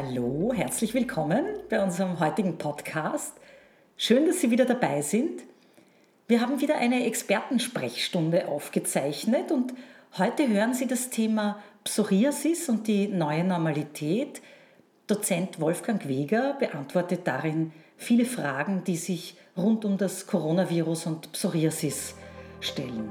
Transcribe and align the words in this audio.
Hallo, 0.00 0.52
herzlich 0.54 0.94
willkommen 0.94 1.44
bei 1.68 1.82
unserem 1.82 2.20
heutigen 2.20 2.56
Podcast. 2.56 3.32
Schön, 3.96 4.26
dass 4.26 4.40
Sie 4.40 4.52
wieder 4.52 4.64
dabei 4.64 5.02
sind. 5.02 5.42
Wir 6.28 6.40
haben 6.40 6.60
wieder 6.60 6.76
eine 6.78 7.04
Expertensprechstunde 7.04 8.46
aufgezeichnet 8.46 9.50
und 9.50 9.74
heute 10.16 10.46
hören 10.46 10.72
Sie 10.72 10.86
das 10.86 11.10
Thema 11.10 11.60
Psoriasis 11.82 12.68
und 12.68 12.86
die 12.86 13.08
neue 13.08 13.42
Normalität. 13.42 14.40
Dozent 15.08 15.58
Wolfgang 15.58 16.06
Weger 16.06 16.54
beantwortet 16.60 17.22
darin 17.24 17.72
viele 17.96 18.24
Fragen, 18.24 18.84
die 18.84 18.96
sich 18.96 19.36
rund 19.56 19.84
um 19.84 19.98
das 19.98 20.28
Coronavirus 20.28 21.06
und 21.06 21.32
Psoriasis 21.32 22.14
stellen. 22.60 23.10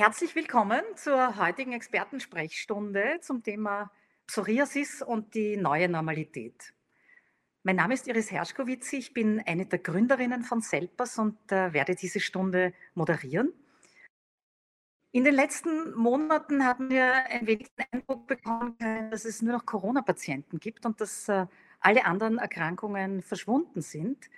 Herzlich 0.00 0.34
willkommen 0.34 0.80
zur 0.96 1.36
heutigen 1.36 1.74
Expertensprechstunde 1.74 3.18
zum 3.20 3.42
Thema 3.42 3.92
Psoriasis 4.26 5.02
und 5.02 5.34
die 5.34 5.58
neue 5.58 5.90
Normalität. 5.90 6.72
Mein 7.64 7.76
Name 7.76 7.92
ist 7.92 8.08
Iris 8.08 8.30
Herschkowitz, 8.30 8.94
ich 8.94 9.12
bin 9.12 9.42
eine 9.44 9.66
der 9.66 9.78
Gründerinnen 9.78 10.42
von 10.42 10.62
Selpers 10.62 11.18
und 11.18 11.36
äh, 11.52 11.74
werde 11.74 11.96
diese 11.96 12.18
Stunde 12.18 12.72
moderieren. 12.94 13.52
In 15.12 15.22
den 15.22 15.34
letzten 15.34 15.92
Monaten 15.92 16.64
haben 16.64 16.88
wir 16.88 17.26
ein 17.26 17.46
wenig 17.46 17.70
den 17.74 17.84
Eindruck 17.92 18.26
bekommen, 18.26 18.78
dass 19.10 19.26
es 19.26 19.42
nur 19.42 19.52
noch 19.52 19.66
Corona-Patienten 19.66 20.60
gibt 20.60 20.86
und 20.86 20.98
dass 21.02 21.28
äh, 21.28 21.44
alle 21.78 22.06
anderen 22.06 22.38
Erkrankungen 22.38 23.20
verschwunden 23.20 23.82
sind. 23.82 24.30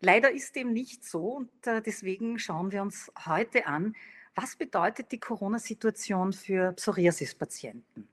Leider 0.00 0.30
ist 0.30 0.56
dem 0.56 0.72
nicht 0.72 1.04
so 1.04 1.32
und 1.32 1.66
äh, 1.66 1.82
deswegen 1.82 2.38
schauen 2.38 2.72
wir 2.72 2.80
uns 2.80 3.12
heute 3.26 3.66
an, 3.66 3.94
was 4.34 4.56
bedeutet 4.56 5.12
die 5.12 5.20
Corona-Situation 5.20 6.32
für 6.32 6.72
Psoriasis-Patienten? 6.72 8.08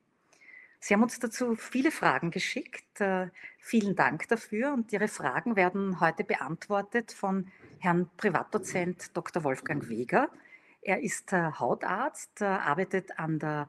Sie 0.82 0.94
haben 0.94 1.04
uns 1.04 1.20
dazu 1.20 1.56
viele 1.56 1.92
Fragen 1.92 2.32
geschickt. 2.32 3.02
Äh, 3.02 3.28
vielen 3.60 3.96
Dank 3.96 4.28
dafür 4.30 4.74
und 4.74 4.94
Ihre 4.94 5.10
Fragen 5.10 5.56
werden 5.56 6.00
heute 6.00 6.24
beantwortet 6.24 7.12
von 7.12 7.52
Herrn 7.80 8.10
Privatdozent 8.16 9.16
Dr. 9.16 9.44
Wolfgang 9.44 9.90
Weger. 9.90 10.30
Er 10.82 11.02
ist 11.02 11.34
äh, 11.34 11.52
Hautarzt, 11.52 12.42
äh, 12.42 12.46
arbeitet 12.46 13.20
an 13.20 13.40
der 13.40 13.68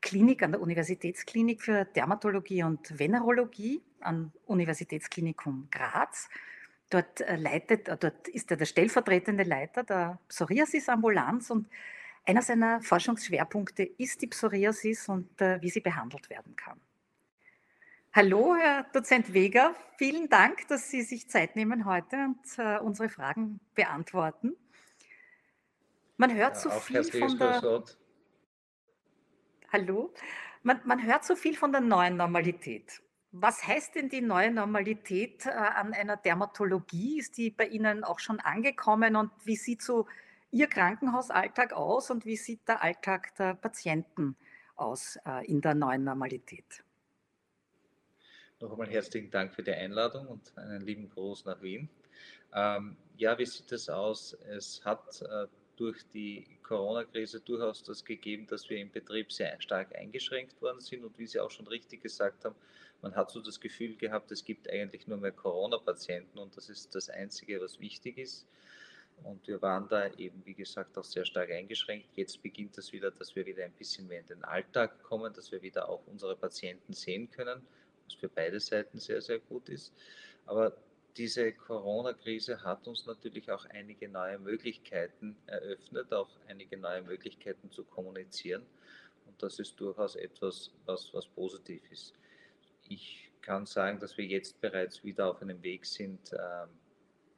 Klinik, 0.00 0.42
an 0.42 0.52
der 0.52 0.60
Universitätsklinik 0.60 1.62
für 1.62 1.84
Dermatologie 1.84 2.62
und 2.62 2.98
Venerologie 2.98 3.82
am 4.00 4.32
Universitätsklinikum 4.46 5.68
Graz. 5.70 6.28
Dort, 6.92 7.24
leitet, 7.26 7.88
dort 7.88 8.28
ist 8.28 8.50
er 8.50 8.58
der 8.58 8.66
stellvertretende 8.66 9.44
Leiter 9.44 9.82
der 9.82 10.18
Psoriasis-Ambulanz 10.28 11.48
und 11.48 11.66
einer 12.26 12.42
seiner 12.42 12.82
Forschungsschwerpunkte 12.82 13.82
ist 13.82 14.20
die 14.20 14.26
Psoriasis 14.26 15.08
und 15.08 15.40
äh, 15.40 15.60
wie 15.62 15.70
sie 15.70 15.80
behandelt 15.80 16.28
werden 16.28 16.54
kann. 16.54 16.78
Hallo, 18.12 18.54
Herr 18.56 18.84
Dozent 18.92 19.32
Weger. 19.32 19.74
Vielen 19.96 20.28
Dank, 20.28 20.68
dass 20.68 20.90
Sie 20.90 21.00
sich 21.00 21.30
Zeit 21.30 21.56
nehmen 21.56 21.86
heute 21.86 22.26
und 22.26 22.58
äh, 22.58 22.78
unsere 22.78 23.08
Fragen 23.08 23.58
beantworten. 23.74 24.54
Man 26.18 26.34
hört 26.34 26.56
ja, 26.56 26.60
so 26.60 26.70
viel 26.70 27.02
von 27.04 27.38
der. 27.38 27.84
Hallo. 29.72 30.12
Man, 30.62 30.80
man, 30.84 31.02
hört 31.02 31.24
so 31.24 31.34
viel 31.34 31.56
von 31.56 31.72
der 31.72 31.80
neuen 31.80 32.16
Normalität. 32.16 33.01
Was 33.34 33.66
heißt 33.66 33.94
denn 33.94 34.10
die 34.10 34.20
neue 34.20 34.50
Normalität 34.50 35.46
äh, 35.46 35.50
an 35.50 35.94
einer 35.94 36.18
Dermatologie? 36.18 37.18
Ist 37.18 37.38
die 37.38 37.50
bei 37.50 37.66
Ihnen 37.66 38.04
auch 38.04 38.18
schon 38.18 38.40
angekommen 38.40 39.16
und 39.16 39.30
wie 39.44 39.56
sieht 39.56 39.80
so 39.80 40.06
Ihr 40.50 40.66
Krankenhausalltag 40.66 41.72
aus 41.72 42.10
und 42.10 42.26
wie 42.26 42.36
sieht 42.36 42.68
der 42.68 42.82
Alltag 42.82 43.34
der 43.36 43.54
Patienten 43.54 44.36
aus 44.76 45.18
äh, 45.26 45.46
in 45.46 45.62
der 45.62 45.74
neuen 45.74 46.04
Normalität? 46.04 46.84
Noch 48.60 48.72
einmal 48.72 48.90
herzlichen 48.90 49.30
Dank 49.30 49.54
für 49.54 49.62
die 49.62 49.72
Einladung 49.72 50.28
und 50.28 50.52
einen 50.58 50.82
lieben 50.82 51.08
Gruß 51.08 51.46
nach 51.46 51.62
Wien. 51.62 51.88
Ähm, 52.54 52.98
ja, 53.16 53.38
wie 53.38 53.46
sieht 53.46 53.72
es 53.72 53.88
aus? 53.88 54.34
Es 54.34 54.84
hat 54.84 55.22
äh, 55.22 55.46
durch 55.76 56.06
die 56.12 56.58
Corona-Krise 56.62 57.40
durchaus 57.40 57.82
das 57.82 58.04
gegeben, 58.04 58.46
dass 58.46 58.68
wir 58.68 58.76
im 58.76 58.90
Betrieb 58.90 59.32
sehr 59.32 59.58
stark 59.60 59.96
eingeschränkt 59.96 60.60
worden 60.60 60.80
sind 60.80 61.02
und 61.02 61.18
wie 61.18 61.26
Sie 61.26 61.40
auch 61.40 61.50
schon 61.50 61.66
richtig 61.66 62.02
gesagt 62.02 62.44
haben, 62.44 62.54
man 63.02 63.16
hat 63.16 63.30
so 63.30 63.40
das 63.40 63.60
Gefühl 63.60 63.96
gehabt, 63.96 64.30
es 64.30 64.44
gibt 64.44 64.70
eigentlich 64.70 65.06
nur 65.08 65.18
mehr 65.18 65.32
Corona-Patienten 65.32 66.38
und 66.38 66.56
das 66.56 66.68
ist 66.68 66.94
das 66.94 67.10
Einzige, 67.10 67.60
was 67.60 67.80
wichtig 67.80 68.16
ist. 68.16 68.46
Und 69.24 69.46
wir 69.46 69.60
waren 69.60 69.88
da 69.88 70.08
eben, 70.14 70.44
wie 70.46 70.54
gesagt, 70.54 70.96
auch 70.96 71.04
sehr 71.04 71.24
stark 71.24 71.50
eingeschränkt. 71.50 72.08
Jetzt 72.16 72.42
beginnt 72.42 72.78
das 72.78 72.92
wieder, 72.92 73.10
dass 73.10 73.36
wir 73.36 73.44
wieder 73.44 73.64
ein 73.64 73.72
bisschen 73.72 74.08
mehr 74.08 74.20
in 74.20 74.26
den 74.26 74.44
Alltag 74.44 75.02
kommen, 75.02 75.32
dass 75.32 75.52
wir 75.52 75.62
wieder 75.62 75.88
auch 75.88 76.00
unsere 76.06 76.36
Patienten 76.36 76.92
sehen 76.92 77.30
können, 77.30 77.60
was 78.06 78.14
für 78.14 78.28
beide 78.28 78.58
Seiten 78.58 78.98
sehr, 78.98 79.20
sehr 79.20 79.38
gut 79.38 79.68
ist. 79.68 79.92
Aber 80.46 80.76
diese 81.16 81.52
Corona-Krise 81.52 82.62
hat 82.62 82.86
uns 82.88 83.06
natürlich 83.06 83.50
auch 83.50 83.64
einige 83.66 84.08
neue 84.08 84.38
Möglichkeiten 84.38 85.36
eröffnet, 85.46 86.12
auch 86.12 86.30
einige 86.48 86.76
neue 86.76 87.02
Möglichkeiten 87.02 87.70
zu 87.70 87.84
kommunizieren. 87.84 88.64
Und 89.26 89.40
das 89.42 89.58
ist 89.58 89.78
durchaus 89.78 90.16
etwas, 90.16 90.70
was, 90.86 91.12
was 91.12 91.26
positiv 91.26 91.82
ist. 91.90 92.14
Ich 92.94 93.30
kann 93.40 93.64
sagen, 93.64 93.98
dass 94.00 94.18
wir 94.18 94.26
jetzt 94.26 94.60
bereits 94.60 95.02
wieder 95.02 95.30
auf 95.30 95.40
einem 95.40 95.62
Weg 95.62 95.86
sind, 95.86 96.32
ähm, 96.32 96.68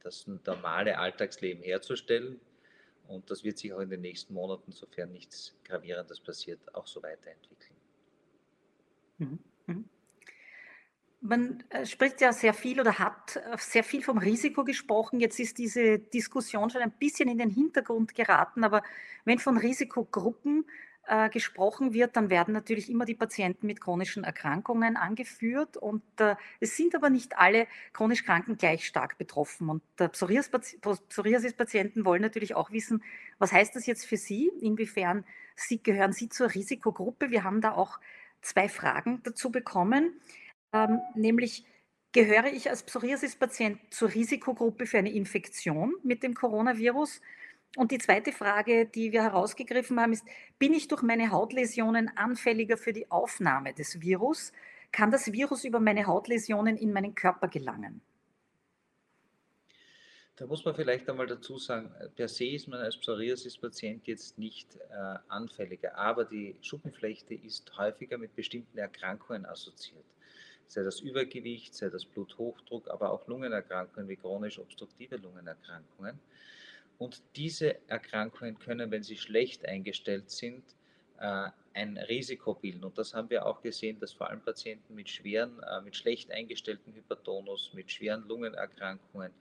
das 0.02 0.26
normale 0.26 0.98
Alltagsleben 0.98 1.62
herzustellen. 1.62 2.40
Und 3.06 3.30
das 3.30 3.44
wird 3.44 3.58
sich 3.58 3.72
auch 3.72 3.80
in 3.80 3.90
den 3.90 4.00
nächsten 4.00 4.34
Monaten, 4.34 4.72
sofern 4.72 5.12
nichts 5.12 5.54
Gravierendes 5.64 6.20
passiert, 6.20 6.58
auch 6.74 6.86
so 6.86 7.02
weiterentwickeln. 7.02 7.76
Mhm. 9.18 9.38
Mhm. 9.66 9.84
Man 11.20 11.64
äh, 11.70 11.86
spricht 11.86 12.20
ja 12.20 12.32
sehr 12.32 12.52
viel 12.52 12.80
oder 12.80 12.98
hat 12.98 13.36
äh, 13.36 13.56
sehr 13.58 13.84
viel 13.84 14.02
vom 14.02 14.18
Risiko 14.18 14.64
gesprochen. 14.64 15.20
Jetzt 15.20 15.38
ist 15.38 15.56
diese 15.58 16.00
Diskussion 16.00 16.68
schon 16.68 16.82
ein 16.82 16.92
bisschen 16.98 17.28
in 17.28 17.38
den 17.38 17.50
Hintergrund 17.50 18.14
geraten. 18.14 18.64
Aber 18.64 18.82
wenn 19.24 19.38
von 19.38 19.56
Risikogruppen 19.56 20.66
äh, 21.06 21.28
gesprochen 21.28 21.92
wird, 21.92 22.16
dann 22.16 22.30
werden 22.30 22.54
natürlich 22.54 22.90
immer 22.90 23.04
die 23.04 23.14
Patienten 23.14 23.66
mit 23.66 23.80
chronischen 23.80 24.24
Erkrankungen 24.24 24.96
angeführt. 24.96 25.76
Und 25.76 26.02
äh, 26.18 26.36
es 26.60 26.76
sind 26.76 26.94
aber 26.94 27.10
nicht 27.10 27.36
alle 27.38 27.66
chronisch 27.92 28.24
Kranken 28.24 28.56
gleich 28.56 28.86
stark 28.86 29.18
betroffen. 29.18 29.68
Und 29.68 29.82
äh, 29.98 30.08
Psoriasis-Patienten 30.08 32.04
wollen 32.04 32.22
natürlich 32.22 32.54
auch 32.54 32.70
wissen, 32.70 33.02
was 33.38 33.52
heißt 33.52 33.76
das 33.76 33.86
jetzt 33.86 34.06
für 34.06 34.16
Sie? 34.16 34.50
Inwiefern 34.60 35.24
Sie, 35.56 35.82
gehören 35.82 36.12
Sie 36.12 36.28
zur 36.28 36.54
Risikogruppe? 36.54 37.30
Wir 37.30 37.44
haben 37.44 37.60
da 37.60 37.72
auch 37.72 38.00
zwei 38.40 38.68
Fragen 38.68 39.20
dazu 39.24 39.50
bekommen, 39.50 40.20
ähm, 40.72 41.00
nämlich 41.14 41.64
gehöre 42.12 42.46
ich 42.46 42.70
als 42.70 42.84
Psoriasis-Patient 42.84 43.78
zur 43.90 44.14
Risikogruppe 44.14 44.86
für 44.86 44.98
eine 44.98 45.12
Infektion 45.12 45.94
mit 46.02 46.22
dem 46.22 46.34
Coronavirus? 46.34 47.20
Und 47.76 47.90
die 47.90 47.98
zweite 47.98 48.32
Frage, 48.32 48.86
die 48.86 49.10
wir 49.12 49.22
herausgegriffen 49.22 49.98
haben, 49.98 50.12
ist, 50.12 50.24
bin 50.58 50.72
ich 50.72 50.86
durch 50.88 51.02
meine 51.02 51.30
Hautläsionen 51.30 52.16
anfälliger 52.16 52.76
für 52.76 52.92
die 52.92 53.10
Aufnahme 53.10 53.74
des 53.74 54.00
Virus? 54.00 54.52
Kann 54.92 55.10
das 55.10 55.32
Virus 55.32 55.64
über 55.64 55.80
meine 55.80 56.06
Hautläsionen 56.06 56.76
in 56.76 56.92
meinen 56.92 57.16
Körper 57.16 57.48
gelangen? 57.48 58.00
Da 60.36 60.46
muss 60.46 60.64
man 60.64 60.74
vielleicht 60.74 61.08
einmal 61.08 61.28
dazu 61.28 61.58
sagen, 61.58 61.92
per 62.16 62.26
se 62.26 62.46
ist 62.46 62.66
man 62.66 62.80
als 62.80 62.96
Psoriasis-Patient 62.96 64.06
jetzt 64.08 64.36
nicht 64.36 64.76
äh, 64.76 65.18
anfälliger, 65.28 65.96
aber 65.96 66.24
die 66.24 66.56
Schuppenflechte 66.60 67.34
ist 67.34 67.76
häufiger 67.78 68.18
mit 68.18 68.34
bestimmten 68.34 68.78
Erkrankungen 68.78 69.46
assoziiert. 69.46 70.04
Sei 70.66 70.82
das 70.82 71.00
Übergewicht, 71.00 71.74
sei 71.74 71.88
das 71.88 72.04
Bluthochdruck, 72.04 72.90
aber 72.90 73.10
auch 73.10 73.28
Lungenerkrankungen 73.28 74.08
wie 74.08 74.16
chronisch 74.16 74.58
obstruktive 74.58 75.16
Lungenerkrankungen. 75.18 76.18
Und 76.98 77.22
diese 77.36 77.76
Erkrankungen 77.88 78.58
können, 78.58 78.90
wenn 78.90 79.02
sie 79.02 79.16
schlecht 79.16 79.66
eingestellt 79.66 80.30
sind, 80.30 80.62
äh, 81.18 81.48
ein 81.74 81.98
Risiko 81.98 82.54
bilden. 82.54 82.84
Und 82.84 82.96
das 82.98 83.14
haben 83.14 83.28
wir 83.30 83.46
auch 83.46 83.60
gesehen, 83.60 83.98
dass 83.98 84.12
vor 84.12 84.30
allem 84.30 84.40
Patienten 84.40 84.94
mit 84.94 85.08
schweren, 85.08 85.60
äh, 85.62 85.80
mit 85.80 85.96
schlecht 85.96 86.30
eingestellten 86.30 86.94
Hypertonus, 86.94 87.72
mit 87.74 87.90
schweren 87.90 88.26
Lungenerkrankungen, 88.28 89.32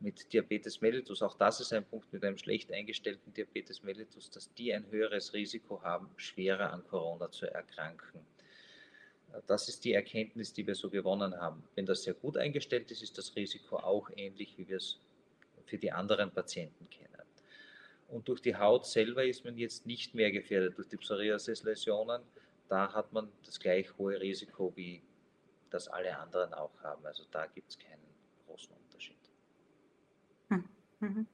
mit 0.00 0.32
Diabetes 0.32 0.80
mellitus, 0.80 1.22
auch 1.22 1.36
das 1.36 1.60
ist 1.60 1.72
ein 1.72 1.84
Punkt 1.84 2.10
mit 2.12 2.24
einem 2.24 2.38
schlecht 2.38 2.72
eingestellten 2.72 3.32
Diabetes 3.34 3.82
mellitus, 3.82 4.30
dass 4.30 4.52
die 4.54 4.72
ein 4.72 4.90
höheres 4.90 5.34
Risiko 5.34 5.82
haben, 5.82 6.08
schwerer 6.16 6.72
an 6.72 6.86
Corona 6.88 7.30
zu 7.30 7.46
erkranken. 7.52 8.20
Äh, 9.32 9.40
das 9.46 9.68
ist 9.68 9.84
die 9.84 9.92
Erkenntnis, 9.92 10.52
die 10.52 10.66
wir 10.66 10.74
so 10.74 10.90
gewonnen 10.90 11.34
haben. 11.38 11.62
Wenn 11.74 11.86
das 11.86 12.02
sehr 12.02 12.14
gut 12.14 12.36
eingestellt 12.36 12.90
ist, 12.90 13.02
ist 13.02 13.16
das 13.16 13.34
Risiko 13.36 13.76
auch 13.76 14.10
ähnlich, 14.16 14.56
wie 14.58 14.68
wir 14.68 14.78
es 14.78 14.98
für 15.70 15.78
die 15.78 15.92
anderen 15.92 16.32
Patienten 16.32 16.90
kennen. 16.90 17.10
Und 18.08 18.28
durch 18.28 18.42
die 18.42 18.56
Haut 18.56 18.86
selber 18.86 19.24
ist 19.24 19.44
man 19.44 19.56
jetzt 19.56 19.86
nicht 19.86 20.14
mehr 20.14 20.32
gefährdet. 20.32 20.76
Durch 20.76 20.88
die 20.88 20.96
Psoriasis-Läsionen, 20.96 22.22
da 22.68 22.92
hat 22.92 23.12
man 23.12 23.30
das 23.44 23.60
gleich 23.60 23.96
hohe 23.96 24.20
Risiko, 24.20 24.72
wie 24.74 25.02
das 25.70 25.86
alle 25.86 26.18
anderen 26.18 26.52
auch 26.52 26.82
haben. 26.82 27.06
Also 27.06 27.24
da 27.30 27.46
gibt 27.46 27.70
es 27.70 27.78
keinen 27.78 28.02
großen 28.46 28.74
Unterschied. 28.74 29.16
Hm, 30.48 30.68
mhm. 30.98 31.26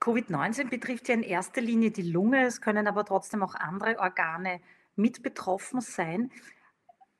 Covid-19 0.00 0.70
betrifft 0.70 1.08
ja 1.08 1.14
in 1.14 1.22
erster 1.24 1.60
Linie 1.60 1.90
die 1.90 2.02
Lunge, 2.02 2.46
es 2.46 2.60
können 2.60 2.86
aber 2.86 3.04
trotzdem 3.04 3.42
auch 3.42 3.54
andere 3.54 3.98
Organe 3.98 4.60
mit 4.94 5.22
betroffen 5.22 5.80
sein. 5.80 6.30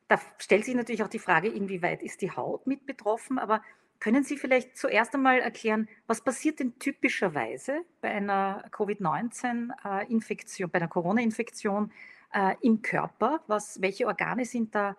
Da 0.09 0.21
stellt 0.39 0.65
sich 0.65 0.75
natürlich 0.75 1.03
auch 1.03 1.09
die 1.09 1.19
Frage, 1.19 1.49
inwieweit 1.49 2.03
ist 2.03 2.23
die 2.23 2.31
Haut 2.31 2.67
mit 2.67 2.87
betroffen, 2.87 3.39
aber 3.39 3.63
können 4.03 4.25
Sie 4.25 4.37
vielleicht 4.37 4.77
zuerst 4.77 5.15
einmal 5.15 5.39
erklären, 5.39 5.89
was 6.09 6.25
passiert 6.25 6.59
denn 6.59 6.77
typischerweise 6.81 7.85
bei 8.01 8.09
einer 8.11 8.65
Covid-19-Infektion, 8.73 10.69
bei 10.69 10.81
einer 10.81 10.89
Corona-Infektion 10.89 11.93
äh, 12.35 12.57
im 12.63 12.83
Körper? 12.83 13.45
Was, 13.47 13.81
welche 13.81 14.09
Organe 14.09 14.45
sind 14.45 14.75
da 14.75 14.97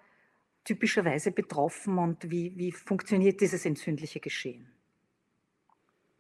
typischerweise 0.64 1.34
betroffen 1.34 1.98
und 1.98 2.32
wie, 2.32 2.58
wie 2.58 2.72
funktioniert 2.72 3.42
dieses 3.42 3.66
entzündliche 3.66 4.22
Geschehen? 4.22 4.72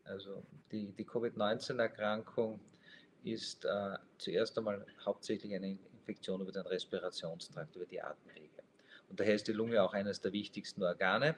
Also 0.03 0.43
die, 0.69 0.91
die 0.91 1.05
Covid-19-Erkrankung 1.05 2.59
ist 3.23 3.63
äh, 3.63 3.95
zuerst 4.17 4.57
einmal 4.57 4.85
hauptsächlich 5.05 5.55
eine 5.55 5.77
Infektion 5.93 6.41
über 6.41 6.51
den 6.51 6.67
Respirationstrakt, 6.67 7.77
über 7.77 7.85
die 7.85 8.01
Atemwege. 8.01 8.61
Und 9.07 9.21
daher 9.21 9.35
ist 9.35 9.47
die 9.47 9.53
Lunge 9.53 9.81
auch 9.81 9.93
eines 9.93 10.19
der 10.19 10.33
wichtigsten 10.33 10.83
Organe. 10.83 11.37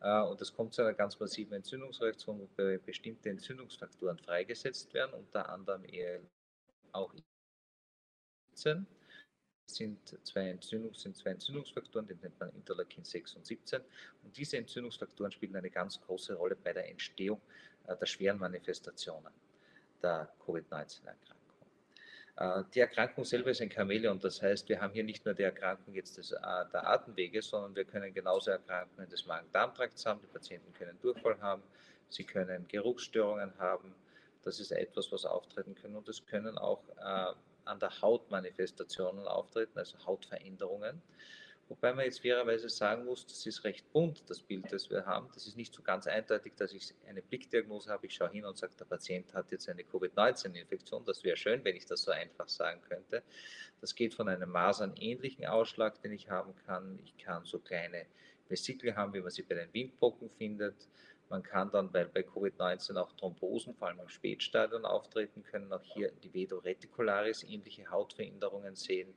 Äh, 0.00 0.22
und 0.22 0.40
es 0.40 0.52
kommt 0.52 0.74
zu 0.74 0.82
einer 0.82 0.94
ganz 0.94 1.18
massiven 1.18 1.54
Entzündungsreaktion, 1.54 2.40
wobei 2.40 2.78
bestimmte 2.78 3.30
Entzündungsfaktoren 3.30 4.18
freigesetzt 4.18 4.92
werden, 4.94 5.14
unter 5.14 5.48
anderem 5.48 5.84
auch 6.92 7.12
17 8.54 8.86
sind 9.70 10.18
zwei, 10.26 10.48
Entzündungs, 10.48 11.02
sind 11.02 11.16
zwei 11.16 11.30
Entzündungsfaktoren, 11.30 12.06
die 12.06 12.14
nennt 12.14 12.38
man 12.40 12.50
Interleukin 12.50 13.04
6 13.04 13.34
und 13.34 13.46
17. 13.46 13.82
Und 14.22 14.36
diese 14.36 14.56
Entzündungsfaktoren 14.56 15.30
spielen 15.30 15.56
eine 15.56 15.70
ganz 15.70 16.00
große 16.00 16.34
Rolle 16.34 16.56
bei 16.56 16.72
der 16.72 16.88
Entstehung 16.88 17.40
äh, 17.86 17.96
der 17.96 18.06
schweren 18.06 18.38
Manifestationen 18.38 19.32
der 20.02 20.32
Covid-19-Erkrankung. 20.44 21.37
Äh, 22.38 22.62
die 22.72 22.80
Erkrankung 22.80 23.24
selber 23.24 23.50
ist 23.50 23.60
ein 23.60 23.70
Chamäleon, 23.70 24.20
das 24.20 24.40
heißt, 24.40 24.68
wir 24.68 24.80
haben 24.80 24.92
hier 24.92 25.02
nicht 25.02 25.24
nur 25.24 25.34
die 25.34 25.42
Erkrankung 25.42 25.94
jetzt 25.94 26.18
des, 26.18 26.30
äh, 26.30 26.38
der 26.72 26.86
Atemwege, 26.86 27.42
sondern 27.42 27.74
wir 27.74 27.84
können 27.84 28.14
genauso 28.14 28.52
Erkrankungen 28.52 29.08
des 29.08 29.26
Magen-Darm-Trakts 29.26 30.06
haben. 30.06 30.20
Die 30.20 30.28
Patienten 30.28 30.72
können 30.72 30.96
Durchfall 31.00 31.40
haben, 31.40 31.62
sie 32.08 32.24
können 32.24 32.66
Geruchsstörungen 32.68 33.52
haben. 33.58 33.92
Das 34.44 34.60
ist 34.60 34.70
etwas, 34.70 35.10
was 35.10 35.24
auftreten 35.24 35.74
können 35.74 35.96
und 35.96 36.08
es 36.08 36.24
können 36.26 36.56
auch 36.58 36.82
äh, 36.98 37.34
an 37.64 37.80
der 37.80 38.00
Haut 38.00 38.30
Manifestationen 38.30 39.26
auftreten, 39.26 39.76
also 39.76 39.98
Hautveränderungen. 40.06 41.02
Wobei 41.68 41.92
man 41.92 42.06
jetzt 42.06 42.20
fairerweise 42.20 42.70
sagen 42.70 43.04
muss, 43.04 43.26
das 43.26 43.44
ist 43.44 43.62
recht 43.62 43.92
bunt, 43.92 44.22
das 44.30 44.40
Bild, 44.40 44.72
das 44.72 44.88
wir 44.88 45.04
haben. 45.04 45.28
Das 45.34 45.46
ist 45.46 45.56
nicht 45.56 45.74
so 45.74 45.82
ganz 45.82 46.06
eindeutig, 46.06 46.54
dass 46.56 46.72
ich 46.72 46.94
eine 47.06 47.20
Blickdiagnose 47.20 47.90
habe. 47.90 48.06
Ich 48.06 48.14
schaue 48.14 48.30
hin 48.30 48.46
und 48.46 48.56
sage, 48.56 48.72
der 48.78 48.86
Patient 48.86 49.34
hat 49.34 49.50
jetzt 49.50 49.68
eine 49.68 49.84
Covid-19-Infektion. 49.84 51.04
Das 51.04 51.22
wäre 51.24 51.36
schön, 51.36 51.62
wenn 51.64 51.76
ich 51.76 51.84
das 51.84 52.02
so 52.02 52.10
einfach 52.10 52.48
sagen 52.48 52.80
könnte. 52.88 53.22
Das 53.82 53.94
geht 53.94 54.14
von 54.14 54.28
einem 54.28 54.50
masernähnlichen 54.50 55.44
Ausschlag, 55.44 56.00
den 56.00 56.12
ich 56.12 56.30
haben 56.30 56.54
kann. 56.64 56.98
Ich 57.04 57.18
kann 57.18 57.44
so 57.44 57.58
kleine 57.58 58.06
Vesikel 58.48 58.96
haben, 58.96 59.12
wie 59.12 59.20
man 59.20 59.30
sie 59.30 59.42
bei 59.42 59.54
den 59.54 59.72
Windpocken 59.74 60.30
findet. 60.30 60.88
Man 61.28 61.42
kann 61.42 61.70
dann, 61.70 61.92
weil 61.92 62.06
bei 62.06 62.22
Covid-19 62.22 62.96
auch 62.96 63.12
Thrombosen, 63.12 63.74
vor 63.74 63.88
allem 63.88 64.00
im 64.00 64.08
Spätstadion 64.08 64.86
auftreten 64.86 65.42
können, 65.42 65.70
auch 65.70 65.82
hier 65.82 66.10
die 66.22 66.32
Vedo 66.32 66.58
reticularis 66.58 67.44
ähnliche 67.44 67.90
Hautveränderungen 67.90 68.74
sehen. 68.74 69.14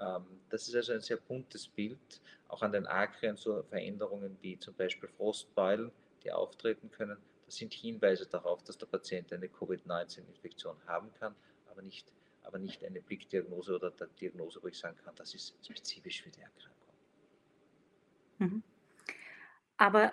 Ähm, 0.00 0.24
das 0.50 0.68
ist 0.68 0.74
also 0.74 0.92
ein 0.92 1.00
sehr 1.00 1.16
buntes 1.16 1.68
Bild, 1.68 2.20
auch 2.48 2.62
an 2.62 2.72
den 2.72 2.86
Akrien 2.86 3.36
so 3.36 3.62
Veränderungen 3.64 4.36
wie 4.40 4.58
zum 4.58 4.74
Beispiel 4.74 5.08
Frostbeulen, 5.08 5.90
die 6.22 6.32
auftreten 6.32 6.90
können. 6.90 7.16
Das 7.46 7.56
sind 7.56 7.72
Hinweise 7.72 8.26
darauf, 8.26 8.62
dass 8.64 8.76
der 8.78 8.86
Patient 8.86 9.32
eine 9.32 9.48
Covid-19-Infektion 9.48 10.76
haben 10.86 11.12
kann, 11.14 11.34
aber 11.70 11.82
nicht, 11.82 12.12
aber 12.42 12.58
nicht 12.58 12.84
eine 12.84 13.00
Blickdiagnose 13.00 13.76
oder 13.76 13.90
der 13.90 14.08
Diagnose, 14.08 14.62
wo 14.62 14.68
ich 14.68 14.78
sagen 14.78 14.96
kann, 15.04 15.14
das 15.16 15.34
ist 15.34 15.54
spezifisch 15.64 16.22
für 16.22 16.30
die 16.30 16.40
Erkrankung. 16.40 16.94
Mhm. 18.38 18.62
Aber 19.76 20.12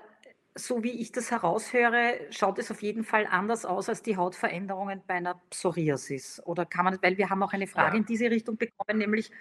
so 0.56 0.84
wie 0.84 1.02
ich 1.02 1.12
das 1.12 1.32
heraushöre, 1.32 2.28
schaut 2.30 2.60
es 2.60 2.70
auf 2.70 2.82
jeden 2.84 3.04
Fall 3.04 3.26
anders 3.26 3.66
aus 3.66 3.90
als 3.90 4.04
die 4.04 4.18
Hautveränderungen 4.18 5.02
bei 5.08 5.16
einer 5.16 5.42
Psoriasis. 5.50 6.42
Oder 6.46 6.66
kann 6.66 6.86
man, 6.86 7.00
weil 7.02 7.18
wir 7.18 7.30
haben 7.30 7.42
auch 7.42 7.54
eine 7.54 7.68
Frage 7.68 7.98
Ja, 7.98 7.98
in 7.98 8.06
diese 8.06 8.30
Richtung 8.30 8.58
bekommen, 8.58 9.00
nämlich 9.00 9.32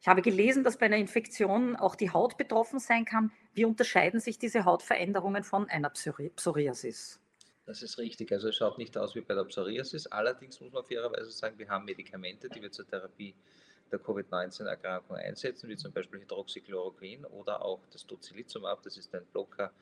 ich 0.00 0.08
habe 0.08 0.22
gelesen, 0.22 0.62
dass 0.62 0.78
bei 0.78 0.86
einer 0.86 0.96
Infektion 0.96 1.76
auch 1.76 1.94
die 1.94 2.10
Haut 2.10 2.36
betroffen 2.36 2.78
sein 2.78 3.04
kann. 3.04 3.32
Wie 3.54 3.64
unterscheiden 3.64 4.20
sich 4.20 4.38
diese 4.38 4.64
Hautveränderungen 4.64 5.42
von 5.42 5.68
einer 5.68 5.90
Psori 5.90 6.30
Psoriasis? 6.30 7.18
das 7.66 7.82
ist 7.82 7.98
richtig. 7.98 8.32
Also 8.32 8.48
es 8.48 8.56
schaut 8.56 8.78
nicht 8.78 8.96
aus 8.96 9.14
wie 9.14 9.20
bei 9.20 9.34
der 9.34 9.44
Psoriasis. 9.44 10.06
Allerdings 10.06 10.60
muss 10.60 10.72
man 10.72 10.84
fairerweise 10.84 11.30
sagen, 11.30 11.58
wir 11.58 11.68
haben 11.68 11.84
Medikamente, 11.84 12.48
die 12.48 12.62
wir 12.62 12.70
zur 12.70 12.86
Therapie 12.86 13.34
der 13.90 13.98
Covid-19-Erkrankung 13.98 15.16
einsetzen, 15.16 15.68
wie 15.68 15.76
zum 15.76 15.92
Beispiel 15.92 16.20
Hydroxychloroquin 16.20 17.24
oder 17.26 17.62
auch 17.62 17.80
das 17.92 18.06
Tocilizumab, 18.06 18.82
das 18.82 18.96
ist 18.96 19.14
ein 19.14 19.24
Blocker 19.32 19.72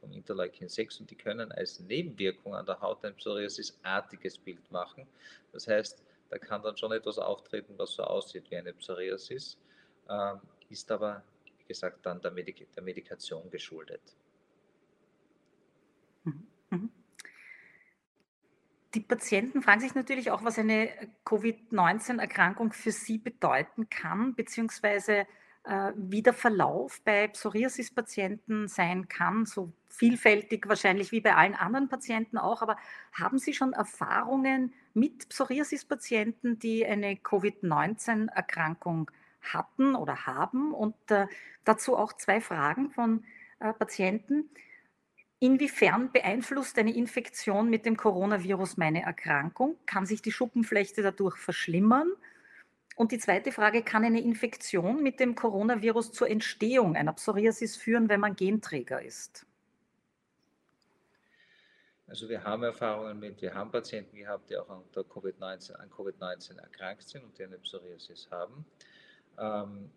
vom 0.00 0.12
Interleukin 0.12 0.68
6 0.68 1.00
und 1.00 1.10
die 1.10 1.14
können 1.14 1.52
als 1.52 1.78
Nebenwirkung 1.80 2.54
an 2.54 2.66
der 2.66 2.80
Haut 2.80 3.04
ein 3.04 3.14
Psoriasis-artiges 3.14 4.38
Bild 4.38 4.70
machen. 4.70 5.06
Das 5.52 5.68
heißt, 5.68 6.02
da 6.32 6.38
kann 6.38 6.62
dann 6.62 6.78
schon 6.78 6.92
etwas 6.92 7.18
auftreten, 7.18 7.74
was 7.76 7.92
so 7.92 8.04
aussieht 8.04 8.50
wie 8.50 8.56
eine 8.56 8.72
Psoriasis, 8.72 9.58
ähm, 10.08 10.40
ist 10.70 10.90
aber, 10.90 11.22
wie 11.58 11.64
gesagt, 11.66 12.06
dann 12.06 12.22
der, 12.22 12.30
Medik 12.30 12.72
der 12.72 12.82
Medikation 12.82 13.50
geschuldet. 13.50 14.00
Mhm. 16.24 16.46
Mhm. 16.70 16.90
Die 18.94 19.00
Patienten 19.00 19.60
fragen 19.60 19.80
sich 19.82 19.94
natürlich 19.94 20.30
auch, 20.30 20.42
was 20.42 20.58
eine 20.58 20.88
Covid-19-Erkrankung 21.26 22.72
für 22.72 22.92
sie 22.92 23.18
bedeuten 23.18 23.90
kann, 23.90 24.34
beziehungsweise 24.34 25.26
wie 25.64 26.22
der 26.22 26.32
Verlauf 26.32 27.00
bei 27.04 27.28
Psoriasis-Patienten 27.28 28.66
sein 28.66 29.08
kann, 29.08 29.46
so 29.46 29.72
vielfältig 29.88 30.68
wahrscheinlich 30.68 31.12
wie 31.12 31.20
bei 31.20 31.36
allen 31.36 31.54
anderen 31.54 31.88
Patienten 31.88 32.38
auch. 32.38 32.62
Aber 32.62 32.76
haben 33.12 33.38
Sie 33.38 33.54
schon 33.54 33.72
Erfahrungen 33.72 34.72
mit 34.94 35.28
Psoriasis-Patienten, 35.28 36.58
die 36.58 36.84
eine 36.84 37.16
Covid-19-Erkrankung 37.16 39.10
hatten 39.40 39.94
oder 39.94 40.26
haben? 40.26 40.72
Und 40.72 40.96
äh, 41.10 41.26
dazu 41.64 41.96
auch 41.96 42.12
zwei 42.14 42.40
Fragen 42.40 42.90
von 42.90 43.24
äh, 43.60 43.72
Patienten. 43.72 44.50
Inwiefern 45.38 46.12
beeinflusst 46.12 46.78
eine 46.78 46.94
Infektion 46.94 47.68
mit 47.68 47.84
dem 47.84 47.96
Coronavirus 47.96 48.76
meine 48.76 49.02
Erkrankung? 49.02 49.76
Kann 49.86 50.06
sich 50.06 50.22
die 50.22 50.32
Schuppenflechte 50.32 51.02
dadurch 51.02 51.36
verschlimmern? 51.36 52.12
Und 53.02 53.10
die 53.10 53.18
zweite 53.18 53.50
Frage, 53.50 53.82
kann 53.82 54.04
eine 54.04 54.22
Infektion 54.22 55.02
mit 55.02 55.18
dem 55.18 55.34
Coronavirus 55.34 56.12
zur 56.12 56.30
Entstehung 56.30 56.94
einer 56.94 57.12
Psoriasis 57.12 57.76
führen, 57.76 58.08
wenn 58.08 58.20
man 58.20 58.36
Genträger 58.36 59.02
ist? 59.02 59.44
Also 62.06 62.28
wir 62.28 62.44
haben 62.44 62.62
Erfahrungen 62.62 63.18
mit, 63.18 63.42
wir 63.42 63.54
haben 63.54 63.72
Patienten 63.72 64.18
gehabt, 64.18 64.50
die 64.50 64.56
auch 64.56 64.68
an 64.68 64.84
Covid-19 64.94 65.72
an 65.72 65.90
COVID-19 65.90 66.58
erkrankt 66.58 67.08
sind 67.08 67.24
und 67.24 67.36
die 67.36 67.42
eine 67.42 67.58
Psoriasis 67.58 68.28
haben. 68.30 68.64
Ähm, 69.36 69.90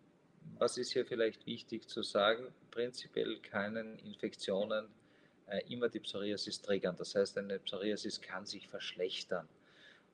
was 0.57 0.75
ist 0.79 0.91
hier 0.93 1.05
vielleicht 1.05 1.45
wichtig 1.45 1.87
zu 1.87 2.01
sagen? 2.01 2.47
Prinzipiell 2.71 3.37
können 3.37 3.99
Infektionen 3.99 4.87
äh, 5.45 5.61
immer 5.71 5.89
die 5.89 5.99
Psoriasis 5.99 6.59
triggern. 6.59 6.95
Das 6.97 7.13
heißt, 7.13 7.37
eine 7.37 7.59
Psoriasis 7.59 8.19
kann 8.19 8.47
sich 8.47 8.67
verschlechtern. 8.67 9.47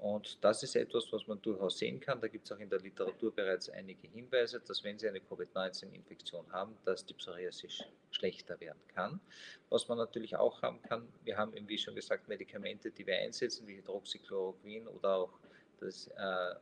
Und 0.01 0.43
das 0.43 0.63
ist 0.63 0.75
etwas, 0.75 1.05
was 1.11 1.27
man 1.27 1.39
durchaus 1.43 1.77
sehen 1.77 1.99
kann. 1.99 2.19
Da 2.19 2.27
gibt 2.27 2.45
es 2.45 2.51
auch 2.51 2.57
in 2.57 2.71
der 2.71 2.79
Literatur 2.79 3.35
bereits 3.35 3.69
einige 3.69 4.07
Hinweise, 4.07 4.59
dass 4.59 4.83
wenn 4.83 4.97
Sie 4.97 5.07
eine 5.07 5.21
Covid-19-Infektion 5.21 6.51
haben, 6.51 6.75
dass 6.85 7.05
die 7.05 7.13
Psoriasis 7.13 7.83
schlechter 8.09 8.59
werden 8.59 8.81
kann. 8.95 9.21
Was 9.69 9.87
man 9.87 9.99
natürlich 9.99 10.35
auch 10.35 10.59
haben 10.63 10.81
kann, 10.81 11.07
wir 11.23 11.37
haben, 11.37 11.53
wie 11.67 11.77
schon 11.77 11.93
gesagt, 11.93 12.27
Medikamente, 12.27 12.89
die 12.89 13.05
wir 13.05 13.15
einsetzen, 13.15 13.67
wie 13.67 13.77
Hydroxychloroquin 13.77 14.87
oder 14.87 15.17
auch 15.17 15.39
das 15.79 16.07
äh, 16.07 16.55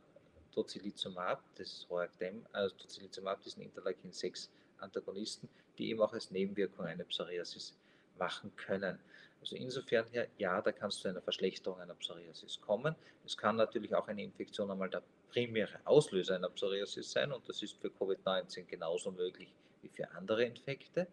Tocilizumab, 0.51 1.41
das 1.55 1.88
Roactem, 1.89 2.46
also 2.51 2.75
Tocilizumab, 2.75 3.41
diesen 3.41 3.63
Interleukin-6-Antagonisten, 3.63 5.48
die 5.77 5.91
eben 5.91 6.01
auch 6.01 6.12
als 6.12 6.29
Nebenwirkung 6.29 6.86
eine 6.86 7.05
Psoriasis 7.05 7.74
machen 8.17 8.53
können. 8.58 9.00
Also 9.41 9.55
insofern, 9.55 10.05
ja, 10.38 10.62
da 10.62 10.72
kann 10.72 10.89
es 10.89 11.00
zu 11.00 11.08
einer 11.08 11.22
Verschlechterung 11.22 11.79
einer 11.79 11.96
Psoriasis 11.96 12.60
kommen. 12.62 12.96
Es 13.25 13.38
kann 13.38 13.55
natürlich 13.55 13.96
auch 13.96 14.08
eine 14.08 14.24
Infektion 14.24 14.69
einmal 14.69 14.89
der 14.89 15.03
primäre 15.31 15.79
Auslöser 15.86 16.36
einer 16.36 16.50
Psoriasis 16.50 17.12
sein 17.12 17.31
und 17.31 17.48
das 17.48 17.62
ist 17.62 17.77
für 17.79 17.89
Covid-19 17.89 18.65
genauso 18.65 19.12
möglich 19.12 19.50
wie 19.81 19.89
für 19.89 20.10
andere 20.12 20.43
Infekte. 20.43 21.08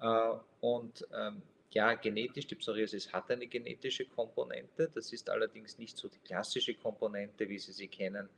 Äh, 0.00 0.34
und 0.60 1.06
ähm, 1.14 1.42
ja, 1.70 1.94
genetisch, 1.94 2.46
die 2.46 2.54
Psoriasis 2.54 3.12
hat 3.12 3.30
eine 3.30 3.46
genetische 3.46 4.04
Komponente. 4.04 4.90
Das 4.94 5.12
ist 5.12 5.28
allerdings 5.28 5.78
nicht 5.78 5.96
so 5.96 6.08
die 6.08 6.20
klassische 6.20 6.74
Komponente, 6.74 7.48
wie 7.48 7.58
Sie 7.58 7.72
sie 7.72 7.88
kennen 7.88 8.28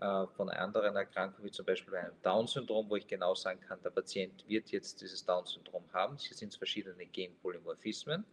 äh, 0.00 0.26
von 0.36 0.48
anderen 0.48 0.96
Erkrankungen, 0.96 1.46
wie 1.46 1.52
zum 1.52 1.66
Beispiel 1.66 1.92
bei 1.92 2.00
einem 2.00 2.20
Down-Syndrom, 2.22 2.90
wo 2.90 2.96
ich 2.96 3.06
genau 3.06 3.34
sagen 3.34 3.60
kann, 3.60 3.80
der 3.82 3.90
Patient 3.90 4.44
wird 4.48 4.70
jetzt 4.70 5.00
dieses 5.00 5.24
Down-Syndrom 5.24 5.84
haben. 5.92 6.16
Hier 6.16 6.36
sind 6.36 6.48
es 6.48 6.56
verschiedene 6.56 7.06
Genpolymorphismen. 7.06 8.24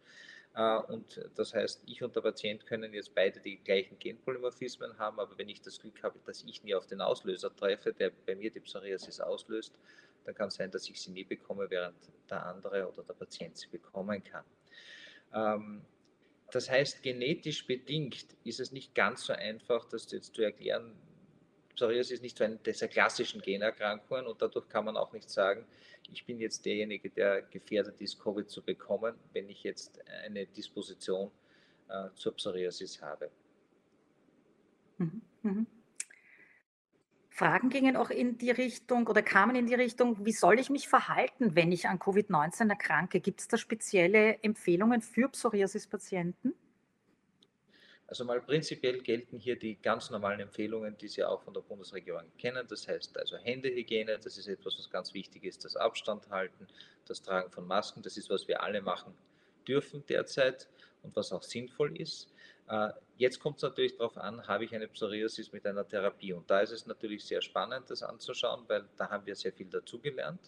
Äh, 0.58 0.78
und 0.92 1.20
das 1.36 1.54
heißt, 1.54 1.82
ich 1.86 2.02
und 2.02 2.14
der 2.16 2.20
Patient 2.20 2.66
können 2.66 2.92
jetzt 2.92 3.14
beide 3.14 3.38
die 3.40 3.58
gleichen 3.58 3.96
Genpolymorphismen 3.98 4.98
haben, 4.98 5.20
aber 5.20 5.38
wenn 5.38 5.48
ich 5.48 5.62
das 5.62 5.78
Glück 5.78 6.02
habe, 6.02 6.18
dass 6.26 6.42
ich 6.42 6.64
nie 6.64 6.74
auf 6.74 6.86
den 6.86 7.00
Auslöser 7.00 7.54
treffe, 7.54 7.92
der 7.92 8.10
bei 8.26 8.34
mir 8.34 8.50
die 8.50 8.60
Psoriasis 8.60 9.20
auslöst, 9.20 9.72
dann 10.24 10.34
kann 10.34 10.48
es 10.48 10.56
sein, 10.56 10.70
dass 10.70 10.88
ich 10.90 11.00
sie 11.00 11.12
nie 11.12 11.24
bekomme, 11.24 11.70
während 11.70 11.96
der 12.28 12.44
andere 12.44 12.88
oder 12.88 13.04
der 13.04 13.14
Patient 13.14 13.56
sie 13.56 13.68
bekommen 13.68 14.22
kann. 14.24 14.44
Ähm, 15.32 15.82
das 16.50 16.68
heißt, 16.68 17.02
genetisch 17.04 17.64
bedingt 17.66 18.26
ist 18.42 18.58
es 18.58 18.72
nicht 18.72 18.94
ganz 18.96 19.26
so 19.26 19.34
einfach, 19.34 19.84
das 19.84 20.10
jetzt 20.10 20.34
zu 20.34 20.42
erklären. 20.42 20.96
Psoriasis 21.78 22.10
ist 22.10 22.22
nicht 22.22 22.36
so 22.36 22.42
eine 22.42 22.56
dieser 22.56 22.88
klassischen 22.88 23.40
Generkrankungen 23.40 24.26
und 24.26 24.42
dadurch 24.42 24.68
kann 24.68 24.84
man 24.84 24.96
auch 24.96 25.12
nicht 25.12 25.30
sagen, 25.30 25.64
ich 26.10 26.26
bin 26.26 26.40
jetzt 26.40 26.66
derjenige, 26.66 27.08
der 27.08 27.42
gefährdet 27.42 28.00
ist, 28.00 28.18
Covid 28.18 28.50
zu 28.50 28.62
bekommen, 28.62 29.14
wenn 29.32 29.48
ich 29.48 29.62
jetzt 29.62 30.00
eine 30.24 30.44
Disposition 30.46 31.30
äh, 31.88 32.08
zur 32.16 32.34
Psoriasis 32.34 33.00
habe. 33.00 33.30
Mhm. 34.96 35.22
Mhm. 35.42 35.66
Fragen 37.28 37.68
gingen 37.70 37.94
auch 37.94 38.10
in 38.10 38.38
die 38.38 38.50
Richtung 38.50 39.06
oder 39.06 39.22
kamen 39.22 39.54
in 39.54 39.66
die 39.66 39.74
Richtung, 39.74 40.26
wie 40.26 40.32
soll 40.32 40.58
ich 40.58 40.70
mich 40.70 40.88
verhalten, 40.88 41.54
wenn 41.54 41.70
ich 41.70 41.86
an 41.86 42.00
Covid-19 42.00 42.70
erkranke? 42.70 43.20
Gibt 43.20 43.40
es 43.40 43.46
da 43.46 43.56
spezielle 43.56 44.42
Empfehlungen 44.42 45.00
für 45.00 45.28
Psoriasis-Patienten? 45.28 46.54
Also 48.08 48.24
mal 48.24 48.40
prinzipiell 48.40 49.00
gelten 49.00 49.38
hier 49.38 49.58
die 49.58 49.76
ganz 49.76 50.08
normalen 50.08 50.40
Empfehlungen, 50.40 50.96
die 50.96 51.08
Sie 51.08 51.22
auch 51.22 51.42
von 51.42 51.52
der 51.52 51.60
Bundesregierung 51.60 52.24
kennen. 52.38 52.66
Das 52.66 52.88
heißt 52.88 53.16
also 53.18 53.36
Händehygiene, 53.36 54.18
das 54.18 54.38
ist 54.38 54.48
etwas, 54.48 54.78
was 54.78 54.88
ganz 54.88 55.12
wichtig 55.12 55.44
ist, 55.44 55.62
das 55.66 55.76
Abstand 55.76 56.30
halten, 56.30 56.66
das 57.06 57.20
Tragen 57.20 57.50
von 57.50 57.66
Masken, 57.66 58.02
das 58.02 58.16
ist, 58.16 58.30
was 58.30 58.48
wir 58.48 58.62
alle 58.62 58.80
machen 58.80 59.14
dürfen 59.66 60.02
derzeit 60.08 60.68
und 61.02 61.14
was 61.16 61.32
auch 61.32 61.42
sinnvoll 61.42 62.00
ist. 62.00 62.32
Äh, 62.68 62.88
jetzt 63.18 63.40
kommt 63.40 63.56
es 63.56 63.62
natürlich 63.62 63.96
darauf 63.98 64.16
an, 64.16 64.46
habe 64.46 64.64
ich 64.64 64.74
eine 64.74 64.88
Psoriasis 64.88 65.52
mit 65.52 65.66
einer 65.66 65.86
Therapie? 65.86 66.32
Und 66.32 66.50
da 66.50 66.60
ist 66.60 66.72
es 66.72 66.86
natürlich 66.86 67.26
sehr 67.26 67.42
spannend, 67.42 67.90
das 67.90 68.02
anzuschauen, 68.02 68.64
weil 68.68 68.88
da 68.96 69.10
haben 69.10 69.26
wir 69.26 69.36
sehr 69.36 69.52
viel 69.52 69.68
dazugelernt. 69.68 70.40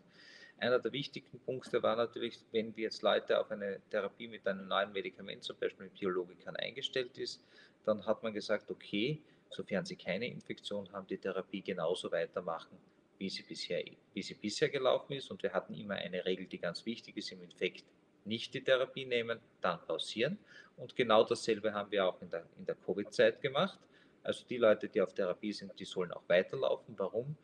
Einer 0.60 0.78
der 0.78 0.92
wichtigen 0.92 1.40
Punkte 1.40 1.82
war 1.82 1.96
natürlich, 1.96 2.38
wenn 2.52 2.76
wir 2.76 2.84
jetzt 2.84 3.00
Leute 3.00 3.40
auf 3.40 3.50
eine 3.50 3.80
Therapie 3.88 4.28
mit 4.28 4.46
einem 4.46 4.68
neuen 4.68 4.92
Medikament, 4.92 5.42
zum 5.42 5.56
Beispiel 5.58 5.86
mit 5.86 5.98
Biologikern, 5.98 6.54
eingestellt 6.56 7.16
ist, 7.16 7.42
dann 7.86 8.04
hat 8.04 8.22
man 8.22 8.34
gesagt, 8.34 8.70
okay, 8.70 9.22
sofern 9.48 9.86
sie 9.86 9.96
keine 9.96 10.26
Infektion 10.26 10.92
haben, 10.92 11.06
die 11.06 11.16
Therapie 11.16 11.62
genauso 11.62 12.12
weitermachen, 12.12 12.76
wie 13.18 13.30
sie 13.30 13.42
bisher, 13.42 13.82
wie 14.12 14.22
sie 14.22 14.34
bisher 14.34 14.68
gelaufen 14.68 15.14
ist. 15.14 15.30
Und 15.30 15.42
wir 15.42 15.50
hatten 15.54 15.72
immer 15.72 15.94
eine 15.94 16.26
Regel, 16.26 16.46
die 16.46 16.58
ganz 16.58 16.84
wichtig 16.84 17.16
ist 17.16 17.32
im 17.32 17.42
Infekt 17.42 17.84
nicht 18.26 18.52
die 18.52 18.62
Therapie 18.62 19.06
nehmen, 19.06 19.40
dann 19.62 19.80
pausieren. 19.86 20.38
Und 20.76 20.94
genau 20.94 21.24
dasselbe 21.24 21.72
haben 21.72 21.90
wir 21.90 22.06
auch 22.06 22.20
in 22.20 22.28
der, 22.28 22.44
in 22.58 22.66
der 22.66 22.74
Covid-Zeit 22.74 23.40
gemacht. 23.40 23.78
Also 24.22 24.44
die 24.46 24.58
Leute, 24.58 24.90
die 24.90 25.00
auf 25.00 25.14
Therapie 25.14 25.54
sind, 25.54 25.78
die 25.80 25.86
sollen 25.86 26.12
auch 26.12 26.22
weiterlaufen. 26.28 26.94
Warum? 26.98 27.36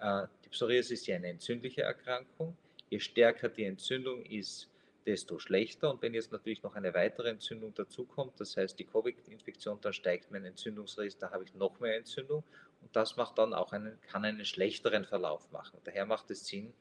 Äh, 0.00 0.26
die 0.44 0.48
Psoriasis 0.48 1.00
ist 1.00 1.06
ja 1.06 1.16
eine 1.16 1.28
entzündliche 1.28 1.82
Erkrankung. 1.82 2.56
Je 2.88 2.98
stärker 2.98 3.48
die 3.48 3.64
Entzündung 3.64 4.24
ist, 4.24 4.68
desto 5.06 5.38
schlechter. 5.38 5.90
Und 5.90 6.02
wenn 6.02 6.14
jetzt 6.14 6.32
natürlich 6.32 6.62
noch 6.62 6.74
eine 6.74 6.92
weitere 6.94 7.30
Entzündung 7.30 7.72
dazukommt, 7.74 8.38
das 8.38 8.56
heißt 8.56 8.78
die 8.78 8.84
Covid-Infektion, 8.84 9.78
dann 9.80 9.92
steigt 9.92 10.30
mein 10.30 10.44
Entzündungsrisiko, 10.44 11.20
da 11.20 11.30
habe 11.30 11.44
ich 11.44 11.54
noch 11.54 11.80
mehr 11.80 11.96
Entzündung. 11.96 12.42
Und 12.80 12.96
das 12.96 13.16
macht 13.16 13.38
dann 13.38 13.54
auch 13.54 13.72
einen, 13.72 14.00
kann 14.02 14.24
einen 14.24 14.44
schlechteren 14.44 15.04
Verlauf 15.04 15.50
machen. 15.52 15.78
Daher 15.84 16.06
macht 16.06 16.30
es 16.30 16.46
Sinn, 16.46 16.72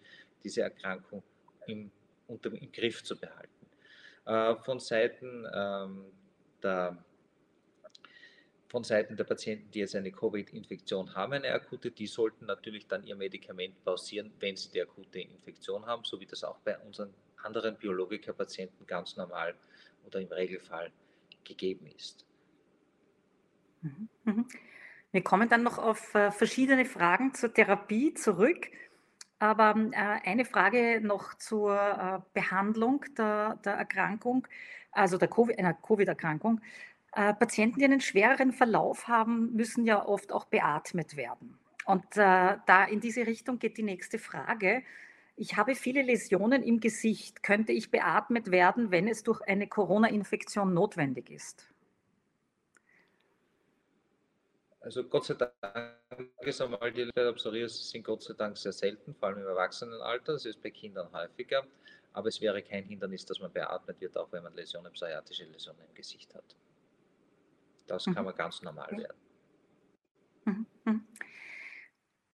diese 0.43 0.61
Erkrankung 0.61 1.23
im 1.67 1.91
unter, 2.29 2.51
im 2.53 2.71
Griff 2.71 3.03
zu 3.03 3.17
behalten. 3.17 3.49
Äh, 4.25 4.55
von 4.63 4.79
Seiten 4.79 5.45
ähm, 5.53 6.05
der 6.61 7.03
von 8.69 8.83
Seiten 8.83 9.17
der 9.17 9.23
Patienten, 9.23 9.71
die 9.71 9.79
jetzt 9.79 9.95
eine 9.95 10.11
Covid-Infektion 10.11 11.15
haben, 11.15 11.33
eine 11.33 11.51
akute, 11.51 11.91
die 11.91 12.07
sollten 12.07 12.45
natürlich 12.45 12.87
dann 12.87 13.03
ihr 13.03 13.15
Medikament 13.15 13.83
pausieren, 13.83 14.31
wenn 14.39 14.55
sie 14.55 14.71
die 14.71 14.81
akute 14.81 15.19
Infektion 15.19 15.85
haben, 15.85 16.03
so 16.03 16.19
wie 16.19 16.27
das 16.27 16.43
auch 16.43 16.59
bei 16.59 16.77
unseren 16.79 17.13
anderen 17.43 17.77
Biologiker-Patienten 17.77 18.85
ganz 18.85 19.17
normal 19.17 19.55
oder 20.05 20.21
im 20.21 20.27
Regelfall 20.27 20.91
gegeben 21.43 21.87
ist. 21.97 22.25
Mhm, 23.81 24.09
mhm. 24.23 24.47
Wir 25.11 25.23
kommen 25.23 25.49
dann 25.49 25.63
noch 25.63 25.79
auf 25.79 26.13
äh, 26.13 26.31
verschiedene 26.31 26.85
Fragen 26.85 27.33
zur 27.33 27.51
Therapie 27.51 28.13
zurück. 28.13 28.67
Aber 29.39 29.73
äh, 29.91 29.95
eine 29.95 30.45
Frage 30.45 30.99
noch 31.01 31.33
zur 31.35 31.73
äh, 31.75 32.19
Behandlung 32.33 33.05
der, 33.17 33.57
der 33.63 33.73
Erkrankung, 33.73 34.45
also 34.91 35.17
der 35.17 35.29
COVID, 35.29 35.57
einer 35.57 35.73
Covid-Erkrankung. 35.73 36.61
Äh, 37.13 37.33
Patienten, 37.33 37.79
die 37.79 37.85
einen 37.85 38.01
schwereren 38.01 38.51
Verlauf 38.51 39.07
haben, 39.07 39.53
müssen 39.53 39.85
ja 39.85 40.05
oft 40.05 40.31
auch 40.31 40.45
beatmet 40.45 41.17
werden. 41.17 41.57
Und 41.85 42.05
äh, 42.17 42.57
da 42.65 42.85
in 42.85 42.99
diese 42.99 43.25
Richtung 43.25 43.57
geht 43.57 43.77
die 43.77 43.83
nächste 43.83 44.19
Frage. 44.19 44.83
Ich 45.35 45.57
habe 45.57 45.73
viele 45.73 46.01
Läsionen 46.01 46.61
im 46.61 46.79
Gesicht. 46.79 47.41
Könnte 47.41 47.71
ich 47.71 47.89
beatmet 47.89 48.51
werden, 48.51 48.91
wenn 48.91 49.07
es 49.07 49.23
durch 49.23 49.41
eine 49.41 49.67
Corona-Infektion 49.67 50.73
notwendig 50.73 51.31
ist? 51.31 51.67
Also 54.81 55.03
Gott 55.03 55.25
sei 55.25 55.33
Dank 55.33 55.95
ist 56.41 56.61
einmal 56.61 56.91
die 56.91 57.09
Psoriasis 57.33 57.89
sind 57.89 58.03
Gott 58.03 58.23
sei 58.23 58.33
Dank 58.33 58.57
sehr 58.57 58.71
selten, 58.71 59.13
vor 59.15 59.29
allem 59.29 59.39
im 59.39 59.47
Erwachsenenalter. 59.47 60.33
Das 60.33 60.45
ist 60.45 60.61
bei 60.61 60.69
Kindern 60.71 61.11
häufiger. 61.11 61.65
Aber 62.13 62.27
es 62.27 62.39
wäre 62.41 62.61
kein 62.61 62.83
Hindernis, 62.83 63.25
dass 63.25 63.39
man 63.39 63.51
beatmet 63.51 63.99
wird, 63.99 64.17
auch 64.17 64.31
wenn 64.31 64.43
man 64.43 64.53
Läsionen, 64.53 64.91
psoriatische 64.91 65.45
Läsionen 65.45 65.81
im 65.87 65.93
Gesicht 65.93 66.33
hat. 66.35 66.55
Das 67.89 68.05
mhm. 68.05 68.15
kann 68.15 68.25
man 68.25 68.35
ganz 68.35 68.61
normal 68.61 68.89
werden. 68.91 69.17
Mhm. 70.45 70.65
Mhm. 70.85 71.07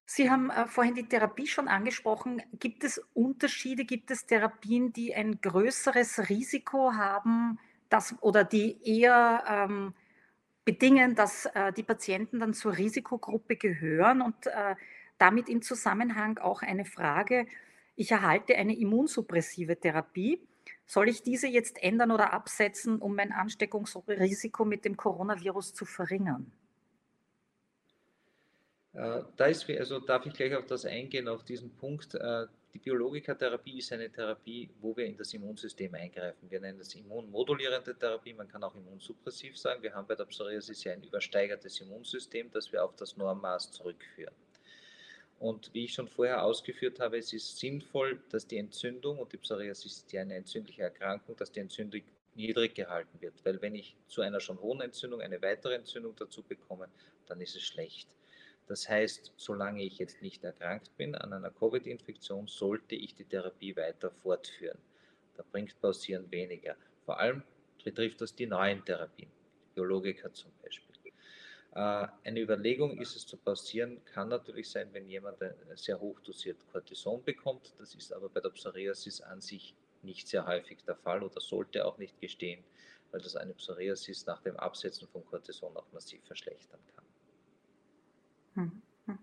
Sie 0.05 0.29
haben 0.29 0.50
äh, 0.50 0.67
vorhin 0.67 0.95
die 0.95 1.07
Therapie 1.07 1.47
schon 1.47 1.67
angesprochen. 1.67 2.41
Gibt 2.59 2.83
es 2.83 3.01
Unterschiede? 3.13 3.85
Gibt 3.85 4.12
es 4.12 4.25
Therapien, 4.25 4.93
die 4.93 5.15
ein 5.15 5.41
größeres 5.41 6.29
Risiko 6.29 6.93
haben, 6.93 7.59
dass, 7.89 8.15
oder 8.21 8.43
die 8.43 8.77
eher 8.83 9.43
ähm, 9.47 9.93
bedingen, 10.63 11.15
dass 11.15 11.45
äh, 11.47 11.74
die 11.74 11.83
Patienten 11.83 12.39
dann 12.39 12.53
zur 12.53 12.77
Risikogruppe 12.77 13.55
gehören 13.55 14.21
und 14.21 14.47
äh, 14.47 14.75
damit 15.17 15.50
im 15.50 15.62
Zusammenhang 15.62 16.38
auch 16.39 16.62
eine 16.62 16.85
Frage, 16.85 17.47
ich 17.95 18.12
erhalte 18.12 18.55
eine 18.55 18.77
immunsuppressive 18.77 19.79
Therapie. 19.79 20.41
Soll 20.85 21.09
ich 21.09 21.23
diese 21.23 21.47
jetzt 21.47 21.81
ändern 21.81 22.11
oder 22.11 22.33
absetzen, 22.33 22.99
um 22.99 23.15
mein 23.15 23.31
Ansteckungsrisiko 23.31 24.65
mit 24.65 24.85
dem 24.85 24.95
Coronavirus 24.95 25.73
zu 25.73 25.85
verringern? 25.85 26.51
Äh, 28.93 29.23
da 29.35 29.45
ist, 29.45 29.69
also 29.69 29.99
darf 29.99 30.25
ich 30.25 30.33
gleich 30.33 30.55
auf 30.55 30.65
das 30.67 30.85
eingehen, 30.85 31.27
auf 31.27 31.43
diesen 31.43 31.75
Punkt. 31.75 32.15
Äh, 32.15 32.45
die 32.73 32.79
Biologikatherapie 32.79 33.79
ist 33.79 33.91
eine 33.91 34.11
Therapie, 34.11 34.69
wo 34.79 34.95
wir 34.95 35.05
in 35.05 35.17
das 35.17 35.33
Immunsystem 35.33 35.93
eingreifen. 35.95 36.49
Wir 36.49 36.59
nennen 36.59 36.77
das 36.77 36.93
immunmodulierende 36.93 37.97
Therapie, 37.97 38.33
man 38.33 38.47
kann 38.47 38.63
auch 38.63 38.75
immunsuppressiv 38.75 39.57
sagen. 39.57 39.81
Wir 39.81 39.93
haben 39.93 40.07
bei 40.07 40.15
der 40.15 40.25
Psoriasis 40.25 40.83
ja 40.83 40.93
ein 40.93 41.03
übersteigertes 41.03 41.79
Immunsystem, 41.81 42.51
das 42.51 42.71
wir 42.71 42.83
auf 42.83 42.95
das 42.95 43.17
Normmaß 43.17 43.71
zurückführen. 43.71 44.35
Und 45.39 45.73
wie 45.73 45.85
ich 45.85 45.93
schon 45.93 46.07
vorher 46.07 46.43
ausgeführt 46.43 46.99
habe, 46.99 47.17
es 47.17 47.33
ist 47.33 47.57
sinnvoll, 47.57 48.21
dass 48.29 48.47
die 48.47 48.57
Entzündung, 48.57 49.19
und 49.19 49.31
die 49.33 49.37
Psoriasis 49.37 49.97
ist 49.97 50.11
ja 50.13 50.21
eine 50.21 50.35
entzündliche 50.35 50.83
Erkrankung, 50.83 51.35
dass 51.35 51.51
die 51.51 51.59
Entzündung 51.59 52.01
niedrig 52.35 52.75
gehalten 52.75 53.19
wird. 53.21 53.33
Weil 53.43 53.61
wenn 53.61 53.75
ich 53.75 53.95
zu 54.07 54.21
einer 54.21 54.39
schon 54.39 54.59
hohen 54.59 54.81
Entzündung 54.81 55.21
eine 55.21 55.41
weitere 55.41 55.75
Entzündung 55.75 56.15
dazu 56.15 56.41
bekomme, 56.41 56.87
dann 57.27 57.41
ist 57.41 57.55
es 57.55 57.63
schlecht. 57.63 58.07
Das 58.67 58.89
heißt, 58.89 59.33
solange 59.37 59.83
ich 59.83 59.99
jetzt 59.99 60.21
nicht 60.21 60.43
erkrankt 60.43 60.95
bin 60.97 61.15
an 61.15 61.33
einer 61.33 61.51
Covid-Infektion, 61.51 62.47
sollte 62.47 62.95
ich 62.95 63.13
die 63.13 63.25
Therapie 63.25 63.75
weiter 63.75 64.11
fortführen. 64.11 64.79
Da 65.35 65.43
bringt 65.51 65.79
Pausieren 65.81 66.31
weniger. 66.31 66.75
Vor 67.05 67.19
allem 67.19 67.43
betrifft 67.83 68.21
das 68.21 68.33
die 68.33 68.47
neuen 68.47 68.83
Therapien, 68.83 69.29
Biologiker 69.75 70.33
zum 70.33 70.51
Beispiel. 70.63 70.94
Äh, 71.75 72.08
eine 72.24 72.39
Überlegung 72.39 72.98
ist 73.00 73.15
es 73.15 73.27
zu 73.27 73.38
pausieren, 73.38 74.03
kann 74.05 74.29
natürlich 74.29 74.70
sein, 74.70 74.89
wenn 74.94 75.10
jemand 75.10 75.38
sehr 75.75 76.00
hoch 76.00 76.20
dosiert 76.22 76.58
Cortison 76.72 77.22
bekommt. 77.24 77.74
Das 77.77 77.94
ist 77.94 78.13
aber 78.13 78.29
bei 78.29 78.39
der 78.39 78.50
Psoriasis 78.50 79.22
an 79.22 79.41
sich 79.41 79.75
nicht 80.01 80.27
sehr 80.27 80.46
häufig 80.46 80.84
der 80.86 80.96
Fall 80.96 81.22
oder 81.22 81.41
sollte 81.41 81.86
auch 81.86 81.98
nicht 81.98 82.20
gestehen, 82.22 82.63
weil 83.12 83.20
das 83.22 83.36
eine 83.36 83.53
Psoriasis 83.53 84.25
nach 84.25 84.41
dem 84.41 84.55
Absetzen 84.55 85.08
von 85.10 85.25
Cortison 85.25 85.75
auch 85.75 85.91
massiv 85.91 86.24
verschlechtern 86.25 86.79
kann. 86.96 87.05
Hm, 88.53 88.82
hm. 89.08 89.20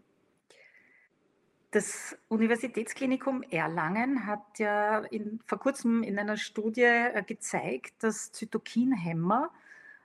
Das 1.71 2.19
Universitätsklinikum 2.29 3.43
Erlangen 3.45 4.27
hat 4.27 4.59
ja 4.59 4.99
in, 5.05 5.41
vor 5.47 5.59
kurzem 5.59 6.03
in 6.03 6.19
einer 6.19 6.37
Studie 6.37 6.83
äh, 6.83 7.23
gezeigt, 7.27 7.95
dass 8.03 8.31
Zytokinhämmer 8.33 9.51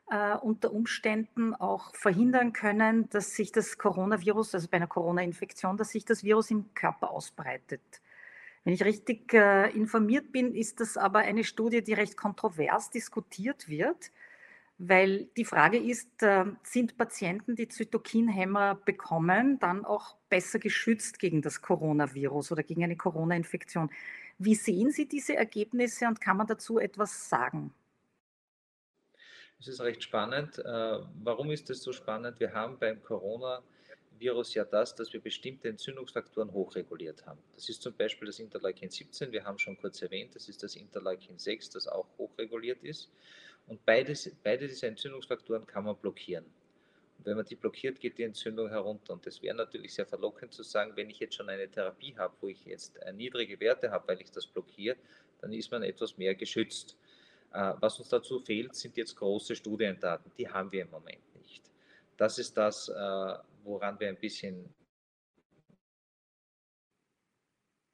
äh, 0.10 0.36
unter 0.36 0.74
Umständen 0.74 1.54
auch 1.54 1.94
verhindern 1.96 2.54
können, 2.54 3.10
dass 3.10 3.36
sich 3.36 3.52
das 3.52 3.78
Coronavirus, 3.78 4.56
also 4.56 4.68
bei 4.70 4.78
einer 4.78 4.88
Corona-Infektion, 4.88 5.78
dass 5.78 5.90
sich 5.90 6.06
das 6.06 6.24
Virus 6.24 6.52
im 6.52 6.74
Körper 6.74 7.12
ausbreitet. 7.12 7.82
Wenn 8.64 8.74
ich 8.74 8.84
richtig 8.84 9.34
äh, 9.34 9.70
informiert 9.72 10.32
bin, 10.32 10.54
ist 10.54 10.80
das 10.82 10.98
aber 10.98 11.20
eine 11.20 11.44
Studie, 11.44 11.82
die 11.82 11.94
recht 11.94 12.18
kontrovers 12.18 12.90
diskutiert 12.90 13.70
wird, 13.70 14.12
weil 14.78 15.26
die 15.38 15.46
Frage 15.46 15.78
ist, 15.78 16.22
äh, 16.22 16.46
sind 16.64 16.98
Patienten, 16.98 17.56
die 17.56 17.68
Zytokinhämmer 17.68 18.76
bekommen, 18.76 19.58
dann 19.60 19.86
auch 19.86 20.16
besser 20.30 20.60
geschützt 20.60 21.20
gegen 21.20 21.42
das 21.42 21.62
Coronavirus 21.62 22.52
oder 22.52 22.64
gegen 22.64 22.84
eine 22.84 22.98
Corona-Infektion? 22.98 23.90
Wie 24.38 24.56
sehen 24.56 24.92
Sie 24.92 25.08
diese 25.08 25.36
Ergebnisse 25.36 26.08
und 26.08 26.22
kann 26.22 26.38
man 26.38 26.48
dazu 26.48 26.78
etwas 26.78 27.30
sagen? 27.30 27.74
Es 29.60 29.68
ist 29.68 29.82
recht 29.82 30.04
spannend. 30.04 30.60
Äh, 30.60 31.00
warum 31.24 31.50
ist 31.52 31.70
das 31.70 31.82
so 31.82 31.92
spannend? 31.92 32.40
Wir 32.40 32.54
haben 32.54 32.78
beim 32.78 33.02
Coronavirus 33.02 34.54
ja 34.54 34.64
das, 34.64 34.94
dass 34.94 35.12
wir 35.14 35.20
bestimmte 35.20 35.70
Entzündungsfaktoren 35.70 36.52
hochreguliert 36.54 37.26
haben. 37.26 37.40
Das 37.56 37.68
ist 37.68 37.82
zum 37.82 37.96
Beispiel 37.96 38.28
das 38.28 38.40
Interleukin 38.40 38.90
17, 38.90 39.32
wir 39.32 39.44
haben 39.44 39.58
schon 39.58 39.76
kurz 39.78 40.02
erwähnt, 40.02 40.36
das 40.36 40.48
ist 40.48 40.62
das 40.62 40.76
Interleukin 40.76 41.40
6, 41.40 41.72
das 41.72 41.88
auch 41.88 42.06
hochreguliert 42.20 42.84
ist. 42.84 43.10
Und 43.66 43.84
beides, 43.84 44.32
beide 44.44 44.68
diese 44.68 44.88
Entzündungsfaktoren 44.88 45.66
kann 45.66 45.86
man 45.86 45.98
blockieren. 45.98 46.46
Und 47.18 47.26
wenn 47.26 47.36
man 47.36 47.46
die 47.46 47.56
blockiert, 47.56 48.00
geht 48.00 48.20
die 48.20 48.24
Entzündung 48.24 48.70
herunter. 48.70 49.14
Und 49.14 49.26
das 49.26 49.42
wäre 49.42 49.56
natürlich 49.56 49.96
sehr 49.96 50.06
verlockend 50.06 50.54
zu 50.54 50.62
sagen, 50.62 50.92
wenn 50.96 51.10
ich 51.10 51.20
jetzt 51.20 51.34
schon 51.34 51.50
eine 51.50 51.68
Therapie 51.68 52.16
habe, 52.16 52.36
wo 52.42 52.48
ich 52.48 52.64
jetzt 52.66 53.00
niedrige 53.16 53.60
Werte 53.60 53.90
habe, 53.90 54.08
weil 54.08 54.22
ich 54.22 54.32
das 54.32 54.46
blockiere, 54.46 54.98
dann 55.42 55.52
ist 55.52 55.72
man 55.72 55.82
etwas 55.82 56.18
mehr 56.18 56.36
geschützt. 56.36 56.96
Äh, 57.54 57.74
was 57.80 58.00
uns 58.00 58.10
dazu 58.10 58.40
fehlt, 58.40 58.76
sind 58.76 58.98
jetzt 58.98 59.16
große 59.16 59.56
Studiendaten. 59.56 60.32
Die 60.38 60.50
haben 60.50 60.72
wir 60.72 60.84
im 60.84 60.92
Moment 60.92 61.36
nicht. 61.36 61.64
Das 62.18 62.38
ist 62.40 62.56
das, 62.58 62.90
äh, 62.90 63.38
woran 63.64 64.00
wir 64.00 64.10
ein 64.10 64.18
bisschen 64.18 64.74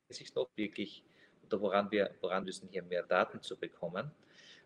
sich 0.09 0.33
noch 0.35 0.49
wirklich 0.55 1.03
oder 1.45 1.59
woran 1.59 1.89
wir 1.91 2.13
woran 2.21 2.43
müssen, 2.43 2.69
hier 2.69 2.83
mehr 2.83 3.03
Daten 3.03 3.41
zu 3.41 3.57
bekommen. 3.57 4.11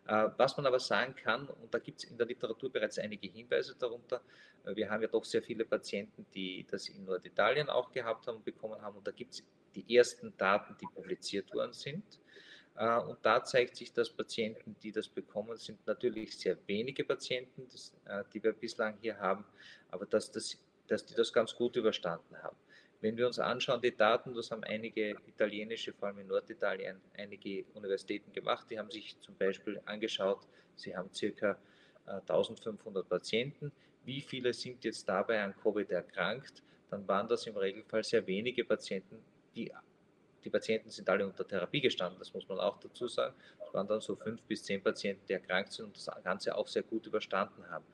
Äh, 0.06 0.28
was 0.36 0.56
man 0.56 0.66
aber 0.66 0.78
sagen 0.78 1.14
kann, 1.14 1.48
und 1.48 1.72
da 1.72 1.78
gibt 1.78 2.02
es 2.02 2.10
in 2.10 2.16
der 2.16 2.26
Literatur 2.26 2.70
bereits 2.70 2.98
einige 2.98 3.28
Hinweise 3.28 3.74
darunter, 3.76 4.22
wir 4.74 4.90
haben 4.90 5.02
ja 5.02 5.08
doch 5.08 5.24
sehr 5.24 5.42
viele 5.42 5.64
Patienten, 5.64 6.26
die 6.34 6.66
das 6.70 6.88
in 6.88 7.04
Norditalien 7.04 7.70
auch 7.70 7.90
gehabt 7.90 8.26
haben 8.26 8.36
und 8.36 8.44
bekommen 8.44 8.80
haben, 8.82 8.98
und 8.98 9.06
da 9.06 9.12
gibt 9.12 9.34
es 9.34 9.44
die 9.74 9.96
ersten 9.96 10.36
Daten, 10.36 10.76
die 10.80 10.86
publiziert 10.86 11.52
worden 11.54 11.72
sind. 11.72 12.04
Äh, 12.78 12.98
und 13.00 13.18
da 13.22 13.42
zeigt 13.42 13.76
sich, 13.76 13.92
dass 13.92 14.08
Patienten, 14.08 14.76
die 14.82 14.92
das 14.92 15.08
bekommen, 15.08 15.56
sind 15.56 15.84
natürlich 15.86 16.38
sehr 16.38 16.56
wenige 16.66 17.04
Patienten, 17.04 17.66
äh, 18.06 18.22
die 18.32 18.42
wir 18.42 18.52
bislang 18.52 18.96
hier 19.00 19.18
haben, 19.18 19.44
aber 19.90 20.06
dass, 20.06 20.30
das, 20.30 20.56
dass 20.86 21.04
die 21.04 21.14
das 21.14 21.32
ganz 21.32 21.54
gut 21.54 21.74
überstanden 21.76 22.36
haben. 22.40 22.56
Wenn 23.00 23.16
wir 23.16 23.26
uns 23.26 23.38
anschauen, 23.38 23.80
die 23.80 23.94
Daten, 23.94 24.34
das 24.34 24.50
haben 24.50 24.64
einige 24.64 25.16
italienische, 25.26 25.92
vor 25.92 26.08
allem 26.08 26.18
in 26.18 26.26
Norditalien, 26.28 27.00
einige 27.16 27.64
Universitäten 27.74 28.32
gemacht, 28.32 28.66
die 28.70 28.78
haben 28.78 28.90
sich 28.90 29.18
zum 29.20 29.36
Beispiel 29.36 29.80
angeschaut, 29.84 30.46
sie 30.76 30.96
haben 30.96 31.12
circa 31.12 31.58
1500 32.06 33.04
äh, 33.04 33.08
Patienten. 33.08 33.72
Wie 34.04 34.20
viele 34.20 34.52
sind 34.52 34.84
jetzt 34.84 35.08
dabei 35.08 35.42
an 35.42 35.54
Covid 35.62 35.90
erkrankt? 35.90 36.62
Dann 36.90 37.06
waren 37.06 37.28
das 37.28 37.46
im 37.46 37.56
Regelfall 37.56 38.02
sehr 38.02 38.26
wenige 38.26 38.64
Patienten, 38.64 39.22
die 39.54 39.72
die 40.44 40.50
Patienten 40.50 40.90
sind 40.90 41.08
alle 41.08 41.26
unter 41.26 41.46
Therapie 41.46 41.80
gestanden, 41.80 42.18
das 42.18 42.32
muss 42.32 42.48
man 42.48 42.58
auch 42.58 42.78
dazu 42.78 43.08
sagen. 43.08 43.34
Es 43.64 43.72
waren 43.74 43.86
dann 43.86 44.00
so 44.00 44.16
fünf 44.16 44.42
bis 44.42 44.62
zehn 44.64 44.82
Patienten, 44.82 45.26
die 45.26 45.32
erkrankt 45.32 45.72
sind 45.72 45.86
und 45.86 45.96
das 45.96 46.08
Ganze 46.22 46.56
auch 46.56 46.68
sehr 46.68 46.82
gut 46.82 47.06
überstanden 47.06 47.68
haben. 47.68 47.84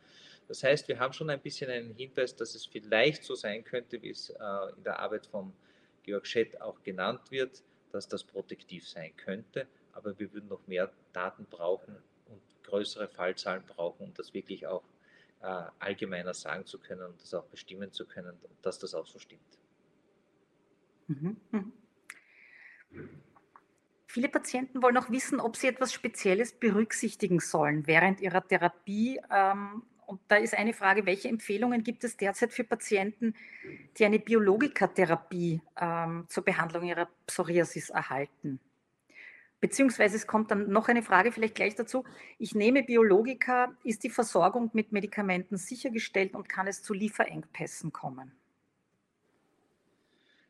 Das 0.46 0.62
heißt, 0.62 0.88
wir 0.88 0.98
haben 0.98 1.12
schon 1.12 1.30
ein 1.30 1.40
bisschen 1.40 1.70
einen 1.70 1.94
Hinweis, 1.94 2.36
dass 2.36 2.54
es 2.54 2.66
vielleicht 2.66 3.24
so 3.24 3.34
sein 3.34 3.64
könnte, 3.64 4.00
wie 4.02 4.10
es 4.10 4.30
äh, 4.30 4.34
in 4.76 4.84
der 4.84 4.98
Arbeit 4.98 5.26
von 5.26 5.52
Georg 6.02 6.26
Schett 6.26 6.60
auch 6.60 6.82
genannt 6.82 7.30
wird, 7.30 7.62
dass 7.92 8.08
das 8.08 8.24
protektiv 8.24 8.86
sein 8.86 9.16
könnte, 9.16 9.66
aber 9.92 10.18
wir 10.18 10.32
würden 10.32 10.48
noch 10.48 10.66
mehr 10.66 10.92
Daten 11.12 11.46
brauchen 11.46 11.96
und 12.26 12.42
größere 12.64 13.08
Fallzahlen 13.08 13.64
brauchen, 13.66 14.04
um 14.04 14.14
das 14.14 14.34
wirklich 14.34 14.66
auch 14.66 14.84
äh, 15.40 15.46
allgemeiner 15.78 16.34
sagen 16.34 16.66
zu 16.66 16.78
können 16.78 17.02
und 17.02 17.22
das 17.22 17.32
auch 17.32 17.46
bestimmen 17.46 17.92
zu 17.92 18.04
können, 18.04 18.36
dass 18.62 18.78
das 18.78 18.94
auch 18.94 19.06
so 19.06 19.18
stimmt. 19.18 19.58
Mhm. 21.06 21.36
Viele 24.14 24.28
Patienten 24.28 24.80
wollen 24.80 24.96
auch 24.96 25.10
wissen, 25.10 25.40
ob 25.40 25.56
sie 25.56 25.66
etwas 25.66 25.92
Spezielles 25.92 26.52
berücksichtigen 26.52 27.40
sollen 27.40 27.88
während 27.88 28.20
ihrer 28.20 28.46
Therapie. 28.46 29.20
Ähm, 29.28 29.82
und 30.06 30.20
da 30.28 30.36
ist 30.36 30.54
eine 30.54 30.72
Frage, 30.72 31.04
welche 31.04 31.28
Empfehlungen 31.28 31.82
gibt 31.82 32.04
es 32.04 32.16
derzeit 32.16 32.52
für 32.52 32.62
Patienten, 32.62 33.34
die 33.98 34.04
eine 34.04 34.20
Biologikatherapie 34.20 35.60
ähm, 35.80 36.26
zur 36.28 36.44
Behandlung 36.44 36.84
ihrer 36.84 37.08
Psoriasis 37.26 37.90
erhalten? 37.90 38.60
Beziehungsweise 39.60 40.14
es 40.14 40.28
kommt 40.28 40.52
dann 40.52 40.70
noch 40.70 40.86
eine 40.86 41.02
Frage 41.02 41.32
vielleicht 41.32 41.56
gleich 41.56 41.74
dazu. 41.74 42.04
Ich 42.38 42.54
nehme 42.54 42.84
Biologika, 42.84 43.76
ist 43.82 44.04
die 44.04 44.10
Versorgung 44.10 44.70
mit 44.74 44.92
Medikamenten 44.92 45.56
sichergestellt 45.56 46.36
und 46.36 46.48
kann 46.48 46.68
es 46.68 46.84
zu 46.84 46.94
Lieferengpässen 46.94 47.92
kommen? 47.92 48.30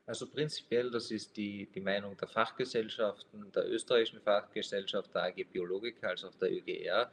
Also 0.06 0.26
prinzipiell, 0.26 0.90
das 0.90 1.10
ist 1.10 1.34
die, 1.36 1.66
die 1.66 1.80
Meinung 1.80 2.16
der 2.16 2.28
Fachgesellschaften, 2.28 3.50
der 3.52 3.70
österreichischen 3.70 4.20
Fachgesellschaft, 4.20 5.14
der 5.14 5.22
AG 5.24 5.44
Biologika, 5.50 6.08
als 6.08 6.24
auch 6.24 6.34
der 6.34 6.52
ÖGR, 6.52 7.10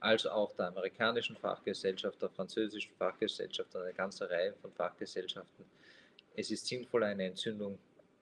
als 0.00 0.26
auch 0.26 0.52
der 0.56 0.68
amerikanischen 0.68 1.36
Fachgesellschaft, 1.36 2.20
der 2.20 2.30
französischen 2.30 2.92
Fachgesellschaft, 2.96 3.74
eine 3.76 3.94
ganze 3.94 4.28
Reihe 4.28 4.52
von 4.54 4.72
Fachgesellschaften. 4.72 5.64
Es 6.34 6.50
ist 6.50 6.66
sinnvoll, 6.66 7.04
eine 7.04 7.26
Entzündung, 7.26 7.78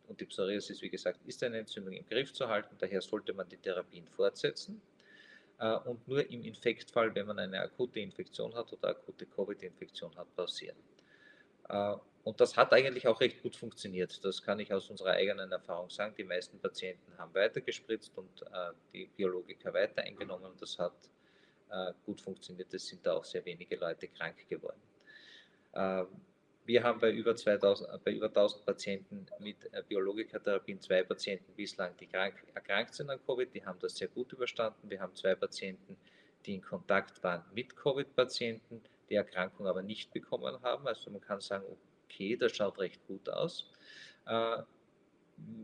und 0.08 0.20
die 0.20 0.26
Psoriasis, 0.26 0.82
wie 0.82 0.90
gesagt, 0.90 1.20
ist 1.26 1.42
eine 1.42 1.58
Entzündung 1.60 1.94
im 1.94 2.06
Griff 2.06 2.34
zu 2.34 2.46
halten, 2.46 2.76
daher 2.78 3.00
sollte 3.00 3.32
man 3.32 3.48
die 3.48 3.56
Therapien 3.56 4.06
fortsetzen. 4.08 4.82
Äh, 5.58 5.76
und 5.76 6.06
nur 6.06 6.28
im 6.28 6.44
Infektfall, 6.44 7.14
wenn 7.14 7.26
man 7.26 7.38
eine 7.38 7.60
akute 7.60 8.00
Infektion 8.00 8.54
hat 8.54 8.70
oder 8.74 8.88
akute 8.88 9.24
Covid-Infektion 9.24 10.14
hat, 10.16 10.34
pausieren. 10.36 10.76
Und 12.24 12.40
das 12.40 12.56
hat 12.56 12.72
eigentlich 12.72 13.08
auch 13.08 13.20
recht 13.20 13.42
gut 13.42 13.56
funktioniert. 13.56 14.24
Das 14.24 14.42
kann 14.42 14.60
ich 14.60 14.72
aus 14.72 14.88
unserer 14.90 15.12
eigenen 15.12 15.50
Erfahrung 15.50 15.90
sagen. 15.90 16.14
Die 16.16 16.24
meisten 16.24 16.58
Patienten 16.60 17.18
haben 17.18 17.34
weitergespritzt 17.34 18.16
und 18.16 18.42
äh, 18.42 18.72
die 18.92 19.06
Biologiker 19.16 19.74
weiter 19.74 20.02
eingenommen. 20.02 20.52
Das 20.60 20.78
hat 20.78 20.94
äh, 21.70 21.92
gut 22.06 22.20
funktioniert. 22.20 22.72
Es 22.74 22.86
sind 22.86 23.04
da 23.04 23.14
auch 23.14 23.24
sehr 23.24 23.44
wenige 23.44 23.74
Leute 23.76 24.06
krank 24.06 24.36
geworden. 24.48 24.80
Äh, 25.72 26.04
wir 26.64 26.84
haben 26.84 27.00
bei 27.00 27.10
über, 27.10 27.34
2000, 27.34 27.88
äh, 27.88 27.98
bei 28.04 28.12
über 28.12 28.26
1000 28.26 28.64
Patienten 28.64 29.26
mit 29.40 29.56
äh, 29.72 29.82
Biologikatherapien 29.88 30.80
zwei 30.80 31.02
Patienten 31.02 31.52
bislang, 31.54 31.96
die 31.98 32.06
krank, 32.06 32.34
erkrankt 32.54 32.94
sind 32.94 33.10
an 33.10 33.18
Covid. 33.26 33.52
Die 33.52 33.64
haben 33.64 33.80
das 33.80 33.96
sehr 33.96 34.08
gut 34.08 34.32
überstanden. 34.32 34.88
Wir 34.88 35.00
haben 35.00 35.14
zwei 35.16 35.34
Patienten, 35.34 35.96
die 36.46 36.54
in 36.54 36.62
Kontakt 36.62 37.20
waren 37.24 37.44
mit 37.52 37.74
Covid-Patienten, 37.74 38.80
die 39.10 39.16
Erkrankung 39.16 39.66
aber 39.66 39.82
nicht 39.82 40.12
bekommen 40.12 40.62
haben. 40.62 40.86
Also 40.86 41.10
man 41.10 41.20
kann 41.20 41.40
sagen, 41.40 41.64
okay, 42.12 42.36
das 42.36 42.56
schaut 42.56 42.78
recht 42.78 43.06
gut 43.06 43.28
aus. 43.28 43.70
Äh, 44.26 44.58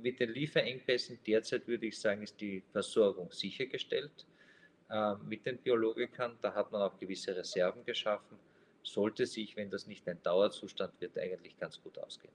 mit 0.02 0.18
den 0.18 0.30
Lieferengpässen 0.30 1.18
derzeit 1.26 1.66
würde 1.68 1.86
ich 1.86 1.98
sagen, 1.98 2.22
ist 2.22 2.40
die 2.40 2.62
Versorgung 2.72 3.30
sichergestellt. 3.30 4.26
Äh, 4.90 5.14
mit 5.26 5.46
den 5.46 5.58
Biologikern, 5.58 6.38
da 6.40 6.54
hat 6.54 6.72
man 6.72 6.82
auch 6.82 6.98
gewisse 6.98 7.36
Reserven 7.36 7.84
geschaffen. 7.84 8.38
Sollte 8.82 9.26
sich, 9.26 9.56
wenn 9.56 9.70
das 9.70 9.86
nicht 9.86 10.08
ein 10.08 10.22
Dauerzustand 10.22 11.00
wird, 11.00 11.18
eigentlich 11.18 11.58
ganz 11.58 11.80
gut 11.82 11.98
ausgehen. 11.98 12.32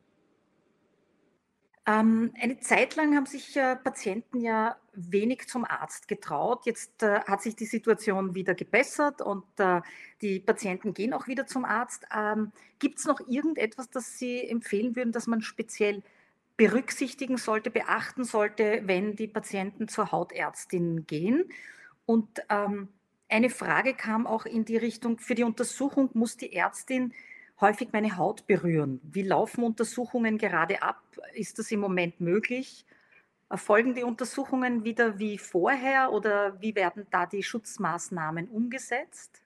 Ähm, 1.86 2.34
eine 2.40 2.60
Zeit 2.60 2.96
lang 2.96 3.16
haben 3.16 3.26
sich 3.26 3.56
äh, 3.58 3.76
Patienten 3.76 4.40
ja 4.40 4.80
wenig 4.96 5.48
zum 5.48 5.66
Arzt 5.66 6.08
getraut. 6.08 6.66
Jetzt 6.66 7.04
äh, 7.04 7.22
hat 7.22 7.42
sich 7.42 7.56
die 7.56 7.66
Situation 7.66 8.36
wieder 8.36 8.54
gebessert 8.54 9.22
und 9.22 9.44
äh, 9.58 9.82
die 10.22 10.40
Patienten 10.40 10.94
gehen 10.94 11.14
auch 11.14 11.28
wieder 11.28 11.46
zum 11.48 11.66
Arzt. 11.66 12.06
Ähm, 12.16 12.52
Gibt 12.80 13.00
es 13.00 13.06
noch 13.06 13.20
irgendetwas, 13.28 13.90
das 13.90 14.18
Sie 14.18 14.48
empfehlen 14.48 14.96
würden, 14.96 15.12
dass 15.12 15.28
man 15.28 15.42
speziell 15.42 16.04
berücksichtigen 16.58 17.38
sollte, 17.38 17.72
beachten 17.72 18.24
sollte, 18.24 18.82
wenn 18.86 19.16
die 19.16 19.28
Patienten 19.28 19.88
zur 19.88 20.12
Hautärztin 20.12 21.08
gehen? 21.08 21.46
Und 22.06 22.42
ähm, 22.50 22.90
eine 23.30 23.50
Frage 23.50 23.94
kam 23.96 24.28
auch 24.28 24.46
in 24.46 24.66
die 24.66 24.78
Richtung, 24.78 25.18
für 25.18 25.36
die 25.36 25.44
Untersuchung 25.44 26.10
muss 26.14 26.38
die 26.38 26.54
Ärztin 26.54 27.14
häufig 27.60 27.90
meine 27.92 28.18
Haut 28.18 28.46
berühren. 28.46 29.00
Wie 29.04 29.24
laufen 29.24 29.64
Untersuchungen 29.64 30.38
gerade 30.38 30.84
ab? 30.84 31.02
Ist 31.34 31.58
das 31.58 31.72
im 31.72 31.80
Moment 31.80 32.20
möglich? 32.20 32.86
Erfolgen 33.54 33.94
die 33.94 34.02
Untersuchungen 34.02 34.84
wieder 34.84 35.20
wie 35.20 35.38
vorher 35.38 36.12
oder 36.12 36.60
wie 36.60 36.74
werden 36.74 37.06
da 37.12 37.28
die 37.28 37.44
Schutzmaßnahmen 37.44 38.50
umgesetzt? 38.50 39.44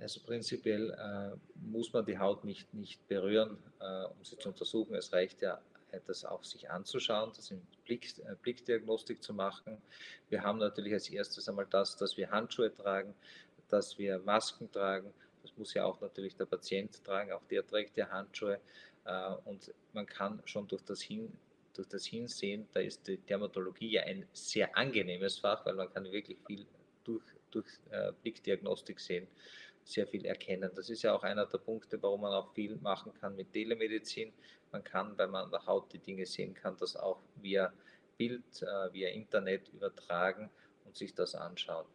Also 0.00 0.20
prinzipiell 0.20 0.90
äh, 0.90 1.36
muss 1.56 1.92
man 1.92 2.06
die 2.06 2.16
Haut 2.16 2.44
nicht, 2.44 2.72
nicht 2.72 3.04
berühren, 3.08 3.58
äh, 3.80 4.04
um 4.04 4.24
sie 4.24 4.38
zu 4.38 4.50
untersuchen. 4.50 4.94
Es 4.94 5.12
reicht 5.12 5.42
ja, 5.42 5.60
das 6.06 6.24
auch 6.24 6.44
sich 6.44 6.70
anzuschauen, 6.70 7.32
das 7.34 7.50
in 7.50 7.60
Blick, 7.84 8.16
äh, 8.18 8.36
Blickdiagnostik 8.40 9.20
zu 9.20 9.34
machen. 9.34 9.76
Wir 10.28 10.44
haben 10.44 10.58
natürlich 10.58 10.92
als 10.92 11.08
erstes 11.08 11.48
einmal 11.48 11.66
das, 11.68 11.96
dass 11.96 12.16
wir 12.16 12.30
Handschuhe 12.30 12.72
tragen, 12.72 13.12
dass 13.68 13.98
wir 13.98 14.20
Masken 14.20 14.70
tragen 14.70 15.12
das 15.46 15.56
muss 15.56 15.74
ja 15.74 15.84
auch 15.84 16.00
natürlich 16.00 16.34
der 16.36 16.46
Patient 16.46 17.04
tragen, 17.04 17.30
auch 17.30 17.44
der 17.48 17.64
trägt 17.64 17.96
ja 17.96 18.08
Handschuhe. 18.08 18.60
Äh, 19.04 19.34
und 19.44 19.72
man 19.92 20.04
kann 20.04 20.42
schon 20.44 20.66
durch 20.66 20.82
das, 20.82 21.00
Hin, 21.00 21.32
durch 21.76 21.88
das 21.88 22.06
Hinsehen, 22.06 22.66
da 22.72 22.80
ist 22.80 23.06
die 23.06 23.18
Dermatologie 23.18 23.92
ja 23.92 24.02
ein 24.02 24.26
sehr 24.32 24.76
angenehmes 24.76 25.38
Fach, 25.38 25.64
weil 25.66 25.74
man 25.74 25.92
kann 25.92 26.10
wirklich 26.10 26.38
viel 26.46 26.66
durch, 27.04 27.24
durch 27.50 27.66
äh, 27.90 28.12
Blickdiagnostik 28.22 29.00
sehen, 29.00 29.26
sehr 29.84 30.06
viel 30.06 30.24
erkennen. 30.26 30.70
Das 30.74 30.90
ist 30.90 31.02
ja 31.02 31.14
auch 31.14 31.22
einer 31.22 31.46
der 31.46 31.58
Punkte, 31.58 32.02
warum 32.02 32.22
man 32.22 32.32
auch 32.32 32.52
viel 32.54 32.76
machen 32.76 33.12
kann 33.20 33.36
mit 33.36 33.52
Telemedizin. 33.52 34.32
Man 34.72 34.82
kann, 34.82 35.16
weil 35.16 35.28
man 35.28 35.44
an 35.44 35.50
der 35.50 35.64
Haut 35.64 35.92
die 35.92 35.98
Dinge 35.98 36.26
sehen 36.26 36.54
kann, 36.54 36.76
das 36.78 36.96
auch 36.96 37.20
via 37.36 37.72
Bild, 38.16 38.62
äh, 38.62 38.92
via 38.92 39.10
Internet 39.10 39.68
übertragen 39.68 40.50
und 40.84 40.96
sich 40.96 41.14
das 41.14 41.34
anschauen. 41.34 41.86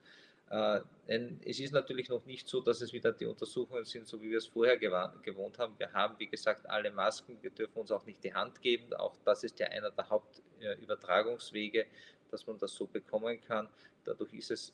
Äh, 0.52 0.82
denn 1.08 1.40
es 1.46 1.62
ist 1.62 1.72
natürlich 1.72 2.10
noch 2.10 2.26
nicht 2.26 2.46
so, 2.46 2.60
dass 2.60 2.82
es 2.82 2.92
wieder 2.92 3.14
die 3.14 3.26
Untersuchungen 3.26 3.86
sind, 3.86 4.06
so 4.06 4.22
wie 4.22 4.30
wir 4.30 4.38
es 4.38 4.48
vorher 4.48 4.78
gewohnt 4.78 5.58
haben. 5.58 5.80
Wir 5.80 5.94
haben, 5.94 6.16
wie 6.20 6.28
gesagt, 6.28 6.70
alle 6.70 6.92
Masken. 6.92 7.38
Wir 7.42 7.52
dürfen 7.52 7.80
uns 7.80 7.92
auch 7.92 8.06
nicht 8.06 8.22
die 8.22 8.34
Hand 8.34 8.62
geben. 8.62 8.94
Auch 8.94 9.16
das 9.24 9.46
ist 9.46 9.58
ja 9.60 9.68
einer 9.68 9.92
der 9.92 10.10
Hauptübertragungswege, 10.10 11.86
dass 12.30 12.46
man 12.46 12.58
das 12.58 12.74
so 12.74 12.86
bekommen 12.86 13.40
kann. 13.42 13.70
Dadurch 14.04 14.34
ist 14.34 14.52
es, 14.52 14.74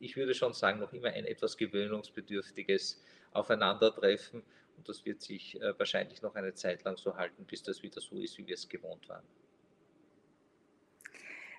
ich 0.00 0.16
würde 0.16 0.32
schon 0.32 0.54
sagen, 0.54 0.80
noch 0.80 0.92
immer 0.94 1.08
ein 1.08 1.26
etwas 1.26 1.58
gewöhnungsbedürftiges 1.58 3.02
Aufeinandertreffen. 3.32 4.42
Und 4.78 4.88
das 4.88 5.04
wird 5.04 5.20
sich 5.20 5.60
äh, 5.60 5.78
wahrscheinlich 5.78 6.22
noch 6.22 6.34
eine 6.34 6.54
Zeit 6.54 6.82
lang 6.82 6.96
so 6.96 7.14
halten, 7.14 7.44
bis 7.44 7.62
das 7.62 7.82
wieder 7.82 8.00
so 8.00 8.16
ist, 8.16 8.38
wie 8.38 8.46
wir 8.46 8.54
es 8.54 8.66
gewohnt 8.66 9.06
waren 9.10 9.24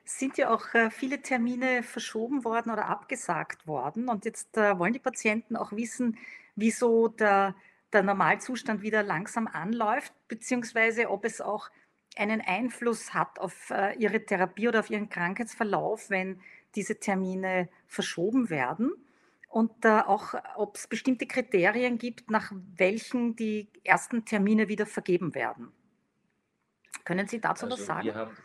sind 0.05 0.37
ja 0.37 0.53
auch 0.53 0.73
äh, 0.73 0.89
viele 0.89 1.21
Termine 1.21 1.83
verschoben 1.83 2.43
worden 2.43 2.71
oder 2.71 2.87
abgesagt 2.87 3.67
worden. 3.67 4.07
Und 4.07 4.25
jetzt 4.25 4.57
äh, 4.57 4.77
wollen 4.77 4.93
die 4.93 4.99
Patienten 4.99 5.55
auch 5.55 5.71
wissen, 5.71 6.17
wieso 6.55 7.07
der, 7.07 7.55
der 7.91 8.03
Normalzustand 8.03 8.81
wieder 8.81 9.03
langsam 9.03 9.47
anläuft, 9.47 10.13
beziehungsweise 10.27 11.09
ob 11.09 11.25
es 11.25 11.41
auch 11.41 11.69
einen 12.15 12.41
Einfluss 12.41 13.13
hat 13.13 13.39
auf 13.39 13.71
äh, 13.71 13.93
ihre 13.95 14.25
Therapie 14.25 14.67
oder 14.67 14.79
auf 14.79 14.89
ihren 14.89 15.09
Krankheitsverlauf, 15.09 16.09
wenn 16.09 16.39
diese 16.75 16.99
Termine 16.99 17.69
verschoben 17.87 18.49
werden. 18.49 18.91
Und 19.47 19.85
auch, 19.85 20.33
ob 20.57 20.75
es 20.75 20.85
bestimmte 20.85 21.27
Kriterien 21.27 21.97
gibt, 21.97 22.29
nach 22.29 22.51
welchen 22.75 23.37
die 23.37 23.69
ersten 23.85 24.25
Termine 24.25 24.67
wieder 24.67 24.85
vergeben 24.85 25.33
werden. 25.33 25.71
Können 27.05 27.25
Sie 27.27 27.39
dazu 27.39 27.65
also 27.65 27.77
was 27.77 27.85
sagen? 27.85 28.35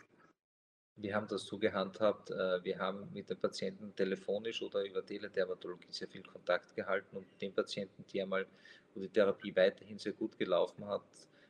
Wir 0.97 1.15
haben, 1.15 1.27
das 1.27 1.45
so 1.45 1.57
gehandhabt, 1.57 2.29
äh, 2.31 2.63
wir 2.63 2.77
haben 2.77 3.09
mit 3.13 3.29
den 3.29 3.37
Patienten 3.37 3.95
telefonisch 3.95 4.61
oder 4.61 4.83
über 4.83 5.05
Teledermatologie 5.05 5.87
sehr 5.91 6.07
viel 6.07 6.23
Kontakt 6.23 6.75
gehalten 6.75 7.17
und 7.17 7.25
den 7.41 7.53
Patienten, 7.53 8.05
die 8.11 8.21
einmal, 8.21 8.45
wo 8.93 8.99
die 8.99 9.09
Therapie 9.09 9.55
weiterhin 9.55 9.97
sehr 9.97 10.13
gut 10.13 10.37
gelaufen 10.37 10.85
hat, 10.85 11.01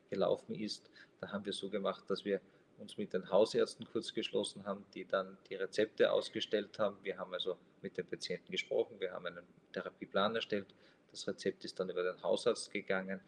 gelaufen 0.10 0.56
ist, 0.56 0.90
da 1.20 1.32
haben 1.32 1.46
wir 1.46 1.54
so 1.54 1.70
gemacht, 1.70 2.04
dass 2.10 2.24
wir 2.26 2.42
uns 2.82 2.98
mit 2.98 3.14
den 3.14 3.30
Hausärzten 3.30 3.86
kurz 3.86 4.14
geschlossen 4.14 4.66
haben, 4.66 4.84
die 4.94 5.06
dann 5.06 5.38
die 5.50 5.56
Rezepte 5.56 6.12
ausgestellt 6.12 6.80
haben. 6.80 6.98
Wir 7.04 7.18
haben 7.18 7.34
also 7.34 7.58
mit 7.82 7.98
den 7.98 8.08
Patienten 8.08 8.52
gesprochen, 8.52 9.00
wir 9.00 9.12
haben 9.12 9.28
einen 9.28 9.46
Therapieplan 9.72 10.36
erstellt. 10.36 10.68
Das 11.12 11.28
Rezept 11.28 11.64
ist 11.66 11.80
dann 11.80 11.90
über 11.90 12.04
den 12.04 12.22
Hausarzt 12.24 12.72
gegangen. 12.72 13.22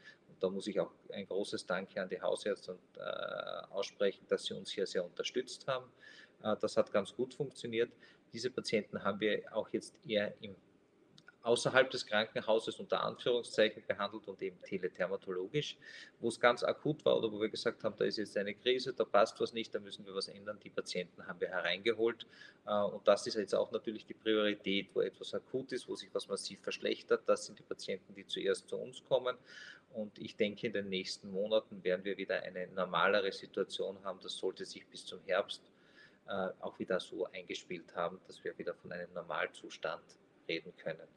Da 0.44 0.50
muss 0.50 0.68
ich 0.68 0.78
auch 0.78 0.92
ein 1.14 1.26
großes 1.26 1.66
Danke 1.66 2.02
an 2.02 2.10
die 2.10 2.22
Hausärzte 2.22 2.74
und, 2.74 2.98
äh, 2.98 3.74
aussprechen, 3.74 4.26
dass 4.28 4.44
sie 4.44 4.54
uns 4.54 4.72
hier 4.72 4.86
sehr 4.86 5.06
unterstützt 5.06 5.66
haben. 5.68 5.90
Äh, 6.44 6.58
das 6.60 6.76
hat 6.76 6.92
ganz 6.92 7.16
gut 7.16 7.34
funktioniert. 7.34 7.90
Diese 8.34 8.50
Patienten 8.50 9.02
haben 9.02 9.22
wir 9.22 9.42
auch 9.56 9.70
jetzt 9.70 9.96
eher 10.06 10.34
im 10.42 10.54
außerhalb 11.44 11.92
des 11.92 12.06
Krankenhauses 12.06 12.80
unter 12.80 13.04
Anführungszeichen 13.04 13.84
behandelt 13.86 14.28
und 14.28 14.42
eben 14.42 14.62
telethermatologisch, 14.64 15.78
wo 16.20 16.30
es 16.30 16.40
ganz 16.40 16.64
akut 16.64 17.04
war 17.06 17.18
oder 17.18 17.32
wo 17.32 17.40
wir 17.40 17.50
gesagt 17.50 17.84
haben, 17.84 17.96
da 17.98 18.06
ist 18.06 18.18
jetzt 18.18 18.38
eine 18.38 18.56
Krise, 18.56 18.94
da 18.94 19.04
passt 19.04 19.40
was 19.40 19.54
nicht, 19.54 19.76
da 19.76 19.80
müssen 19.80 20.06
wir 20.06 20.16
was 20.16 20.30
ändern. 20.30 20.60
Die 20.64 20.70
Patienten 20.70 21.26
haben 21.28 21.40
wir 21.42 21.50
hereingeholt 21.50 22.26
äh, 22.66 22.74
und 22.74 23.08
das 23.08 23.28
ist 23.28 23.36
jetzt 23.36 23.54
auch 23.54 23.72
natürlich 23.72 24.06
die 24.06 24.14
Priorität, 24.14 24.90
wo 24.94 25.02
etwas 25.02 25.34
akut 25.34 25.72
ist, 25.74 25.88
wo 25.88 25.96
sich 25.96 26.10
was 26.14 26.28
massiv 26.28 26.62
verschlechtert. 26.62 27.24
Das 27.28 27.46
sind 27.46 27.60
die 27.60 27.64
Patienten, 27.64 28.16
die 28.16 28.26
zuerst 28.26 28.70
zu 28.70 28.78
uns 28.78 29.04
kommen 29.04 29.38
und 29.94 30.18
ich 30.18 30.36
denke, 30.36 30.68
in 30.68 30.74
den 30.74 30.90
nächsten 30.90 31.32
Monaten 31.32 31.84
werden 31.84 32.04
wir 32.04 32.18
wieder 32.18 32.42
eine 32.42 32.68
normalere 32.68 33.32
Situation 33.32 34.04
haben. 34.04 34.20
Das 34.22 34.38
sollte 34.38 34.66
sich 34.66 34.88
bis 34.88 35.06
zum 35.06 35.20
Herbst 35.26 35.62
äh, 36.28 36.50
auch 36.62 36.80
wieder 36.80 37.00
so 37.00 37.26
eingespielt 37.32 37.96
haben, 37.96 38.20
dass 38.28 38.44
wir 38.44 38.58
wieder 38.58 38.74
von 38.74 38.92
einem 38.92 39.14
Normalzustand 39.14 40.04
reden 40.48 40.74
können. 40.78 41.08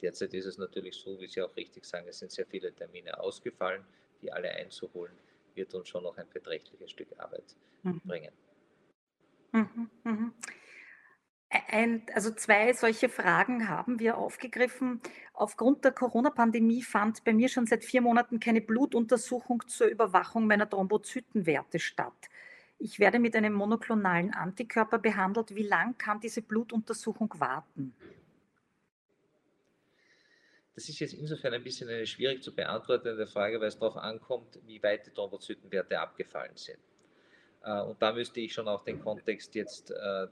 Derzeit 0.00 0.32
ist 0.34 0.46
es 0.46 0.58
natürlich 0.58 0.96
so, 0.96 1.20
wie 1.20 1.26
Sie 1.26 1.42
auch 1.42 1.54
richtig 1.56 1.84
sagen, 1.84 2.06
es 2.08 2.18
sind 2.18 2.30
sehr 2.30 2.46
viele 2.46 2.72
Termine 2.72 3.18
ausgefallen, 3.18 3.84
die 4.22 4.32
alle 4.32 4.50
einzuholen, 4.50 5.14
wird 5.54 5.74
uns 5.74 5.88
schon 5.88 6.04
noch 6.04 6.16
ein 6.16 6.28
beträchtliches 6.32 6.90
Stück 6.90 7.08
Arbeit 7.18 7.56
mhm. 7.82 8.00
bringen. 8.04 8.32
Mhm, 9.52 9.90
mhm. 10.04 10.32
Ein, 11.50 12.02
also 12.14 12.30
zwei 12.32 12.74
solche 12.74 13.08
Fragen 13.08 13.68
haben 13.68 13.98
wir 13.98 14.18
aufgegriffen. 14.18 15.00
Aufgrund 15.32 15.82
der 15.82 15.92
Corona-Pandemie 15.92 16.82
fand 16.82 17.24
bei 17.24 17.32
mir 17.32 17.48
schon 17.48 17.66
seit 17.66 17.84
vier 17.84 18.02
Monaten 18.02 18.38
keine 18.38 18.60
Blutuntersuchung 18.60 19.66
zur 19.66 19.86
Überwachung 19.86 20.46
meiner 20.46 20.68
Thrombozytenwerte 20.68 21.78
statt. 21.78 22.28
Ich 22.78 22.98
werde 22.98 23.18
mit 23.18 23.34
einem 23.34 23.54
monoklonalen 23.54 24.34
Antikörper 24.34 24.98
behandelt. 24.98 25.54
Wie 25.54 25.66
lang 25.66 25.96
kann 25.96 26.20
diese 26.20 26.42
Blutuntersuchung 26.42 27.32
warten? 27.38 27.94
Das 30.78 30.88
ist 30.88 31.00
jetzt 31.00 31.14
insofern 31.14 31.54
ein 31.54 31.64
bisschen 31.64 31.88
eine 31.88 32.06
schwierig 32.06 32.40
zu 32.40 32.54
beantwortende 32.54 33.26
Frage, 33.26 33.60
weil 33.60 33.66
es 33.66 33.76
darauf 33.76 33.96
ankommt, 33.96 34.60
wie 34.64 34.80
weit 34.80 35.04
die 35.08 35.10
Thrombozytenwerte 35.10 35.98
abgefallen 35.98 36.54
sind. 36.54 36.78
Äh, 37.64 37.80
und 37.80 38.00
da 38.00 38.12
müsste 38.12 38.38
ich 38.38 38.52
schon 38.52 38.68
auch 38.68 38.84
den 38.84 39.00
Kontext 39.00 39.56
jetzt, 39.56 39.90
äh, 39.90 40.28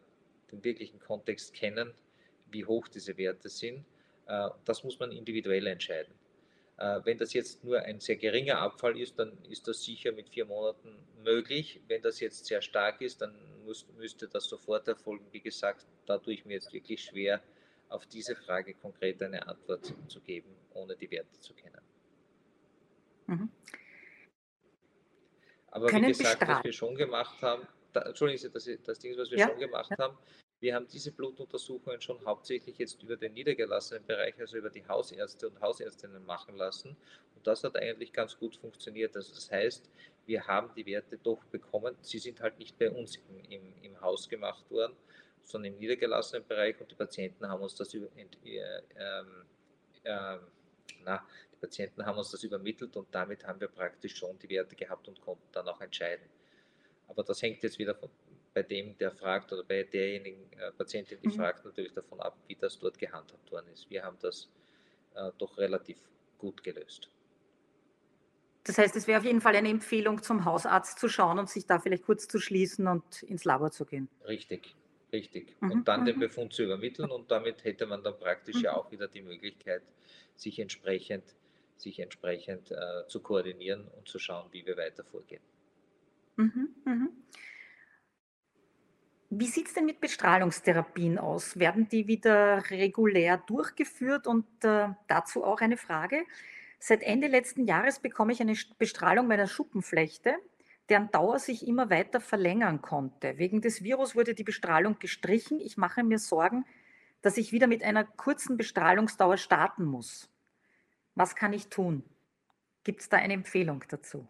den 0.53 0.63
wirklichen 0.63 1.01
Kontext 1.01 1.53
kennen, 1.53 1.93
wie 2.53 2.65
hoch 2.65 2.87
diese 2.87 3.19
Werte 3.19 3.49
sind. 3.49 3.85
Äh, 4.29 4.51
das 4.65 4.85
muss 4.85 5.01
man 5.01 5.11
individuell 5.11 5.67
entscheiden. 5.67 6.15
Wenn 6.77 7.19
das 7.19 7.33
jetzt 7.33 7.65
nur 7.65 7.81
ein 7.81 8.01
sehr 8.01 8.17
geringer 8.17 8.59
Abfall 8.59 9.01
ist, 9.01 9.19
dann 9.19 9.33
ist 9.49 9.67
das 9.67 9.83
sicher 9.83 10.13
mit 10.13 10.29
vier 10.29 10.45
Monaten 10.45 10.95
möglich. 11.25 11.81
Wenn 11.89 12.03
das 12.03 12.21
jetzt 12.21 12.45
sehr 12.45 12.61
stark 12.63 13.01
ist, 13.01 13.21
dann 13.21 13.35
muss, 13.65 13.87
müsste 13.97 14.29
das 14.29 14.45
sofort 14.45 14.87
erfolgen. 14.87 15.25
Wie 15.33 15.41
gesagt, 15.41 15.87
da 16.05 16.19
tue 16.19 16.35
ich 16.35 16.45
mir 16.45 16.53
jetzt 16.53 16.73
wirklich 16.75 17.03
schwer, 17.03 17.43
auf 17.89 18.07
diese 18.07 18.35
Frage 18.35 18.75
konkret 18.75 19.23
eine 19.23 19.47
Antwort 19.47 19.95
zu 20.09 20.21
geben, 20.21 20.55
ohne 20.75 20.97
die 20.97 21.11
Werte 21.11 21.39
zu 21.41 21.55
kennen. 21.55 21.81
Mhm. 23.27 23.51
Aber 25.71 25.87
Können 25.89 26.05
wie 26.05 26.13
gesagt, 26.13 26.47
was 26.47 26.65
wir 26.65 26.73
schon 26.73 26.95
gemacht 26.95 27.43
haben, 27.43 27.67
da, 27.93 28.03
entschuldigen 28.03 28.39
Sie, 28.39 28.51
das, 28.51 28.69
das 28.85 28.99
Ding, 28.99 29.17
was 29.17 29.31
wir 29.31 29.39
ja? 29.39 29.49
schon 29.49 29.59
gemacht 29.59 29.91
ja. 29.91 29.99
haben, 29.99 30.19
wir 30.61 30.75
haben 30.75 30.87
diese 30.89 31.13
Blutuntersuchungen 31.13 32.01
schon 32.01 32.25
hauptsächlich 32.25 32.79
jetzt 32.79 33.03
über 33.03 33.17
den 33.17 33.35
niedergelassenen 33.35 34.05
Bereich, 34.07 34.39
also 34.39 34.57
über 34.57 34.71
die 34.71 34.87
Hausärzte 34.87 35.49
und 35.49 35.61
Hausärztinnen 35.61 36.25
machen 36.25 36.57
lassen. 36.57 36.97
Und 37.35 37.47
das 37.47 37.63
hat 37.63 37.77
eigentlich 37.77 38.13
ganz 38.13 38.39
gut 38.39 38.57
funktioniert. 38.57 39.15
Also 39.17 39.35
das 39.35 39.51
heißt, 39.51 39.91
wir 40.25 40.47
haben 40.47 40.71
die 40.75 40.87
Werte 40.87 41.19
doch 41.19 41.45
bekommen. 41.45 41.95
Sie 42.01 42.19
sind 42.19 42.41
halt 42.41 42.59
nicht 42.59 42.79
bei 42.79 42.91
uns 42.91 43.17
im, 43.17 43.45
im, 43.51 43.83
im 43.83 44.01
Haus 44.01 44.29
gemacht 44.29 44.71
worden, 44.71 44.97
sondern 45.47 45.73
im 45.73 45.79
niedergelassenen 45.79 46.47
Bereich 46.47 46.79
und 46.81 46.91
die 46.91 46.97
Patienten 46.97 47.49
haben 47.49 47.63
uns 47.63 47.75
das 47.77 47.95
über, 47.95 48.09
äh, 48.17 48.27
ähm, 48.95 49.47
na, 51.05 51.27
die 51.53 51.57
Patienten 51.57 52.05
haben 52.05 52.19
uns 52.19 52.31
das 52.33 52.43
übermittelt 52.43 52.97
und 52.97 53.07
damit 53.15 53.47
haben 53.47 53.61
wir 53.61 53.69
praktisch 53.69 54.17
schon 54.17 54.39
die 54.41 54.49
Werte 54.51 54.75
gehabt 54.75 55.07
und 55.09 55.21
konnten 55.21 55.47
dann 55.53 55.69
auch 55.69 55.81
entscheiden. 55.81 56.29
Aber 57.09 57.23
das 57.23 57.41
hängt 57.43 57.63
jetzt 57.63 57.79
wieder 57.79 57.95
von, 57.95 58.11
bei 58.53 58.65
dem, 58.65 58.99
der 58.99 59.13
fragt 59.13 59.53
oder 59.53 59.63
bei 59.63 59.85
derjenigen 59.85 60.53
äh, 60.55 60.73
Patientin, 60.73 61.21
die 61.23 61.29
mhm. 61.29 61.33
fragt, 61.33 61.65
natürlich 61.65 61.93
davon 61.93 62.21
ab, 62.21 62.37
wie 62.49 62.57
das 62.57 62.79
dort 62.79 62.99
gehandhabt 62.99 63.51
worden 63.53 63.69
ist. 63.73 63.89
Wir 63.89 64.03
haben 64.03 64.19
das 64.21 64.51
äh, 65.15 65.31
doch 65.39 65.57
relativ 65.59 65.99
gut 66.39 66.65
gelöst. 66.65 67.09
Das 68.65 68.79
heißt, 68.79 68.97
es 68.97 69.07
wäre 69.07 69.21
auf 69.21 69.25
jeden 69.25 69.41
Fall 69.41 69.55
eine 69.55 69.69
Empfehlung, 69.69 70.21
zum 70.23 70.45
Hausarzt 70.45 70.99
zu 70.99 71.09
schauen 71.09 71.39
und 71.39 71.49
sich 71.49 71.67
da 71.67 71.79
vielleicht 71.79 72.03
kurz 72.03 72.27
zu 72.27 72.41
schließen 72.41 72.89
und 72.89 73.23
ins 73.23 73.45
Labor 73.45 73.71
zu 73.71 73.85
gehen. 73.85 74.09
Richtig, 74.27 74.75
Richtig. 75.13 75.57
Mhm. 75.61 75.71
Und 75.71 75.89
dann 75.89 76.05
den 76.05 76.17
mhm. 76.17 76.21
Befund 76.21 76.53
zu 76.53 76.65
übermitteln 76.65 77.11
und 77.11 77.31
damit 77.31 77.65
hätte 77.65 77.87
man 77.87 78.03
dann 78.03 78.19
praktisch 78.19 78.61
ja 78.61 78.73
mhm. 78.73 78.79
auch 78.79 78.91
wieder 78.91 79.09
die 79.09 79.23
Möglichkeit, 79.23 79.83
sich 80.35 80.59
entsprechend, 80.59 81.37
sich 81.77 82.01
entsprechend 82.01 82.71
äh, 82.71 83.07
zu 83.09 83.21
koordinieren 83.21 83.87
und 83.97 84.09
zu 84.09 84.19
schauen, 84.19 84.49
wie 84.51 84.67
wir 84.67 84.77
weiter 84.77 85.05
vorgehen. 85.05 85.43
Mhm, 86.37 86.69
mhm. 86.85 87.09
Wie 89.31 89.47
sieht 89.47 89.67
es 89.67 89.75
denn 89.75 89.87
mit 89.87 90.01
Bestrahlungstherapien 90.01 91.19
aus? 91.19 91.59
Werden 91.59 91.89
die 91.89 92.07
wieder 92.07 92.63
regulär 92.71 93.39
durchgeführt? 93.39 94.27
Und 94.27 94.47
äh, 94.63 94.89
dazu 95.09 95.45
auch 95.45 95.61
eine 95.61 95.77
Frage. 95.77 96.25
Seit 96.79 97.03
Ende 97.03 97.27
letzten 97.27 97.65
Jahres 97.65 97.99
bekomme 97.99 98.33
ich 98.33 98.41
eine 98.41 98.55
Bestrahlung 98.79 99.27
meiner 99.27 99.49
Schuppenflechte 99.49 100.37
deren 100.89 101.11
Dauer 101.11 101.39
sich 101.39 101.67
immer 101.67 101.91
weiter 101.91 102.21
verlängern 102.21 102.81
konnte. 102.81 103.39
Wegen 103.39 103.61
des 103.61 103.83
Virus 103.83 104.15
wurde 104.15 104.35
die 104.35 104.45
Bestrahlung 104.45 104.99
gestrichen. 104.99 105.61
Ich 105.61 105.77
mache 105.77 106.05
mir 106.05 106.19
Sorgen, 106.19 106.65
dass 107.23 107.37
ich 107.37 107.53
wieder 107.53 107.67
mit 107.67 107.83
einer 107.83 108.05
kurzen 108.05 108.57
Bestrahlungsdauer 108.57 109.37
starten 109.37 109.85
muss. 109.85 110.29
Was 111.15 111.35
kann 111.35 111.53
ich 111.53 111.69
tun? 111.69 112.05
Gibt 112.85 113.01
es 113.01 113.09
da 113.09 113.17
eine 113.17 113.35
Empfehlung 113.35 113.83
dazu? 113.89 114.29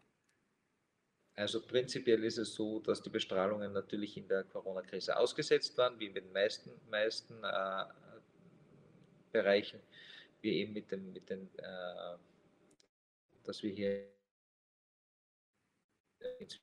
Also 1.35 1.61
prinzipiell 1.61 2.25
ist 2.25 2.39
es 2.39 2.55
so, 2.55 2.81
dass 2.81 3.03
die 3.03 3.11
Bestrahlungen 3.11 3.73
natürlich 3.75 4.17
in 4.17 4.27
der 4.27 4.45
Corona-Krise 4.45 5.19
ausgesetzt 5.19 5.77
waren, 5.77 5.99
wie 6.01 6.07
in 6.07 6.15
den 6.15 6.33
meisten, 6.33 6.71
meisten 6.89 7.35
äh, 7.45 7.85
Bereichen. 9.31 9.81
Wir 10.41 10.53
eben 10.53 10.73
mit, 10.73 10.91
dem, 10.91 11.13
mit 11.13 11.29
den, 11.29 11.51
äh, 11.59 12.17
dass 13.45 13.63
wir 13.63 13.71
hier 13.71 14.16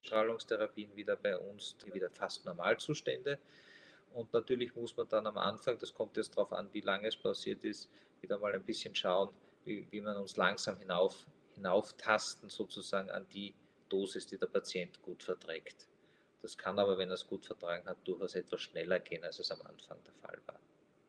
Strahlungstherapien 0.04 0.96
wieder 0.96 1.16
bei 1.16 1.38
uns 1.38 1.76
wieder 1.92 2.10
fast 2.10 2.46
Normalzustände. 2.46 3.40
Und 4.14 4.32
natürlich 4.34 4.76
muss 4.76 4.96
man 4.96 5.08
dann 5.10 5.26
am 5.28 5.38
Anfang, 5.38 5.78
das 5.80 5.94
kommt 5.94 6.18
jetzt 6.18 6.38
darauf 6.38 6.54
an, 6.54 6.70
wie 6.72 6.82
lange 6.82 7.08
es 7.08 7.16
passiert 7.16 7.64
ist, 7.64 7.90
wieder 8.22 8.38
mal 8.38 8.54
ein 8.54 8.64
bisschen 8.64 8.96
schauen, 8.96 9.30
wie, 9.66 9.88
wie 9.92 10.02
man 10.02 10.18
uns 10.18 10.38
langsam 10.38 10.78
hinauf, 10.78 11.26
hinauftasten 11.56 12.50
sozusagen 12.50 13.10
an 13.10 13.28
die 13.30 13.54
Dosis, 13.90 14.28
die 14.28 14.38
der 14.38 14.48
Patient 14.48 15.02
gut 15.02 15.24
verträgt. 15.24 15.88
Das 16.42 16.58
kann 16.58 16.78
aber, 16.78 16.98
wenn 16.98 17.10
er 17.10 17.16
es 17.16 17.26
gut 17.26 17.46
vertragen 17.46 17.88
hat, 17.88 17.98
durchaus 18.06 18.36
etwas 18.36 18.62
schneller 18.62 19.00
gehen, 19.00 19.24
als 19.24 19.40
es 19.40 19.52
am 19.52 19.62
Anfang 19.62 19.98
der 20.04 20.14
Fall 20.14 20.42
war. 20.46 20.60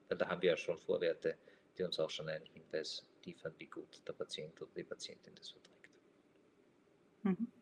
Weil 0.09 0.19
da 0.19 0.29
haben 0.29 0.41
wir 0.43 0.51
ja 0.51 0.57
schon 0.57 0.79
Vorwerte, 0.79 1.37
die 1.77 1.83
uns 1.83 1.99
auch 1.99 2.11
schon 2.11 2.29
einen 2.29 2.47
Hinweis 2.47 3.05
liefern, 3.25 3.53
wie 3.59 3.67
gut 3.67 4.01
der 4.07 4.13
Patient 4.13 4.61
oder 4.63 4.71
die 4.77 4.85
Patientin 4.85 5.35
das 5.35 5.51
verträgt. 5.51 5.91
Mhm. 7.23 7.54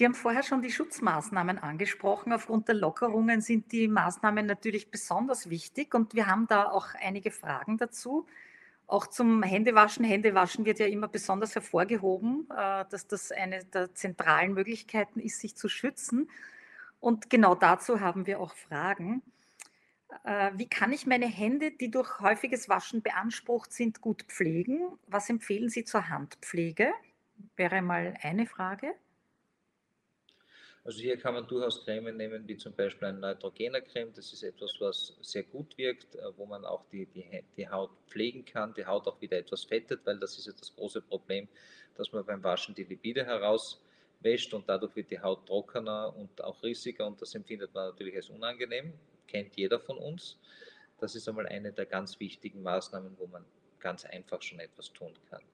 Sie 0.00 0.06
haben 0.06 0.14
vorher 0.14 0.42
schon 0.42 0.62
die 0.62 0.72
Schutzmaßnahmen 0.72 1.58
angesprochen. 1.58 2.32
Aufgrund 2.32 2.68
der 2.68 2.74
Lockerungen 2.74 3.42
sind 3.42 3.70
die 3.70 3.86
Maßnahmen 3.86 4.46
natürlich 4.46 4.90
besonders 4.90 5.50
wichtig 5.50 5.94
und 5.94 6.14
wir 6.14 6.26
haben 6.26 6.46
da 6.46 6.70
auch 6.70 6.86
einige 6.98 7.30
Fragen 7.30 7.76
dazu. 7.76 8.26
Auch 8.86 9.08
zum 9.08 9.42
Händewaschen. 9.42 10.02
Händewaschen 10.02 10.64
wird 10.64 10.78
ja 10.78 10.86
immer 10.86 11.06
besonders 11.06 11.54
hervorgehoben, 11.54 12.48
äh, 12.48 12.86
dass 12.88 13.08
das 13.08 13.30
eine 13.30 13.62
der 13.66 13.94
zentralen 13.94 14.54
Möglichkeiten 14.54 15.20
ist, 15.20 15.38
sich 15.38 15.54
zu 15.54 15.68
schützen. 15.68 16.30
Und 16.98 17.28
genau 17.28 17.54
dazu 17.54 18.00
haben 18.00 18.26
wir 18.26 18.40
auch 18.40 18.54
Fragen. 18.54 19.20
Äh, 20.24 20.52
wie 20.54 20.66
kann 20.66 20.94
ich 20.94 21.06
meine 21.06 21.26
Hände, 21.26 21.72
die 21.72 21.90
durch 21.90 22.20
häufiges 22.20 22.70
Waschen 22.70 23.02
beansprucht 23.02 23.70
sind, 23.70 24.00
gut 24.00 24.22
pflegen? 24.22 24.80
Was 25.08 25.28
empfehlen 25.28 25.68
Sie 25.68 25.84
zur 25.84 26.08
Handpflege? 26.08 26.90
Wäre 27.54 27.82
mal 27.82 28.14
eine 28.22 28.46
Frage. 28.46 28.94
Also 30.90 31.02
hier 31.02 31.16
kann 31.16 31.34
man 31.34 31.46
durchaus 31.46 31.84
Cremen 31.84 32.16
nehmen, 32.16 32.48
wie 32.48 32.56
zum 32.56 32.72
Beispiel 32.72 33.06
ein 33.06 33.20
Neutrogener 33.20 33.80
Creme. 33.80 34.12
Das 34.12 34.32
ist 34.32 34.42
etwas, 34.42 34.74
was 34.80 35.16
sehr 35.20 35.44
gut 35.44 35.78
wirkt, 35.78 36.16
äh, 36.16 36.36
wo 36.36 36.46
man 36.46 36.64
auch 36.64 36.84
die, 36.90 37.06
die, 37.06 37.44
die 37.56 37.68
Haut 37.68 37.92
pflegen 38.08 38.44
kann, 38.44 38.74
die 38.74 38.84
Haut 38.84 39.06
auch 39.06 39.20
wieder 39.20 39.38
etwas 39.38 39.62
fettet, 39.62 40.00
weil 40.04 40.18
das 40.18 40.36
ist 40.36 40.48
ja 40.48 40.52
das 40.52 40.74
große 40.74 41.00
Problem, 41.02 41.46
dass 41.94 42.10
man 42.10 42.26
beim 42.26 42.42
Waschen 42.42 42.74
die 42.74 42.82
Lipide 42.82 43.24
herauswäscht 43.24 44.52
und 44.52 44.68
dadurch 44.68 44.96
wird 44.96 45.12
die 45.12 45.20
Haut 45.20 45.46
trockener 45.46 46.12
und 46.16 46.42
auch 46.42 46.60
rissiger 46.64 47.06
und 47.06 47.22
das 47.22 47.36
empfindet 47.36 47.72
man 47.72 47.90
natürlich 47.90 48.16
als 48.16 48.28
unangenehm, 48.28 48.92
kennt 49.28 49.56
jeder 49.56 49.78
von 49.78 49.96
uns. 49.96 50.40
Das 50.98 51.14
ist 51.14 51.28
einmal 51.28 51.46
eine 51.46 51.70
der 51.70 51.86
ganz 51.86 52.18
wichtigen 52.18 52.64
Maßnahmen, 52.64 53.16
wo 53.16 53.28
man 53.28 53.44
ganz 53.78 54.04
einfach 54.06 54.42
schon 54.42 54.58
etwas 54.58 54.92
tun 54.92 55.14
kann. 55.30 55.44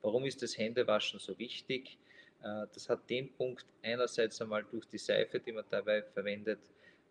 Warum 0.00 0.24
ist 0.24 0.40
das 0.40 0.56
Händewaschen 0.56 1.20
so 1.20 1.38
wichtig? 1.38 1.98
Äh, 2.42 2.66
das 2.72 2.88
hat 2.88 3.08
den 3.08 3.32
Punkt 3.32 3.66
einerseits 3.82 4.40
einmal 4.40 4.64
durch 4.64 4.86
die 4.86 4.98
Seife, 4.98 5.40
die 5.40 5.52
man 5.52 5.64
dabei 5.68 6.02
verwendet, 6.02 6.58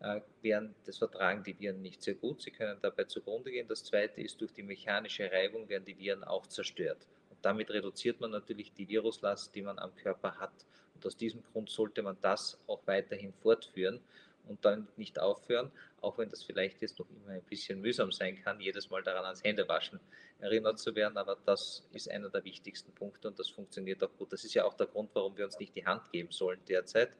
äh, 0.00 0.20
werden, 0.42 0.74
das 0.84 0.98
vertragen 0.98 1.42
die 1.42 1.58
Viren 1.58 1.82
nicht 1.82 2.02
sehr 2.02 2.14
gut. 2.14 2.42
Sie 2.42 2.50
können 2.50 2.78
dabei 2.80 3.04
zugrunde 3.04 3.50
gehen. 3.50 3.66
Das 3.68 3.84
zweite 3.84 4.20
ist, 4.20 4.40
durch 4.40 4.52
die 4.52 4.62
mechanische 4.62 5.30
Reibung 5.30 5.68
werden 5.68 5.84
die 5.84 5.98
Viren 5.98 6.24
auch 6.24 6.46
zerstört. 6.46 7.06
Und 7.30 7.38
damit 7.42 7.70
reduziert 7.70 8.20
man 8.20 8.30
natürlich 8.30 8.72
die 8.72 8.88
Viruslast, 8.88 9.54
die 9.54 9.62
man 9.62 9.78
am 9.78 9.94
Körper 9.96 10.36
hat. 10.38 10.52
Und 10.94 11.06
aus 11.06 11.16
diesem 11.16 11.42
Grund 11.52 11.70
sollte 11.70 12.02
man 12.02 12.16
das 12.20 12.58
auch 12.66 12.80
weiterhin 12.86 13.32
fortführen 13.32 14.00
und 14.48 14.64
dann 14.64 14.88
nicht 14.96 15.18
aufhören, 15.18 15.70
auch 16.00 16.18
wenn 16.18 16.28
das 16.28 16.42
vielleicht 16.42 16.80
jetzt 16.80 16.98
noch 16.98 17.06
immer 17.10 17.32
ein 17.32 17.42
bisschen 17.42 17.80
mühsam 17.80 18.12
sein 18.12 18.40
kann, 18.42 18.60
jedes 18.60 18.90
Mal 18.90 19.02
daran 19.02 19.24
ans 19.24 19.42
Händewaschen 19.42 20.00
erinnert 20.38 20.78
zu 20.78 20.94
werden. 20.94 21.16
Aber 21.16 21.36
das 21.44 21.86
ist 21.92 22.10
einer 22.10 22.30
der 22.30 22.44
wichtigsten 22.44 22.92
Punkte 22.92 23.28
und 23.28 23.38
das 23.38 23.48
funktioniert 23.48 24.02
auch 24.02 24.16
gut. 24.16 24.32
Das 24.32 24.44
ist 24.44 24.54
ja 24.54 24.64
auch 24.64 24.74
der 24.74 24.86
Grund, 24.86 25.10
warum 25.14 25.36
wir 25.36 25.44
uns 25.44 25.58
nicht 25.58 25.74
die 25.74 25.84
Hand 25.84 26.10
geben 26.12 26.30
sollen 26.30 26.60
derzeit, 26.68 27.10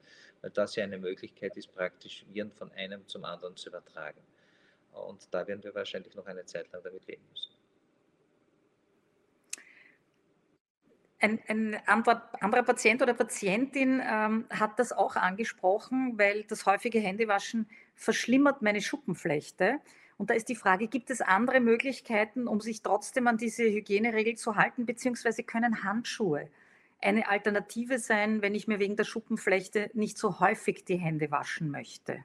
weil 0.41 0.51
das 0.51 0.77
ja 0.77 0.85
eine 0.85 0.99
Möglichkeit 0.99 1.57
ist, 1.57 1.75
praktisch 1.75 2.25
Viren 2.29 2.53
von 2.53 2.71
einem 2.73 3.07
zum 3.09 3.25
anderen 3.25 3.57
zu 3.57 3.69
übertragen. 3.69 4.21
Und 4.93 5.33
da 5.33 5.47
werden 5.47 5.63
wir 5.63 5.75
wahrscheinlich 5.75 6.15
noch 6.15 6.27
eine 6.27 6.45
Zeit 6.45 6.71
lang 6.73 6.83
damit 6.83 7.07
leben 7.07 7.23
müssen. 7.31 7.49
Ein, 11.21 11.41
ein 11.49 11.83
anderer, 11.87 12.31
anderer, 12.41 12.63
Patient 12.63 13.03
oder 13.03 13.13
Patientin 13.13 14.01
ähm, 14.09 14.47
hat 14.51 14.79
das 14.79 14.93
auch 14.93 15.17
angesprochen, 15.17 16.17
weil 16.17 16.45
das 16.45 16.65
häufige 16.65 17.01
Händewaschen 17.01 17.69
verschlimmert 17.99 18.63
meine 18.63 18.81
Schuppenflechte. 18.81 19.81
Und 20.17 20.31
da 20.31 20.35
ist 20.35 20.49
die 20.49 20.55
Frage, 20.55 20.89
gibt 20.89 21.11
es 21.11 21.21
andere 21.21 21.61
Möglichkeiten, 21.61 22.49
um 22.49 22.61
sich 22.61 22.83
trotzdem 22.83 23.27
an 23.27 23.37
diese 23.37 23.65
Hygieneregel 23.65 24.37
zu 24.37 24.57
halten, 24.57 24.87
beziehungsweise 24.87 25.43
können 25.43 25.85
Handschuhe 25.85 26.49
eine 27.01 27.29
Alternative 27.29 27.99
sein, 27.99 28.43
wenn 28.43 28.55
ich 28.55 28.67
mir 28.67 28.79
wegen 28.79 28.97
der 28.97 29.05
Schuppenflechte 29.05 29.91
nicht 29.95 30.19
so 30.19 30.41
häufig 30.41 30.85
die 30.85 30.97
Hände 30.97 31.31
waschen 31.31 31.71
möchte? 31.71 32.25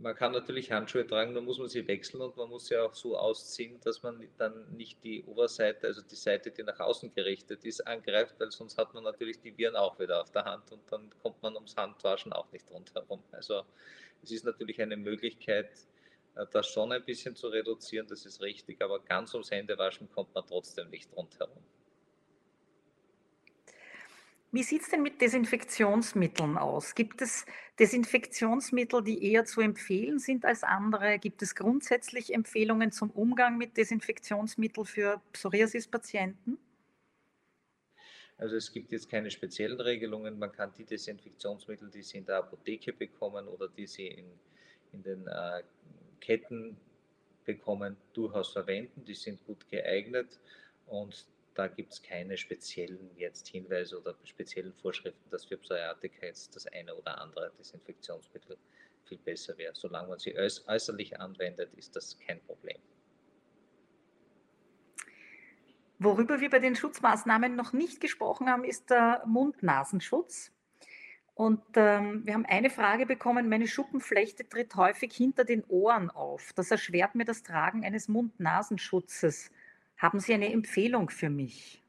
Man 0.00 0.14
kann 0.14 0.32
natürlich 0.32 0.70
Handschuhe 0.70 1.06
tragen, 1.06 1.34
dann 1.34 1.44
muss 1.44 1.58
man 1.58 1.68
sie 1.68 1.86
wechseln 1.86 2.20
und 2.20 2.36
man 2.36 2.48
muss 2.48 2.66
sie 2.66 2.76
auch 2.76 2.94
so 2.94 3.16
ausziehen, 3.16 3.80
dass 3.80 4.02
man 4.02 4.26
dann 4.36 4.70
nicht 4.76 5.02
die 5.02 5.24
Oberseite, 5.24 5.86
also 5.86 6.02
die 6.02 6.16
Seite, 6.16 6.50
die 6.50 6.62
nach 6.62 6.78
außen 6.78 7.12
gerichtet 7.14 7.64
ist, 7.64 7.86
angreift, 7.86 8.34
weil 8.38 8.50
sonst 8.50 8.78
hat 8.78 8.94
man 8.94 9.04
natürlich 9.04 9.40
die 9.40 9.56
Viren 9.56 9.76
auch 9.76 9.98
wieder 9.98 10.20
auf 10.20 10.30
der 10.30 10.44
Hand 10.44 10.70
und 10.72 10.80
dann 10.90 11.10
kommt 11.22 11.42
man 11.42 11.54
ums 11.54 11.76
Handwaschen 11.76 12.32
auch 12.32 12.50
nicht 12.52 12.70
rundherum. 12.70 13.22
Also 13.32 13.64
es 14.22 14.30
ist 14.30 14.44
natürlich 14.44 14.80
eine 14.80 14.96
Möglichkeit, 14.96 15.70
äh, 16.36 16.46
das 16.50 16.68
schon 16.68 16.92
ein 16.92 17.04
bisschen 17.04 17.34
zu 17.34 17.48
reduzieren, 17.48 18.06
das 18.06 18.24
ist 18.24 18.40
richtig, 18.40 18.80
aber 18.82 19.00
ganz 19.00 19.34
ums 19.34 19.50
Händewaschen 19.50 20.10
kommt 20.10 20.34
man 20.34 20.46
trotzdem 20.46 20.90
nicht 20.90 21.08
rundherum. 21.16 21.62
Wie 24.50 24.62
sieht 24.62 24.82
es 24.82 24.88
denn 24.88 25.02
mit 25.02 25.20
Desinfektionsmitteln 25.20 26.56
aus? 26.56 26.94
Gibt 26.94 27.20
es 27.20 27.44
Desinfektionsmittel, 27.78 29.04
die 29.04 29.22
eher 29.30 29.44
zu 29.44 29.60
empfehlen 29.60 30.18
sind 30.18 30.46
als 30.46 30.62
andere? 30.62 31.18
Gibt 31.18 31.42
es 31.42 31.54
grundsätzlich 31.54 32.32
Empfehlungen 32.32 32.90
zum 32.90 33.10
Umgang 33.10 33.58
mit 33.58 33.76
Desinfektionsmitteln 33.76 34.86
für 34.86 35.20
Psoriasis-Patienten? 35.32 36.56
Also 38.38 38.56
es 38.56 38.72
gibt 38.72 38.90
jetzt 38.92 39.10
keine 39.10 39.30
speziellen 39.30 39.80
Regelungen. 39.80 40.38
Man 40.38 40.52
kann 40.52 40.72
die 40.78 40.84
Desinfektionsmittel, 40.84 41.90
die 41.90 42.02
Sie 42.02 42.18
in 42.18 42.24
der 42.24 42.38
Apotheke 42.38 42.94
bekommen 42.94 43.48
oder 43.48 43.68
die 43.68 43.86
Sie 43.86 44.06
in, 44.06 44.26
in 44.92 45.02
den 45.02 45.26
äh, 45.26 45.62
Ketten 46.20 46.78
bekommen, 47.44 47.98
durchaus 48.14 48.52
verwenden. 48.52 49.04
Die 49.04 49.14
sind 49.14 49.44
gut 49.44 49.68
geeignet 49.68 50.38
und 50.86 51.26
da 51.58 51.66
gibt 51.66 51.92
es 51.92 52.00
keine 52.00 52.36
speziellen 52.36 53.10
jetzt 53.16 53.48
Hinweise 53.48 53.98
oder 53.98 54.14
speziellen 54.22 54.72
Vorschriften, 54.74 55.28
dass 55.30 55.44
für 55.44 55.56
Psoriatika 55.56 56.28
das 56.28 56.66
eine 56.68 56.94
oder 56.94 57.20
andere 57.20 57.50
Desinfektionsmittel 57.58 58.56
viel 59.06 59.18
besser 59.18 59.58
wäre. 59.58 59.74
Solange 59.74 60.08
man 60.08 60.18
sie 60.20 60.36
äußerlich 60.38 61.18
anwendet, 61.18 61.74
ist 61.74 61.96
das 61.96 62.16
kein 62.20 62.40
Problem. 62.42 62.78
Worüber 65.98 66.40
wir 66.40 66.48
bei 66.48 66.60
den 66.60 66.76
Schutzmaßnahmen 66.76 67.56
noch 67.56 67.72
nicht 67.72 68.00
gesprochen 68.00 68.48
haben, 68.48 68.62
ist 68.62 68.90
der 68.90 69.24
Mund-Nasenschutz. 69.26 70.52
Und 71.34 71.64
ähm, 71.74 72.24
wir 72.24 72.34
haben 72.34 72.46
eine 72.46 72.70
Frage 72.70 73.04
bekommen, 73.04 73.48
meine 73.48 73.66
Schuppenflechte 73.66 74.48
tritt 74.48 74.76
häufig 74.76 75.12
hinter 75.12 75.44
den 75.44 75.64
Ohren 75.64 76.08
auf. 76.10 76.52
Das 76.54 76.70
erschwert 76.70 77.16
mir 77.16 77.24
das 77.24 77.42
Tragen 77.42 77.84
eines 77.84 78.06
Mund-Nasenschutzes. 78.06 79.50
Haben 79.98 80.20
Sie 80.20 80.32
eine 80.32 80.52
Empfehlung 80.52 81.10
für 81.10 81.28
mich? 81.28 81.82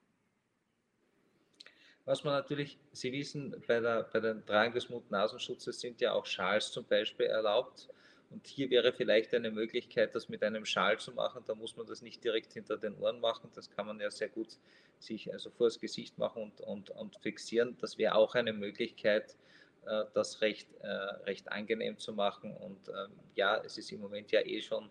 Was 2.05 2.23
man 2.23 2.33
natürlich, 2.33 2.79
Sie 2.91 3.11
wissen, 3.11 3.55
bei, 3.67 3.79
der, 3.79 4.01
bei 4.11 4.19
den 4.19 4.43
Tragen 4.43 4.73
des 4.73 4.89
Mund-Nasenschutzes 4.89 5.79
sind 5.79 6.01
ja 6.01 6.13
auch 6.13 6.25
Schals 6.25 6.71
zum 6.71 6.85
Beispiel 6.85 7.27
erlaubt. 7.27 7.87
Und 8.31 8.47
hier 8.47 8.71
wäre 8.71 8.93
vielleicht 8.93 9.33
eine 9.35 9.51
Möglichkeit, 9.51 10.15
das 10.15 10.27
mit 10.27 10.43
einem 10.43 10.65
Schal 10.65 10.97
zu 10.99 11.11
machen. 11.11 11.43
Da 11.45 11.53
muss 11.53 11.77
man 11.77 11.85
das 11.85 12.01
nicht 12.01 12.23
direkt 12.23 12.53
hinter 12.53 12.77
den 12.77 12.95
Ohren 12.97 13.19
machen. 13.19 13.51
Das 13.53 13.69
kann 13.69 13.85
man 13.85 13.99
ja 13.99 14.09
sehr 14.09 14.29
gut 14.29 14.57
sich 14.97 15.31
also 15.31 15.51
vor 15.51 15.67
das 15.67 15.79
Gesicht 15.79 16.17
machen 16.17 16.41
und, 16.41 16.61
und, 16.61 16.89
und 16.89 17.15
fixieren. 17.17 17.77
Das 17.79 17.99
wäre 17.99 18.15
auch 18.15 18.33
eine 18.33 18.53
Möglichkeit, 18.53 19.37
äh, 19.85 20.05
das 20.15 20.41
recht, 20.41 20.67
äh, 20.81 20.87
recht 20.87 21.51
angenehm 21.51 21.99
zu 21.99 22.13
machen. 22.13 22.55
Und 22.57 22.89
ähm, 22.89 23.11
ja, 23.35 23.61
es 23.63 23.77
ist 23.77 23.91
im 23.91 24.01
Moment 24.01 24.31
ja 24.31 24.41
eh 24.41 24.61
schon 24.61 24.89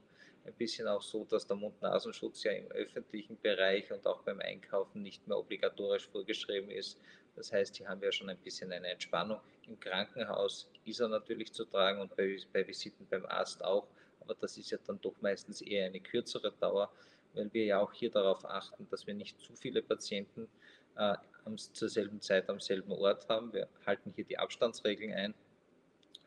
ein 0.48 0.54
bisschen 0.54 0.88
auch 0.88 1.02
so, 1.02 1.24
dass 1.24 1.46
der 1.46 1.56
Mund-Nasenschutz 1.56 2.42
ja 2.44 2.52
im 2.52 2.70
öffentlichen 2.72 3.38
Bereich 3.40 3.90
und 3.92 4.06
auch 4.06 4.22
beim 4.22 4.40
Einkaufen 4.40 5.02
nicht 5.02 5.26
mehr 5.26 5.38
obligatorisch 5.38 6.08
vorgeschrieben 6.08 6.70
ist. 6.70 7.00
Das 7.36 7.52
heißt, 7.52 7.76
hier 7.76 7.88
haben 7.88 8.00
wir 8.00 8.10
schon 8.10 8.28
ein 8.28 8.38
bisschen 8.38 8.72
eine 8.72 8.88
Entspannung. 8.88 9.40
Im 9.66 9.78
Krankenhaus 9.78 10.70
ist 10.84 11.00
er 11.00 11.08
natürlich 11.08 11.52
zu 11.52 11.64
tragen 11.64 12.00
und 12.00 12.16
bei, 12.16 12.38
bei 12.52 12.66
Visiten 12.66 13.06
beim 13.08 13.26
Arzt 13.26 13.62
auch, 13.64 13.86
aber 14.20 14.34
das 14.34 14.56
ist 14.58 14.70
ja 14.70 14.78
dann 14.86 15.00
doch 15.00 15.14
meistens 15.20 15.60
eher 15.60 15.86
eine 15.86 16.00
kürzere 16.00 16.52
Dauer. 16.52 16.90
weil 17.34 17.52
wir 17.52 17.64
ja 17.64 17.80
auch 17.80 17.92
hier 17.92 18.10
darauf 18.10 18.44
achten, 18.44 18.88
dass 18.90 19.06
wir 19.06 19.14
nicht 19.14 19.40
zu 19.40 19.54
viele 19.54 19.82
Patienten 19.82 20.48
äh, 20.96 21.14
zur 21.56 21.88
selben 21.88 22.20
Zeit 22.20 22.48
am 22.48 22.60
selben 22.60 22.92
Ort 22.92 23.28
haben. 23.28 23.52
Wir 23.52 23.68
halten 23.86 24.12
hier 24.16 24.24
die 24.24 24.38
Abstandsregeln 24.38 25.12
ein 25.12 25.34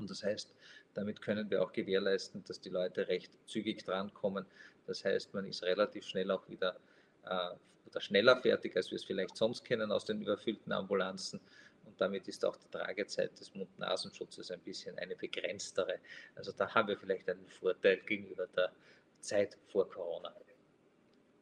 und 0.02 0.10
das 0.10 0.24
heißt, 0.24 0.54
damit 0.94 1.22
können 1.22 1.50
wir 1.50 1.64
auch 1.64 1.72
gewährleisten, 1.72 2.44
dass 2.46 2.60
die 2.60 2.70
Leute 2.70 3.08
recht 3.08 3.32
zügig 3.48 3.84
drankommen. 3.84 4.46
Das 4.88 5.06
heißt, 5.06 5.34
man 5.34 5.46
ist 5.46 5.64
relativ 5.64 6.06
schnell 6.06 6.32
auch 6.32 6.48
wieder 6.50 6.76
äh, 7.26 7.56
oder 7.86 8.02
schneller 8.02 8.38
fertig, 8.38 8.76
als 8.76 8.92
wir 8.92 8.96
es 8.96 9.04
vielleicht 9.04 9.36
sonst 9.36 9.64
kennen 9.64 9.92
aus 9.92 10.06
den 10.06 10.22
überfüllten 10.22 10.72
Ambulanzen. 10.72 11.40
Und 11.86 12.00
damit 12.00 12.28
ist 12.28 12.46
auch 12.46 12.56
die 12.58 12.70
Tragezeit 12.70 13.40
des 13.40 13.54
Mund-Nasenschutzes 13.56 14.52
ein 14.52 14.62
bisschen 14.62 14.98
eine 15.00 15.16
begrenztere. 15.16 16.00
Also 16.36 16.52
da 16.52 16.74
haben 16.74 16.88
wir 16.88 16.98
vielleicht 16.98 17.30
einen 17.30 17.48
Vorteil 17.48 17.98
gegenüber 17.98 18.48
der 18.56 18.72
Zeit 19.20 19.58
vor 19.68 19.90
Corona. 19.90 20.34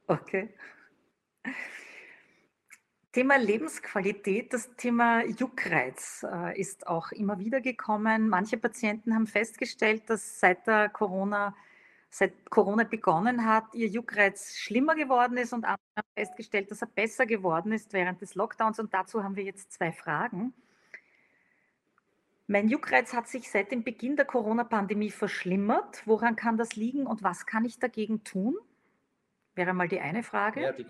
Okay. 0.07 0.49
Thema 3.11 3.37
Lebensqualität, 3.37 4.53
das 4.53 4.69
Thema 4.75 5.25
Juckreiz 5.25 6.23
äh, 6.31 6.59
ist 6.59 6.85
auch 6.85 7.11
immer 7.11 7.39
wieder 7.39 7.59
gekommen. 7.59 8.29
Manche 8.29 8.57
Patienten 8.57 9.15
haben 9.15 9.25
festgestellt, 9.25 10.03
dass 10.11 10.39
seit 10.39 10.67
der 10.67 10.89
Corona, 10.89 11.55
seit 12.11 12.51
Corona 12.51 12.83
begonnen 12.83 13.45
hat, 13.45 13.73
ihr 13.73 13.87
Juckreiz 13.87 14.55
schlimmer 14.57 14.93
geworden 14.93 15.37
ist 15.37 15.53
und 15.53 15.65
andere 15.65 15.79
haben 15.95 16.07
festgestellt, 16.15 16.69
dass 16.69 16.83
er 16.83 16.87
besser 16.87 17.25
geworden 17.25 17.71
ist 17.71 17.93
während 17.93 18.21
des 18.21 18.35
Lockdowns. 18.35 18.79
Und 18.79 18.93
dazu 18.93 19.23
haben 19.23 19.35
wir 19.35 19.43
jetzt 19.43 19.71
zwei 19.71 19.91
Fragen. 19.91 20.53
Mein 22.45 22.67
Juckreiz 22.67 23.13
hat 23.13 23.27
sich 23.27 23.49
seit 23.49 23.71
dem 23.71 23.83
Beginn 23.83 24.17
der 24.17 24.25
Corona-Pandemie 24.25 25.09
verschlimmert. 25.09 26.03
Woran 26.05 26.35
kann 26.35 26.57
das 26.57 26.75
liegen 26.75 27.07
und 27.07 27.23
was 27.23 27.47
kann 27.47 27.65
ich 27.65 27.79
dagegen 27.79 28.23
tun? 28.23 28.55
Wäre 29.55 29.73
mal 29.73 29.87
die 29.87 29.99
eine 29.99 30.21
Frage. 30.21 30.61
Ja, 30.61 30.71
die, 30.71 30.85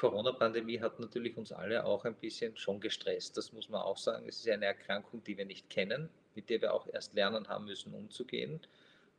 Corona-Pandemie 0.00 0.80
hat 0.80 0.98
natürlich 0.98 1.36
uns 1.36 1.52
alle 1.52 1.84
auch 1.84 2.06
ein 2.06 2.14
bisschen 2.14 2.56
schon 2.56 2.80
gestresst. 2.80 3.36
Das 3.36 3.52
muss 3.52 3.68
man 3.68 3.82
auch 3.82 3.98
sagen. 3.98 4.26
Es 4.26 4.38
ist 4.38 4.48
eine 4.48 4.64
Erkrankung, 4.64 5.22
die 5.24 5.36
wir 5.36 5.44
nicht 5.44 5.68
kennen, 5.68 6.08
mit 6.34 6.48
der 6.48 6.62
wir 6.62 6.72
auch 6.72 6.86
erst 6.90 7.12
lernen 7.12 7.46
haben 7.48 7.66
müssen, 7.66 7.92
umzugehen. 7.92 8.60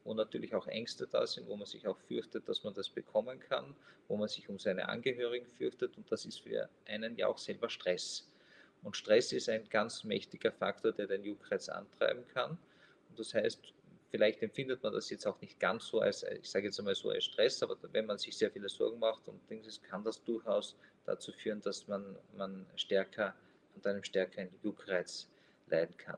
Wo 0.03 0.15
natürlich 0.15 0.55
auch 0.55 0.65
Ängste 0.65 1.05
da 1.05 1.27
sind, 1.27 1.47
wo 1.47 1.55
man 1.55 1.67
sich 1.67 1.87
auch 1.87 1.99
fürchtet, 2.07 2.49
dass 2.49 2.63
man 2.63 2.73
das 2.73 2.89
bekommen 2.89 3.39
kann, 3.39 3.75
wo 4.07 4.17
man 4.17 4.27
sich 4.27 4.49
um 4.49 4.57
seine 4.57 4.89
Angehörigen 4.89 5.45
fürchtet. 5.45 5.95
Und 5.97 6.11
das 6.11 6.25
ist 6.25 6.39
für 6.39 6.67
einen 6.87 7.15
ja 7.15 7.27
auch 7.27 7.37
selber 7.37 7.69
Stress. 7.69 8.27
Und 8.81 8.97
Stress 8.97 9.33
ist 9.33 9.49
ein 9.49 9.69
ganz 9.69 10.03
mächtiger 10.03 10.51
Faktor, 10.51 10.93
der 10.93 11.05
den 11.05 11.23
Juckreiz 11.23 11.69
antreiben 11.69 12.23
kann. 12.33 12.57
Und 13.09 13.19
das 13.19 13.35
heißt, 13.35 13.71
Vielleicht 14.11 14.43
empfindet 14.43 14.83
man 14.83 14.91
das 14.91 15.09
jetzt 15.09 15.25
auch 15.25 15.39
nicht 15.39 15.57
ganz 15.57 15.87
so 15.87 16.01
als, 16.01 16.23
ich 16.23 16.49
sage 16.49 16.65
jetzt 16.65 16.77
einmal 16.77 16.95
so 16.95 17.09
als 17.09 17.23
Stress, 17.23 17.63
aber 17.63 17.77
wenn 17.93 18.05
man 18.05 18.17
sich 18.17 18.37
sehr 18.37 18.51
viele 18.51 18.67
Sorgen 18.67 18.99
macht 18.99 19.25
und 19.29 19.39
Dings, 19.49 19.81
kann 19.83 20.03
das 20.03 20.21
durchaus 20.23 20.75
dazu 21.05 21.31
führen, 21.31 21.61
dass 21.61 21.87
man, 21.87 22.17
man 22.35 22.65
stärker 22.75 23.33
und 23.73 23.87
einem 23.87 24.03
stärkeren 24.03 24.49
Juckreiz 24.63 25.29
leiden 25.67 25.95
kann. 25.95 26.17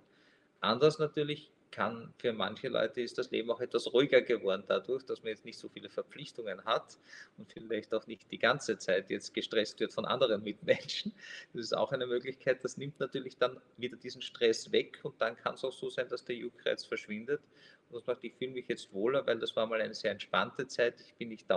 Anders 0.60 0.98
natürlich 0.98 1.52
kann 1.74 2.14
für 2.20 2.34
manche 2.34 2.68
Leute 2.68 3.02
ist 3.02 3.18
das 3.18 3.32
Leben 3.32 3.50
auch 3.50 3.60
etwas 3.60 3.92
ruhiger 3.92 4.22
geworden 4.22 4.64
dadurch, 4.68 5.04
dass 5.06 5.24
man 5.24 5.30
jetzt 5.30 5.44
nicht 5.44 5.58
so 5.58 5.68
viele 5.68 5.90
Verpflichtungen 5.90 6.64
hat 6.66 7.00
und 7.38 7.52
vielleicht 7.52 7.94
auch 7.96 8.06
nicht 8.06 8.32
die 8.32 8.38
ganze 8.38 8.78
Zeit 8.78 9.10
jetzt 9.10 9.34
gestresst 9.34 9.80
wird 9.80 9.92
von 9.92 10.06
anderen 10.06 10.44
Mitmenschen. 10.44 11.14
Das 11.54 11.66
ist 11.66 11.74
auch 11.76 11.92
eine 11.92 12.06
Möglichkeit. 12.06 12.64
Das 12.64 12.78
nimmt 12.78 13.00
natürlich 13.00 13.38
dann 13.38 13.60
wieder 13.78 13.98
diesen 13.98 14.22
Stress 14.22 14.72
weg 14.72 15.00
und 15.02 15.20
dann 15.20 15.36
kann 15.36 15.56
es 15.56 15.64
auch 15.64 15.74
so 15.74 15.90
sein, 15.90 16.08
dass 16.08 16.24
der 16.24 16.36
Juckreiz 16.36 16.86
verschwindet. 16.86 17.42
Und 17.90 17.96
das 17.96 18.06
macht, 18.06 18.24
ich 18.24 18.36
fühle 18.36 18.52
mich 18.52 18.68
jetzt 18.68 18.94
wohler, 18.94 19.26
weil 19.26 19.40
das 19.40 19.56
war 19.56 19.66
mal 19.66 19.82
eine 19.82 19.96
sehr 19.96 20.12
entspannte 20.12 20.68
Zeit. 20.68 21.02
Ich 21.02 21.16
bin 21.16 21.30
nicht, 21.30 21.48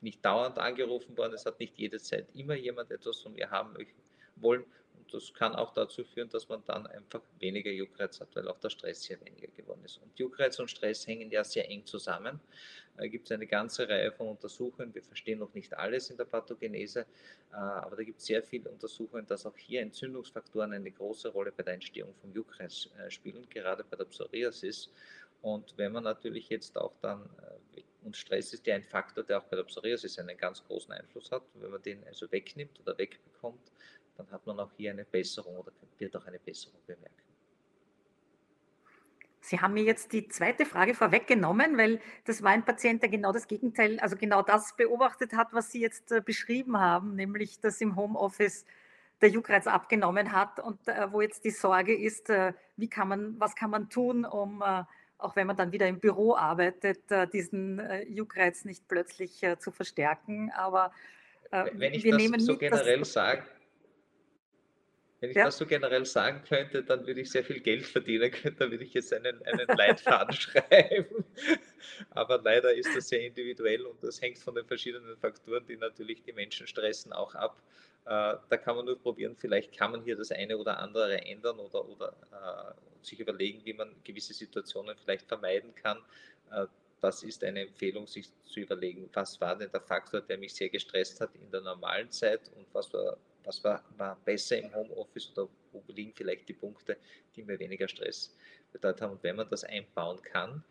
nicht 0.00 0.24
dauernd 0.24 0.58
angerufen 0.58 1.16
worden. 1.18 1.34
Es 1.34 1.44
hat 1.44 1.60
nicht 1.60 1.76
jede 1.76 2.00
Zeit 2.00 2.26
immer 2.34 2.54
jemand 2.54 2.90
etwas 2.90 3.20
von 3.20 3.34
mir 3.34 3.50
haben 3.50 3.76
wollen 4.36 4.64
das 5.12 5.32
kann 5.34 5.54
auch 5.54 5.72
dazu 5.72 6.04
führen, 6.04 6.28
dass 6.30 6.48
man 6.48 6.62
dann 6.64 6.86
einfach 6.86 7.20
weniger 7.38 7.70
Juckreiz 7.70 8.20
hat, 8.20 8.34
weil 8.34 8.48
auch 8.48 8.58
der 8.58 8.70
Stress 8.70 9.04
hier 9.04 9.20
weniger 9.20 9.48
geworden 9.48 9.84
ist. 9.84 9.98
Und 9.98 10.18
Juckreiz 10.18 10.58
und 10.58 10.70
Stress 10.70 11.06
hängen 11.06 11.30
ja 11.30 11.44
sehr 11.44 11.68
eng 11.68 11.84
zusammen. 11.84 12.40
Da 12.96 13.06
gibt 13.06 13.26
es 13.26 13.32
eine 13.32 13.46
ganze 13.46 13.88
Reihe 13.88 14.12
von 14.12 14.28
Untersuchungen. 14.28 14.94
Wir 14.94 15.02
verstehen 15.02 15.38
noch 15.38 15.52
nicht 15.54 15.72
alles 15.74 16.10
in 16.10 16.16
der 16.16 16.24
Pathogenese, 16.24 17.00
äh, 17.52 17.54
aber 17.54 17.96
da 17.96 18.02
gibt 18.02 18.20
es 18.20 18.26
sehr 18.26 18.42
viele 18.42 18.70
Untersuchungen, 18.70 19.26
dass 19.26 19.46
auch 19.46 19.56
hier 19.56 19.80
Entzündungsfaktoren 19.80 20.72
eine 20.72 20.90
große 20.90 21.28
Rolle 21.28 21.52
bei 21.52 21.62
der 21.62 21.74
Entstehung 21.74 22.14
von 22.20 22.32
Juckreiz 22.32 22.88
äh, 22.98 23.10
spielen, 23.10 23.48
gerade 23.48 23.84
bei 23.84 23.96
der 23.96 24.04
Psoriasis. 24.04 24.90
Und 25.40 25.76
wenn 25.76 25.92
man 25.92 26.04
natürlich 26.04 26.48
jetzt 26.48 26.76
auch 26.78 26.94
dann, 27.00 27.28
äh, 27.76 27.82
und 28.04 28.16
Stress 28.16 28.52
ist 28.52 28.66
ja 28.66 28.74
ein 28.74 28.82
Faktor, 28.82 29.24
der 29.24 29.38
auch 29.38 29.44
bei 29.44 29.56
der 29.56 29.64
Psoriasis 29.64 30.18
einen 30.18 30.36
ganz 30.36 30.62
großen 30.64 30.92
Einfluss 30.92 31.30
hat, 31.30 31.42
wenn 31.54 31.70
man 31.70 31.82
den 31.82 32.04
also 32.04 32.30
wegnimmt 32.30 32.78
oder 32.80 32.96
wegbekommt, 32.98 33.72
dann 34.16 34.30
hat 34.30 34.46
man 34.46 34.60
auch 34.60 34.72
hier 34.76 34.90
eine 34.90 35.04
Besserung 35.04 35.56
oder 35.56 35.72
wird 35.98 36.16
auch 36.16 36.26
eine 36.26 36.38
Besserung 36.38 36.80
bemerken. 36.86 37.22
Sie 39.44 39.60
haben 39.60 39.74
mir 39.74 39.82
jetzt 39.82 40.12
die 40.12 40.28
zweite 40.28 40.64
Frage 40.64 40.94
vorweggenommen, 40.94 41.76
weil 41.76 42.00
das 42.24 42.42
war 42.42 42.52
ein 42.52 42.64
Patient, 42.64 43.02
der 43.02 43.08
genau 43.08 43.32
das 43.32 43.48
Gegenteil, 43.48 43.98
also 43.98 44.16
genau 44.16 44.40
das 44.42 44.76
beobachtet 44.76 45.32
hat, 45.32 45.48
was 45.52 45.72
Sie 45.72 45.80
jetzt 45.80 46.12
äh, 46.12 46.20
beschrieben 46.20 46.78
haben, 46.78 47.16
nämlich 47.16 47.58
dass 47.58 47.80
im 47.80 47.96
Homeoffice 47.96 48.64
der 49.20 49.30
Juckreiz 49.30 49.66
abgenommen 49.66 50.32
hat 50.32 50.60
und 50.60 50.86
äh, 50.86 51.12
wo 51.12 51.20
jetzt 51.20 51.44
die 51.44 51.50
Sorge 51.50 51.92
ist, 51.94 52.30
äh, 52.30 52.52
wie 52.76 52.88
kann 52.88 53.08
man, 53.08 53.40
was 53.40 53.56
kann 53.56 53.70
man 53.70 53.90
tun, 53.90 54.24
um 54.24 54.62
auch 55.18 55.36
wenn 55.36 55.46
man 55.46 55.56
dann 55.56 55.70
wieder 55.70 55.86
im 55.86 56.00
Büro 56.00 56.34
arbeitet, 56.34 57.02
diesen 57.32 57.80
Juckreiz 58.08 58.64
nicht 58.64 58.88
plötzlich 58.88 59.40
zu 59.58 59.70
verstärken. 59.70 60.50
Aber 60.50 60.90
wenn 61.50 61.94
ich 61.94 62.02
wir 62.02 62.12
das 62.12 62.22
nehmen 62.22 62.40
so 62.40 62.52
mit, 62.52 62.60
generell 62.60 63.04
sage, 63.04 63.44
wenn 65.22 65.30
ich 65.30 65.36
ja. 65.36 65.44
das 65.44 65.56
so 65.56 65.66
generell 65.66 66.04
sagen 66.04 66.42
könnte, 66.48 66.82
dann 66.82 67.06
würde 67.06 67.20
ich 67.20 67.30
sehr 67.30 67.44
viel 67.44 67.60
Geld 67.60 67.86
verdienen 67.86 68.32
können, 68.32 68.56
dann 68.58 68.72
würde 68.72 68.82
ich 68.82 68.92
jetzt 68.92 69.12
einen, 69.12 69.40
einen 69.46 69.68
Leitfaden 69.68 70.34
schreiben. 70.36 71.24
Aber 72.10 72.40
leider 72.42 72.74
ist 72.74 72.88
das 72.96 73.06
sehr 73.06 73.20
individuell 73.20 73.86
und 73.86 74.02
das 74.02 74.20
hängt 74.20 74.38
von 74.38 74.56
den 74.56 74.66
verschiedenen 74.66 75.16
Faktoren, 75.16 75.64
die 75.68 75.76
natürlich 75.76 76.24
die 76.24 76.32
Menschen 76.32 76.66
stressen, 76.66 77.12
auch 77.12 77.36
ab. 77.36 77.56
Äh, 78.04 78.34
da 78.48 78.56
kann 78.56 78.74
man 78.74 78.84
nur 78.84 78.98
probieren, 78.98 79.36
vielleicht 79.36 79.78
kann 79.78 79.92
man 79.92 80.02
hier 80.02 80.16
das 80.16 80.32
eine 80.32 80.58
oder 80.58 80.80
andere 80.80 81.24
ändern 81.24 81.60
oder, 81.60 81.88
oder 81.88 82.16
äh, 82.32 83.06
sich 83.06 83.20
überlegen, 83.20 83.60
wie 83.64 83.74
man 83.74 83.94
gewisse 84.02 84.34
Situationen 84.34 84.96
vielleicht 85.04 85.28
vermeiden 85.28 85.72
kann. 85.76 85.98
Äh, 86.50 86.66
das 87.00 87.22
ist 87.22 87.44
eine 87.44 87.60
Empfehlung, 87.60 88.08
sich 88.08 88.28
zu 88.44 88.58
überlegen, 88.58 89.08
was 89.12 89.40
war 89.40 89.54
denn 89.54 89.70
der 89.70 89.82
Faktor, 89.82 90.20
der 90.20 90.36
mich 90.36 90.52
sehr 90.52 90.68
gestresst 90.68 91.20
hat 91.20 91.30
in 91.36 91.48
der 91.52 91.60
normalen 91.60 92.10
Zeit 92.10 92.40
und 92.56 92.66
was 92.72 92.92
war 92.92 93.16
was 93.44 93.62
war, 93.64 93.84
war 93.96 94.16
besser 94.24 94.58
im 94.58 94.74
Homeoffice 94.74 95.30
oder 95.32 95.48
wo 95.72 95.82
liegen 95.88 96.12
vielleicht 96.14 96.48
die 96.48 96.54
Punkte, 96.54 96.96
die 97.34 97.42
mir 97.42 97.58
weniger 97.58 97.88
Stress 97.88 98.34
bedeutet 98.72 99.02
haben. 99.02 99.12
Und 99.12 99.22
wenn 99.22 99.36
man 99.36 99.48
das 99.48 99.64
einbauen 99.64 100.20
kann, 100.22 100.62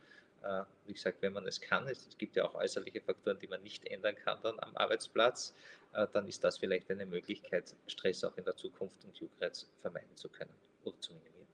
äh, 0.43 0.63
wie 0.85 0.93
gesagt, 0.93 1.21
wenn 1.21 1.33
man 1.33 1.45
es 1.47 1.59
kann, 1.61 1.87
es, 1.87 2.07
es, 2.07 2.17
gibt 2.17 2.35
ja 2.35 2.45
auch 2.45 2.55
äußerliche 2.55 3.01
Faktoren, 3.01 3.39
die 3.39 3.47
man 3.47 3.61
nicht 3.63 3.85
ändern 3.87 4.15
kann 4.15 4.39
dann 4.41 4.59
am 4.59 4.75
Arbeitsplatz, 4.75 5.53
äh, 5.93 6.07
dann 6.13 6.27
ist 6.27 6.43
das 6.43 6.57
vielleicht 6.57 6.89
eine 6.89 7.05
Möglichkeit, 7.05 7.75
Stress 7.87 8.23
auch 8.23 8.35
in 8.37 8.45
der 8.45 8.55
Zukunft 8.55 9.03
und 9.05 9.15
Juckreiz 9.17 9.67
vermeiden 9.81 10.15
zu 10.15 10.29
können 10.29 10.53
oder 10.83 10.99
zu 10.99 11.13
minimieren. 11.13 11.47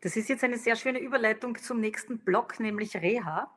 Das 0.00 0.16
ist 0.16 0.28
jetzt 0.28 0.42
eine 0.42 0.58
sehr 0.58 0.76
schöne 0.76 0.98
Überleitung 0.98 1.56
zum 1.58 1.80
nächsten 1.80 2.18
Block, 2.18 2.58
nämlich 2.58 2.96
Reha. 2.96 3.54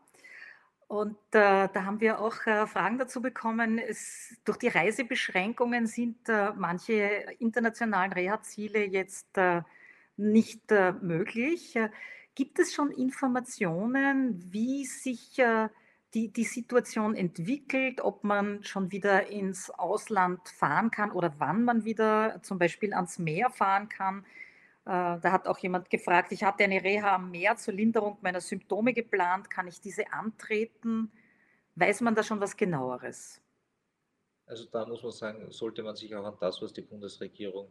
Und 0.88 1.18
äh, 1.32 1.68
da 1.74 1.84
haben 1.84 2.00
wir 2.00 2.20
auch 2.20 2.46
äh, 2.46 2.68
Fragen 2.68 3.00
dazu 3.00 3.22
bekommen. 3.22 3.80
Es, 3.80 4.38
durch 4.46 4.58
die 4.58 4.68
Reisebeschränkungen 4.68 5.88
sind 5.88 6.30
äh, 6.30 6.52
manche 6.56 7.26
internationalen 7.40 8.14
Reha-Ziele 8.14 8.86
jetzt 8.86 9.36
äh, 9.38 9.64
nicht 10.16 10.72
äh, 10.72 10.94
möglich. 10.94 11.76
Äh, 11.76 11.90
gibt 12.36 12.60
es 12.60 12.74
schon 12.74 12.92
Informationen, 12.92 14.52
wie 14.52 14.84
sich 14.84 15.42
die, 16.14 16.34
die 16.34 16.44
Situation 16.44 17.16
entwickelt, 17.16 18.02
ob 18.02 18.26
man 18.26 18.62
schon 18.66 18.92
wieder 18.92 19.28
ins 19.28 19.70
Ausland 19.70 20.50
fahren 20.50 20.92
kann 20.92 21.12
oder 21.12 21.34
wann 21.38 21.64
man 21.64 21.86
wieder 21.86 22.42
zum 22.44 22.60
Beispiel 22.60 22.94
ans 22.94 23.20
Meer 23.20 23.50
fahren 23.52 23.88
kann? 23.88 24.26
Äh, 24.86 25.20
da 25.20 25.32
hat 25.32 25.48
auch 25.48 25.58
jemand 25.58 25.90
gefragt, 25.90 26.32
ich 26.32 26.44
hatte 26.44 26.64
eine 26.64 26.84
Reha 26.84 27.16
am 27.16 27.32
Meer 27.32 27.56
zur 27.58 27.74
Linderung 27.74 28.18
meiner 28.22 28.42
Symptome 28.42 28.94
geplant, 28.94 29.50
kann 29.50 29.68
ich 29.68 29.82
diese 29.82 30.12
antreten? 30.14 31.12
Weiß 31.76 32.02
man 32.02 32.14
da 32.14 32.22
schon 32.22 32.40
was 32.40 32.56
genaueres? 32.56 33.42
Also 34.46 34.66
da 34.66 34.86
muss 34.86 35.02
man 35.02 35.12
sagen, 35.12 35.52
sollte 35.52 35.82
man 35.82 35.96
sich 35.96 36.16
auch 36.16 36.24
an 36.24 36.38
das, 36.40 36.62
was 36.62 36.72
die 36.72 36.84
Bundesregierung 36.84 37.68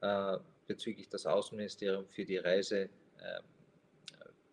äh, 0.00 0.38
bezüglich 0.66 1.08
das 1.08 1.26
Außenministerium 1.26 2.06
für 2.08 2.24
die 2.24 2.38
Reise, 2.38 2.88
äh, 3.18 3.40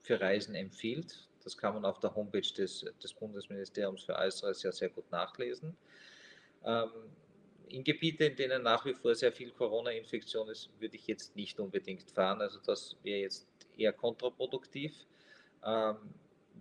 für 0.04 0.22
Reisen 0.22 0.54
empfiehlt. 0.54 1.28
Das 1.44 1.58
kann 1.58 1.74
man 1.74 1.86
auf 1.86 2.00
der 2.00 2.14
Homepage 2.14 2.42
des, 2.42 2.86
des 3.02 3.14
Bundesministeriums 3.16 4.04
für 4.04 4.16
Äußeres 4.16 4.62
ja 4.62 4.72
sehr 4.72 4.90
gut 4.90 5.10
nachlesen. 5.12 5.76
Ähm, 6.64 6.90
in 7.70 7.84
Gebiete, 7.84 8.26
in 8.26 8.36
denen 8.36 8.64
nach 8.64 8.86
wie 8.86 8.94
vor 8.94 9.16
sehr 9.16 9.32
viel 9.32 9.52
Corona-Infektion 9.52 10.50
ist, 10.50 10.70
würde 10.80 10.96
ich 10.96 11.08
jetzt 11.08 11.36
nicht 11.36 11.60
unbedingt 11.60 12.10
fahren. 12.12 12.42
Also 12.42 12.60
das 12.66 12.96
wäre 13.04 13.22
jetzt 13.22 13.48
eher 13.78 13.94
kontraproduktiv. 13.94 14.94
Ähm, 15.66 15.98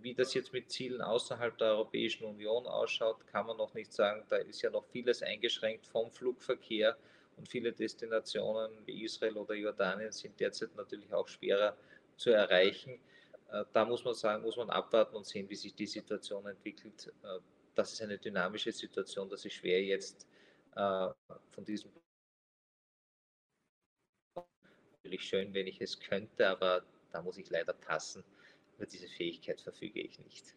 wie 0.01 0.13
das 0.13 0.33
jetzt 0.33 0.53
mit 0.53 0.69
Zielen 0.71 1.01
außerhalb 1.01 1.57
der 1.57 1.69
Europäischen 1.69 2.25
Union 2.25 2.67
ausschaut, 2.67 3.25
kann 3.27 3.45
man 3.45 3.57
noch 3.57 3.73
nicht 3.73 3.93
sagen. 3.93 4.23
Da 4.29 4.37
ist 4.37 4.61
ja 4.61 4.69
noch 4.69 4.85
vieles 4.85 5.23
eingeschränkt 5.23 5.87
vom 5.87 6.11
Flugverkehr 6.11 6.97
und 7.37 7.47
viele 7.47 7.71
Destinationen 7.71 8.71
wie 8.85 9.03
Israel 9.03 9.37
oder 9.37 9.55
Jordanien 9.55 10.11
sind 10.11 10.39
derzeit 10.39 10.75
natürlich 10.75 11.11
auch 11.13 11.27
schwerer 11.27 11.75
zu 12.17 12.31
erreichen. 12.31 12.99
Äh, 13.51 13.63
da 13.73 13.85
muss 13.85 14.03
man 14.03 14.13
sagen, 14.13 14.43
muss 14.43 14.57
man 14.57 14.69
abwarten 14.69 15.15
und 15.15 15.25
sehen, 15.25 15.49
wie 15.49 15.55
sich 15.55 15.73
die 15.73 15.87
Situation 15.87 16.45
entwickelt. 16.45 17.11
Äh, 17.23 17.39
das 17.73 17.93
ist 17.93 18.01
eine 18.01 18.17
dynamische 18.17 18.71
Situation, 18.71 19.29
das 19.29 19.45
ist 19.45 19.53
schwer 19.53 19.83
jetzt 19.83 20.27
äh, 20.75 21.09
von 21.51 21.65
diesem 21.65 21.91
natürlich 25.05 25.23
schön, 25.23 25.53
wenn 25.53 25.67
ich 25.67 25.79
es 25.81 25.99
könnte, 25.99 26.49
aber 26.49 26.81
da 27.11 27.21
muss 27.21 27.37
ich 27.37 27.49
leider 27.51 27.73
passen. 27.73 28.23
Über 28.75 28.87
diese 28.87 29.07
Fähigkeit 29.07 29.61
verfüge 29.61 30.01
ich 30.01 30.17
nicht. 30.19 30.55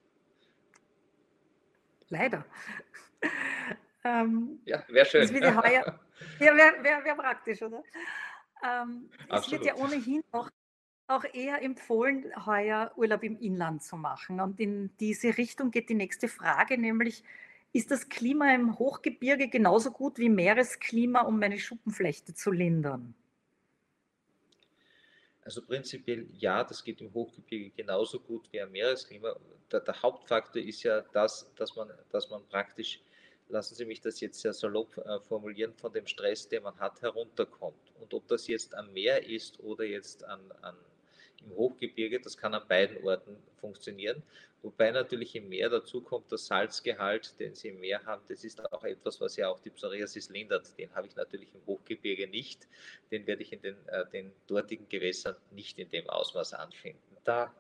Leider. 2.09 2.47
ähm, 4.05 4.61
ja, 4.65 4.83
wäre 4.89 5.05
schön. 5.05 5.29
Heuer, 5.29 6.01
ja, 6.41 6.57
wäre 6.57 6.83
wär, 6.83 7.05
wär 7.05 7.15
praktisch, 7.15 7.61
oder? 7.61 7.83
Ähm, 8.65 9.11
es 9.29 9.51
wird 9.51 9.67
ja 9.67 9.75
ohnehin 9.77 10.25
auch, 10.33 10.49
auch 11.09 11.25
eher 11.33 11.61
empfohlen, 11.63 12.33
heuer 12.47 12.91
Urlaub 12.97 13.23
im 13.23 13.39
Inland 13.39 13.83
zu 13.83 13.97
machen. 13.97 14.41
Und 14.41 14.59
in 14.59 14.97
diese 14.99 15.37
Richtung 15.37 15.71
geht 15.71 15.91
die 15.91 15.95
nächste 15.95 16.27
Frage, 16.27 16.79
nämlich 16.79 17.23
ist 17.79 17.93
das 17.93 18.09
Klima 18.09 18.53
im 18.53 18.77
Hochgebirge 18.77 19.47
genauso 19.47 19.93
gut 19.93 20.19
wie 20.19 20.29
Meeresklima, 20.29 21.21
um 21.21 21.39
meine 21.39 21.61
Schuppenflechte 21.61 22.35
zu 22.35 22.51
lindern? 22.51 23.15
Also 25.43 25.63
prinzipiell 25.63 26.27
ja, 26.33 26.65
das 26.65 26.83
geht 26.83 27.01
im 27.01 27.15
Hochgebirge 27.15 27.71
genauso 27.71 28.19
gut 28.19 28.49
wie 28.51 28.61
am 28.61 28.73
Meeresklima. 28.73 29.37
Der, 29.71 29.79
der, 29.79 30.03
Hauptfaktor 30.03 30.61
ist 30.61 30.83
ja 30.83 31.03
das, 31.13 31.53
dass 31.55 31.77
man, 31.77 31.89
dass 32.11 32.29
man 32.29 32.45
praktisch, 32.49 33.01
lassen 33.49 33.77
Sie 33.77 33.85
mich 33.85 34.01
das 34.01 34.21
jetzt 34.21 34.41
sehr 34.41 34.53
salopp 34.53 34.99
äh, 34.99 35.21
formulieren, 35.21 35.73
von 35.75 35.93
dem 35.93 36.07
Stress, 36.09 36.49
den 36.49 36.65
man 36.65 36.77
hat, 36.81 37.01
herunterkommt. 37.01 37.93
Und 38.01 38.13
ob 38.13 38.27
das 38.27 38.49
jetzt 38.49 38.75
am 38.75 38.93
Meer 38.93 39.25
ist 39.25 39.61
oder 39.61 39.85
jetzt 39.85 40.25
an, 40.25 40.41
an 40.63 40.75
im 41.45 41.55
Hochgebirge, 41.55 42.19
das 42.19 42.37
kann 42.37 42.55
an 42.55 42.67
beiden 42.67 43.05
Orten 43.05 43.37
funktionieren. 43.61 44.21
Wobei 44.63 44.91
natürlich 44.91 45.37
im 45.37 45.49
Meer 45.49 45.71
dazu 45.71 46.01
kommt 46.01 46.31
der 46.33 46.39
Salzgehalt, 46.39 47.39
den 47.39 47.55
Sie 47.55 47.69
im 47.69 47.79
Meer 47.79 48.05
haben. 48.05 48.23
Das 48.29 48.43
ist 48.43 48.61
auch 48.73 48.83
etwas, 48.83 49.21
was 49.21 49.37
ja 49.37 49.49
auch 49.49 49.61
die 49.61 49.71
Psoriasis 49.71 50.31
lindert. 50.31 50.77
Den 50.77 50.93
habe 50.95 51.07
ich 51.07 51.15
natürlich 51.15 51.55
im 51.55 51.65
Hochgebirge 51.65 52.27
nicht. 52.27 52.67
Den 53.13 53.27
werde 53.27 53.43
ich 53.43 53.53
in 53.53 53.63
den, 53.63 53.77
äh, 53.89 54.05
den 54.11 54.33
dortigen 54.49 54.89
Gewässern 54.89 55.37
nicht 55.53 55.79
in 55.79 55.91
dem 55.91 56.09
Ausmaß 56.11 56.55
anfinden. 56.55 57.17
Da 57.23 57.55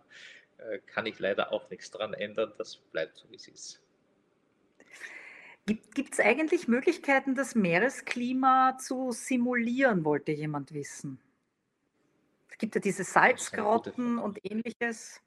äh, 0.59 0.79
kann 0.87 1.07
ich 1.07 1.21
leider 1.21 1.53
auch 1.53 1.71
nichts 1.71 1.91
dran 1.93 2.15
ändern. 2.15 2.53
Das 2.59 2.77
bleibt 2.77 3.17
so, 3.17 3.31
wie 3.31 3.37
es 3.37 3.47
ist. 3.47 3.81
Gibt 5.67 6.15
es 6.15 6.21
eigentlich 6.21 6.67
Möglichkeiten, 6.67 7.35
das 7.35 7.55
Meeresklima 7.55 8.79
zu 8.79 9.13
simulieren, 9.13 10.05
wollte 10.05 10.33
jemand 10.33 10.73
wissen? 10.73 11.21
Es 12.49 12.57
gibt 12.57 12.75
ja 12.75 12.81
diese 12.81 13.05
Salzgrotten 13.05 14.19
und 14.19 14.39
ähnliches. 14.43 15.21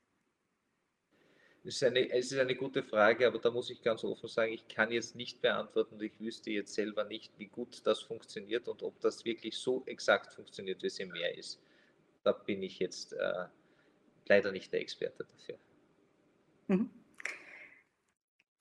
Es 1.64 1.76
ist, 1.76 1.84
eine, 1.84 2.10
es 2.10 2.32
ist 2.32 2.40
eine 2.40 2.56
gute 2.56 2.82
Frage, 2.82 3.28
aber 3.28 3.38
da 3.38 3.52
muss 3.52 3.70
ich 3.70 3.84
ganz 3.84 4.04
offen 4.04 4.28
sagen, 4.28 4.52
ich 4.52 4.68
kann 4.68 4.92
jetzt 4.92 5.16
nicht 5.16 5.42
beantworten 5.42 6.02
ich 6.02 6.20
wüsste 6.20 6.50
jetzt 6.50 6.74
selber 6.74 7.04
nicht, 7.04 7.32
wie 7.38 7.46
gut 7.46 7.82
das 7.86 8.00
funktioniert 8.02 8.68
und 8.68 8.82
ob 8.82 9.00
das 9.00 9.26
wirklich 9.26 9.56
so 9.58 9.84
exakt 9.86 10.34
funktioniert, 10.34 10.82
wie 10.82 10.88
es 10.88 10.98
im 10.98 11.10
Meer 11.10 11.38
ist. 11.38 11.62
Da 12.24 12.32
bin 12.32 12.64
ich 12.64 12.80
jetzt 12.80 13.14
äh, 13.14 13.46
leider 14.26 14.52
nicht 14.52 14.74
der 14.74 14.82
Experte 14.82 15.28
dafür. 15.38 15.58
Mhm. 16.68 16.90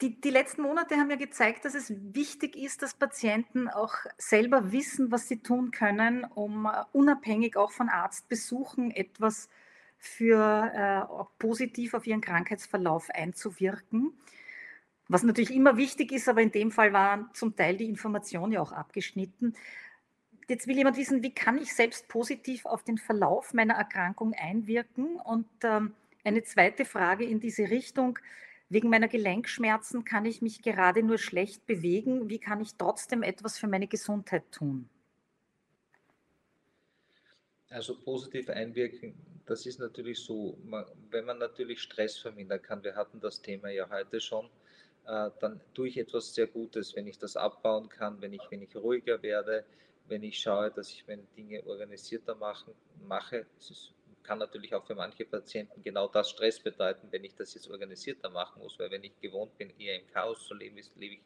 Die, 0.03 0.18
die 0.18 0.30
letzten 0.30 0.62
Monate 0.62 0.96
haben 0.96 1.11
ja 1.11 1.16
gezeigt, 1.16 1.66
dass 1.66 1.74
es 1.74 1.92
wichtig 2.14 2.57
ist, 2.57 2.80
dass 2.80 2.94
Patienten 2.94 3.68
auch 3.68 3.94
selber 4.16 4.72
wissen, 4.72 5.11
was 5.11 5.28
sie 5.28 5.42
tun 5.42 5.72
können, 5.72 6.24
um 6.24 6.64
uh, 6.64 6.84
unabhängig 6.92 7.57
auch 7.57 7.70
von 7.70 7.90
Arztbesuchen 7.90 8.90
etwas 8.90 9.51
für 10.01 10.72
äh, 10.74 11.24
positiv 11.38 11.92
auf 11.92 12.07
ihren 12.07 12.22
Krankheitsverlauf 12.22 13.11
einzuwirken. 13.11 14.14
Was 15.09 15.22
natürlich 15.22 15.55
immer 15.55 15.76
wichtig 15.76 16.11
ist, 16.11 16.28
aber 16.28 16.40
in 16.40 16.53
dem 16.53 16.70
Fall 16.70 16.92
war 16.92 17.30
zum 17.34 17.55
Teil 17.55 17.76
die 17.76 17.88
Information 17.88 18.51
ja 18.51 18.62
auch 18.62 18.72
abgeschnitten. 18.72 19.55
Jetzt 20.48 20.66
will 20.66 20.76
jemand 20.76 20.96
wissen, 20.96 21.22
wie 21.22 21.34
kann 21.34 21.59
ich 21.59 21.74
selbst 21.74 22.09
positiv 22.09 22.64
auf 22.64 22.82
den 22.82 22.96
Verlauf 22.96 23.53
meiner 23.53 23.74
Erkrankung 23.74 24.32
einwirken? 24.32 25.16
Und 25.16 25.48
ähm, 25.62 25.92
eine 26.24 26.42
zweite 26.44 26.84
Frage 26.84 27.24
in 27.24 27.38
diese 27.38 27.70
Richtung. 27.70 28.18
Wegen 28.70 28.88
meiner 28.88 29.09
Gelenkschmerzen 29.09 30.05
kann 30.05 30.24
ich 30.24 30.40
mich 30.42 30.62
gerade 30.62 31.03
nur 31.03 31.18
schlecht 31.18 31.66
bewegen. 31.66 32.30
Wie 32.30 32.38
kann 32.38 32.61
ich 32.61 32.76
trotzdem 32.76 33.22
etwas 33.22 33.59
für 33.59 33.68
meine 33.68 33.86
Gesundheit 33.86 34.51
tun? 34.51 34.88
Also 37.71 37.95
positiv 37.95 38.51
einwirken, 38.51 39.14
das 39.47 39.64
ist 39.64 39.79
natürlich 39.79 40.18
so, 40.18 40.59
wenn 41.11 41.25
man 41.25 41.39
natürlich 41.39 41.81
Stress 41.81 42.18
vermindern 42.18 42.61
kann, 42.61 42.83
wir 42.83 42.97
hatten 42.97 43.21
das 43.21 43.41
Thema 43.41 43.68
ja 43.71 43.89
heute 43.89 44.21
schon, 44.21 44.47
äh, 45.07 45.31
dann 45.41 45.61
tue 45.73 45.89
ich 45.89 45.97
etwas 45.97 46.35
sehr 46.35 46.49
Gutes, 46.49 46.95
wenn 46.97 47.07
ich 47.07 47.18
das 47.18 47.37
abbauen 47.37 47.89
kann, 47.89 48.21
wenn 48.21 48.33
ich, 48.33 48.43
wenn 48.51 48.62
ich 48.62 48.75
ruhiger 48.77 49.23
werde, 49.23 49.64
wenn 50.09 50.25
ich 50.25 50.39
schaue, 50.39 50.71
dass 50.71 50.91
ich 50.93 51.07
meine 51.07 51.23
Dinge 51.37 51.64
organisierter 51.64 52.35
machen, 52.35 52.75
mache. 53.07 53.47
Es 53.59 53.71
ist 53.71 53.93
kann 54.31 54.39
natürlich 54.39 54.72
auch 54.76 54.87
für 54.87 54.95
manche 54.95 55.24
Patienten 55.24 55.83
genau 55.83 56.07
das 56.07 56.31
Stress 56.31 56.61
bedeuten, 56.61 57.09
wenn 57.11 57.24
ich 57.24 57.35
das 57.35 57.53
jetzt 57.55 57.68
organisierter 57.68 58.31
machen 58.31 58.62
muss, 58.62 58.78
weil 58.78 58.89
wenn 58.93 59.03
ich 59.03 59.20
gewohnt 59.20 59.59
bin, 59.59 59.72
eher 59.76 59.99
im 59.99 60.07
Chaos 60.07 60.47
zu 60.47 60.55
leben, 60.55 60.76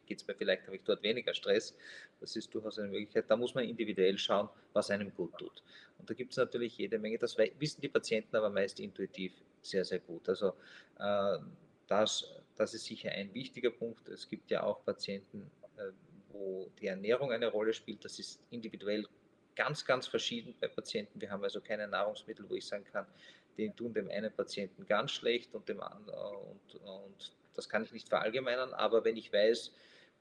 geht 0.07 0.19
es 0.19 0.25
mir 0.25 0.33
vielleicht, 0.33 0.65
habe 0.65 0.77
ich 0.77 0.81
dort 0.83 1.03
weniger 1.03 1.31
Stress. 1.35 1.75
Das 2.19 2.35
ist 2.35 2.51
durchaus 2.51 2.79
eine 2.79 2.87
Möglichkeit. 2.87 3.25
Da 3.27 3.37
muss 3.37 3.53
man 3.53 3.63
individuell 3.63 4.17
schauen, 4.17 4.49
was 4.73 4.89
einem 4.89 5.13
gut 5.13 5.37
tut. 5.37 5.61
Und 5.99 6.09
da 6.09 6.15
gibt 6.15 6.31
es 6.31 6.37
natürlich 6.37 6.79
jede 6.79 6.97
Menge, 6.97 7.19
das 7.19 7.37
wissen 7.37 7.79
die 7.79 7.89
Patienten 7.89 8.35
aber 8.37 8.49
meist 8.49 8.79
intuitiv 8.79 9.33
sehr, 9.61 9.85
sehr 9.85 9.99
gut. 9.99 10.27
Also 10.27 10.55
äh, 10.97 11.37
das, 11.85 12.27
das 12.55 12.73
ist 12.73 12.85
sicher 12.85 13.11
ein 13.11 13.31
wichtiger 13.35 13.69
Punkt. 13.69 14.09
Es 14.09 14.27
gibt 14.27 14.49
ja 14.49 14.63
auch 14.63 14.83
Patienten, 14.83 15.51
äh, 15.77 15.91
wo 16.29 16.71
die 16.81 16.87
Ernährung 16.87 17.31
eine 17.31 17.49
Rolle 17.51 17.71
spielt. 17.71 18.03
Das 18.03 18.17
ist 18.17 18.41
individuell 18.49 19.05
ganz, 19.55 19.85
ganz 19.85 20.07
verschieden 20.07 20.55
bei 20.59 20.67
Patienten. 20.67 21.19
Wir 21.19 21.31
haben 21.31 21.43
also 21.43 21.61
keine 21.61 21.87
Nahrungsmittel, 21.87 22.49
wo 22.49 22.55
ich 22.55 22.65
sagen 22.65 22.85
kann, 22.91 23.05
die 23.57 23.69
tun 23.71 23.93
dem 23.93 24.09
einen 24.09 24.31
Patienten 24.31 24.85
ganz 24.85 25.11
schlecht 25.11 25.53
und 25.53 25.67
dem 25.69 25.81
anderen, 25.81 26.35
und, 26.37 26.75
und 26.81 27.31
das 27.53 27.69
kann 27.69 27.83
ich 27.83 27.91
nicht 27.91 28.09
verallgemeinern, 28.09 28.73
aber 28.73 29.03
wenn 29.05 29.15
ich 29.15 29.31
weiß, 29.31 29.71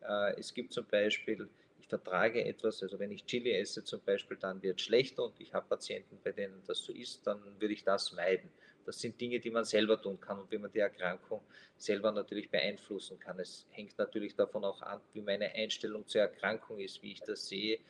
äh, 0.02 0.38
es 0.38 0.54
gibt 0.54 0.72
zum 0.72 0.86
Beispiel, 0.86 1.48
ich 1.80 1.88
vertrage 1.88 2.44
etwas, 2.44 2.82
also 2.82 2.98
wenn 2.98 3.10
ich 3.10 3.26
Chili 3.26 3.52
esse 3.52 3.84
zum 3.84 4.00
Beispiel, 4.00 4.36
dann 4.36 4.62
wird 4.62 4.78
es 4.78 4.86
schlechter 4.86 5.24
und 5.24 5.38
ich 5.40 5.52
habe 5.52 5.66
Patienten, 5.68 6.18
bei 6.22 6.32
denen 6.32 6.62
das 6.66 6.78
so 6.78 6.92
ist, 6.92 7.26
dann 7.26 7.40
würde 7.58 7.74
ich 7.74 7.84
das 7.84 8.12
meiden. 8.12 8.50
Das 8.86 9.00
sind 9.00 9.20
Dinge, 9.20 9.40
die 9.40 9.50
man 9.50 9.64
selber 9.64 10.00
tun 10.00 10.20
kann 10.20 10.38
und 10.38 10.50
wie 10.50 10.58
man 10.58 10.70
die 10.70 10.78
Erkrankung 10.78 11.40
selber 11.76 12.12
natürlich 12.12 12.50
beeinflussen 12.50 13.18
kann. 13.18 13.38
Es 13.40 13.66
hängt 13.70 13.98
natürlich 13.98 14.34
davon 14.36 14.64
auch 14.64 14.80
an, 14.82 15.00
wie 15.12 15.22
meine 15.22 15.52
Einstellung 15.54 16.06
zur 16.06 16.20
Erkrankung 16.20 16.78
ist, 16.80 17.02
wie 17.02 17.12
ich 17.12 17.20
das 17.22 17.48
sehe, 17.48 17.80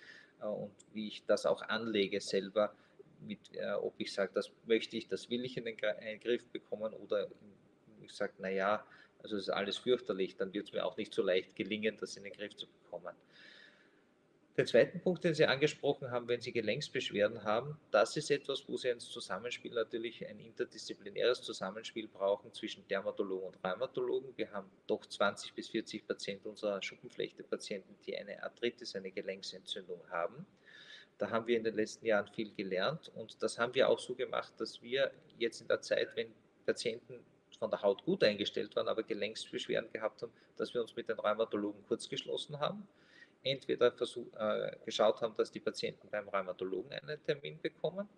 und 0.41 0.72
wie 0.93 1.09
ich 1.09 1.24
das 1.26 1.47
auch 1.47 1.62
anlege 1.62 2.20
selber, 2.20 2.74
mit, 3.20 3.39
äh, 3.55 3.72
ob 3.72 3.95
ich 3.99 4.12
sage, 4.12 4.32
das 4.35 4.51
möchte 4.66 4.97
ich, 4.97 5.09
das 5.09 5.30
will 5.30 5.45
ich 5.45 5.57
in 5.57 5.64
den, 5.64 5.76
in 5.78 6.05
den 6.05 6.20
Griff 6.20 6.45
bekommen 6.47 6.93
oder 6.95 7.28
ich 8.03 8.12
sage, 8.12 8.35
naja, 8.39 8.85
also 9.22 9.37
es 9.37 9.45
ist 9.45 9.51
alles 9.51 9.78
fürchterlich, 9.78 10.37
dann 10.37 10.53
wird 10.53 10.66
es 10.66 10.72
mir 10.72 10.85
auch 10.85 10.97
nicht 10.97 11.14
so 11.14 11.22
leicht 11.22 11.57
gelingen, 11.57 11.97
das 11.99 12.16
in 12.16 12.24
den 12.24 12.32
Griff 12.32 12.55
zu 12.57 12.66
bekommen. 12.66 13.14
Den 14.57 14.68
zweiten 14.68 15.00
Punkt, 15.00 15.24
den 15.24 15.34
Sie 15.34 15.46
angesprochen 15.46 16.12
haben, 16.12 16.28
wenn 16.28 16.40
Sie 16.40 16.52
Gelenksbeschwerden 16.52 17.42
haben, 17.42 17.76
das 17.90 18.16
ist 18.16 18.30
etwas, 18.30 18.68
wo 18.68 18.76
Sie 18.76 18.88
ein 18.88 19.00
Zusammenspiel 19.00 19.72
natürlich 19.72 20.24
ein 20.28 20.38
interdisziplinäres 20.38 21.42
Zusammenspiel 21.42 22.07
brauchen 22.07 22.52
zwischen 22.52 22.86
Dermatologen 22.86 23.48
und 23.48 23.64
Rheumatologen. 23.64 24.32
Wir 24.36 24.52
haben 24.52 24.70
doch 24.86 25.05
20 25.05 25.55
bis 25.55 25.70
40 25.70 26.07
Prozent 26.07 26.46
unserer 26.46 26.80
Schuppenflechte-Patienten, 26.80 27.96
die 28.07 28.16
eine 28.16 28.40
Arthritis, 28.44 28.94
eine 28.94 29.11
Gelenksentzündung 29.11 30.00
haben. 30.09 30.46
Da 31.18 31.30
haben 31.30 31.48
wir 31.48 31.57
in 31.57 31.64
den 31.64 31.74
letzten 31.74 32.07
Jahren 32.07 32.28
viel 32.28 32.55
gelernt 32.55 33.11
und 33.16 33.42
das 33.42 33.59
haben 33.59 33.74
wir 33.74 33.88
auch 33.88 33.98
so 33.98 34.14
gemacht, 34.14 34.52
dass 34.59 34.80
wir 34.80 35.11
jetzt 35.36 35.62
in 35.62 35.68
der 35.68 35.80
Zeit, 35.80 36.14
wenn 36.14 36.32
Patienten 36.64 37.18
von 37.59 37.70
der 37.70 37.82
Haut 37.82 38.05
gut 38.05 38.22
eingestellt 38.22 38.76
waren, 38.76 38.86
aber 38.86 39.02
Gelenksbeschwerden 39.02 39.90
gehabt 39.92 40.22
haben, 40.22 40.32
dass 40.57 40.72
wir 40.74 40.80
uns 40.80 40.94
mit 40.94 41.09
den 41.09 41.18
Rheumatologen 41.18 41.84
kurzgeschlossen 41.88 42.61
haben 42.61 42.86
entweder 43.45 43.92
versuch, 43.92 44.26
äh, 44.36 44.76
geschaut 44.84 45.20
haben, 45.20 45.36
dass 45.36 45.51
die 45.51 45.61
Patienten 45.61 46.09
beim 46.11 46.28
Rheumatologen 46.28 46.92
einen 46.92 47.22
Termin 47.24 47.61
bekommen 47.61 48.09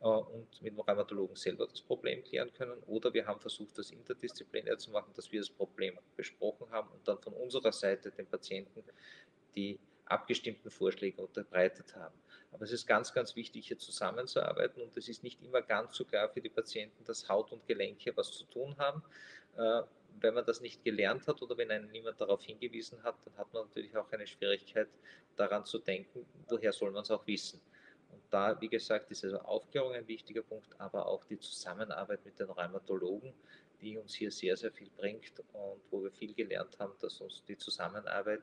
äh, 0.00 0.06
und 0.06 0.62
mit 0.62 0.72
dem 0.72 0.80
Rheumatologen 0.80 1.34
selber 1.34 1.66
das 1.66 1.80
Problem 1.80 2.22
klären 2.22 2.52
können, 2.52 2.78
oder 2.86 3.12
wir 3.12 3.26
haben 3.26 3.40
versucht, 3.40 3.76
das 3.78 3.90
interdisziplinär 3.90 4.78
zu 4.78 4.90
machen, 4.90 5.12
dass 5.16 5.32
wir 5.32 5.40
das 5.40 5.50
Problem 5.50 5.98
besprochen 6.16 6.70
haben 6.70 6.90
und 6.92 7.08
dann 7.08 7.18
von 7.18 7.32
unserer 7.32 7.72
Seite 7.72 8.10
den 8.10 8.26
Patienten 8.26 8.84
die 9.56 9.78
abgestimmten 10.04 10.70
Vorschläge 10.70 11.20
unterbreitet 11.20 11.96
haben. 11.96 12.14
Aber 12.52 12.64
es 12.64 12.72
ist 12.72 12.86
ganz, 12.86 13.12
ganz 13.12 13.34
wichtig, 13.34 13.66
hier 13.66 13.78
zusammenzuarbeiten 13.78 14.82
und 14.82 14.96
es 14.96 15.08
ist 15.08 15.22
nicht 15.22 15.42
immer 15.42 15.62
ganz 15.62 15.96
so 15.96 16.04
klar 16.04 16.28
für 16.28 16.40
die 16.40 16.48
Patienten, 16.48 17.04
dass 17.04 17.28
Haut 17.28 17.50
und 17.52 17.66
Gelenke 17.66 18.16
was 18.16 18.30
zu 18.30 18.44
tun 18.44 18.76
haben. 18.78 19.02
Wenn 20.20 20.34
man 20.34 20.44
das 20.44 20.60
nicht 20.60 20.82
gelernt 20.84 21.26
hat 21.26 21.42
oder 21.42 21.56
wenn 21.56 21.70
einen 21.70 21.90
niemand 21.90 22.20
darauf 22.20 22.42
hingewiesen 22.42 23.02
hat, 23.02 23.16
dann 23.24 23.36
hat 23.36 23.52
man 23.52 23.66
natürlich 23.66 23.96
auch 23.96 24.10
eine 24.12 24.26
Schwierigkeit 24.26 24.88
daran 25.36 25.64
zu 25.64 25.78
denken, 25.78 26.24
woher 26.48 26.72
soll 26.72 26.90
man 26.90 27.02
es 27.02 27.10
auch 27.10 27.26
wissen. 27.26 27.60
Und 28.10 28.22
da, 28.30 28.58
wie 28.60 28.68
gesagt, 28.68 29.10
ist 29.10 29.24
also 29.24 29.38
Aufklärung 29.40 29.92
ein 29.92 30.08
wichtiger 30.08 30.42
Punkt, 30.42 30.68
aber 30.78 31.06
auch 31.06 31.24
die 31.24 31.38
Zusammenarbeit 31.38 32.24
mit 32.24 32.38
den 32.38 32.48
Rheumatologen, 32.48 33.34
die 33.80 33.98
uns 33.98 34.14
hier 34.14 34.30
sehr, 34.30 34.56
sehr 34.56 34.72
viel 34.72 34.90
bringt 34.96 35.32
und 35.52 35.80
wo 35.90 36.02
wir 36.02 36.10
viel 36.10 36.34
gelernt 36.34 36.78
haben, 36.78 36.94
dass 37.00 37.20
uns 37.20 37.44
die 37.44 37.56
Zusammenarbeit 37.56 38.42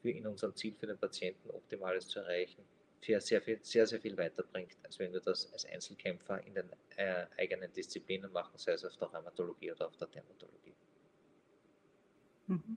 für 0.00 0.10
in 0.10 0.26
unserem 0.26 0.54
Ziel 0.56 0.74
für 0.74 0.86
den 0.86 0.98
Patienten 0.98 1.50
Optimales 1.50 2.08
zu 2.08 2.20
erreichen, 2.20 2.64
sehr, 3.04 3.20
sehr 3.20 3.42
viel, 3.42 3.58
sehr, 3.62 3.86
sehr 3.86 4.00
viel 4.00 4.16
weiterbringt, 4.16 4.76
als 4.84 4.98
wenn 4.98 5.12
wir 5.12 5.20
das 5.20 5.52
als 5.52 5.66
Einzelkämpfer 5.66 6.42
in 6.44 6.54
den 6.54 6.70
äh, 6.96 7.26
eigenen 7.36 7.72
Disziplinen 7.72 8.30
machen, 8.32 8.56
sei 8.56 8.72
es 8.72 8.84
auf 8.84 8.96
der 8.96 9.08
Rheumatologie 9.08 9.72
oder 9.72 9.88
auf 9.88 9.96
der 9.96 10.08
Dermatologie. 10.08 10.71
Mhm. 12.52 12.76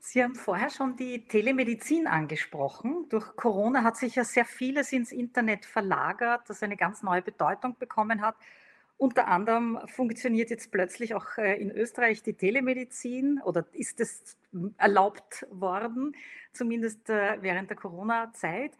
Sie 0.00 0.22
haben 0.22 0.36
vorher 0.36 0.70
schon 0.70 0.96
die 0.96 1.26
Telemedizin 1.26 2.06
angesprochen. 2.06 3.06
Durch 3.10 3.36
Corona 3.36 3.82
hat 3.84 3.98
sich 3.98 4.14
ja 4.14 4.24
sehr 4.24 4.46
vieles 4.46 4.90
ins 4.92 5.12
Internet 5.12 5.66
verlagert, 5.66 6.48
das 6.48 6.62
eine 6.62 6.78
ganz 6.78 7.02
neue 7.02 7.20
Bedeutung 7.20 7.76
bekommen 7.78 8.22
hat. 8.22 8.34
Unter 8.96 9.28
anderem 9.28 9.78
funktioniert 9.86 10.48
jetzt 10.48 10.72
plötzlich 10.72 11.14
auch 11.14 11.36
äh, 11.36 11.60
in 11.60 11.70
Österreich 11.70 12.22
die 12.22 12.32
Telemedizin 12.32 13.40
oder 13.44 13.66
ist 13.72 14.00
es 14.00 14.36
erlaubt 14.78 15.46
worden, 15.50 16.16
zumindest 16.52 17.10
äh, 17.10 17.36
während 17.42 17.68
der 17.68 17.76
Corona-Zeit. 17.76 18.72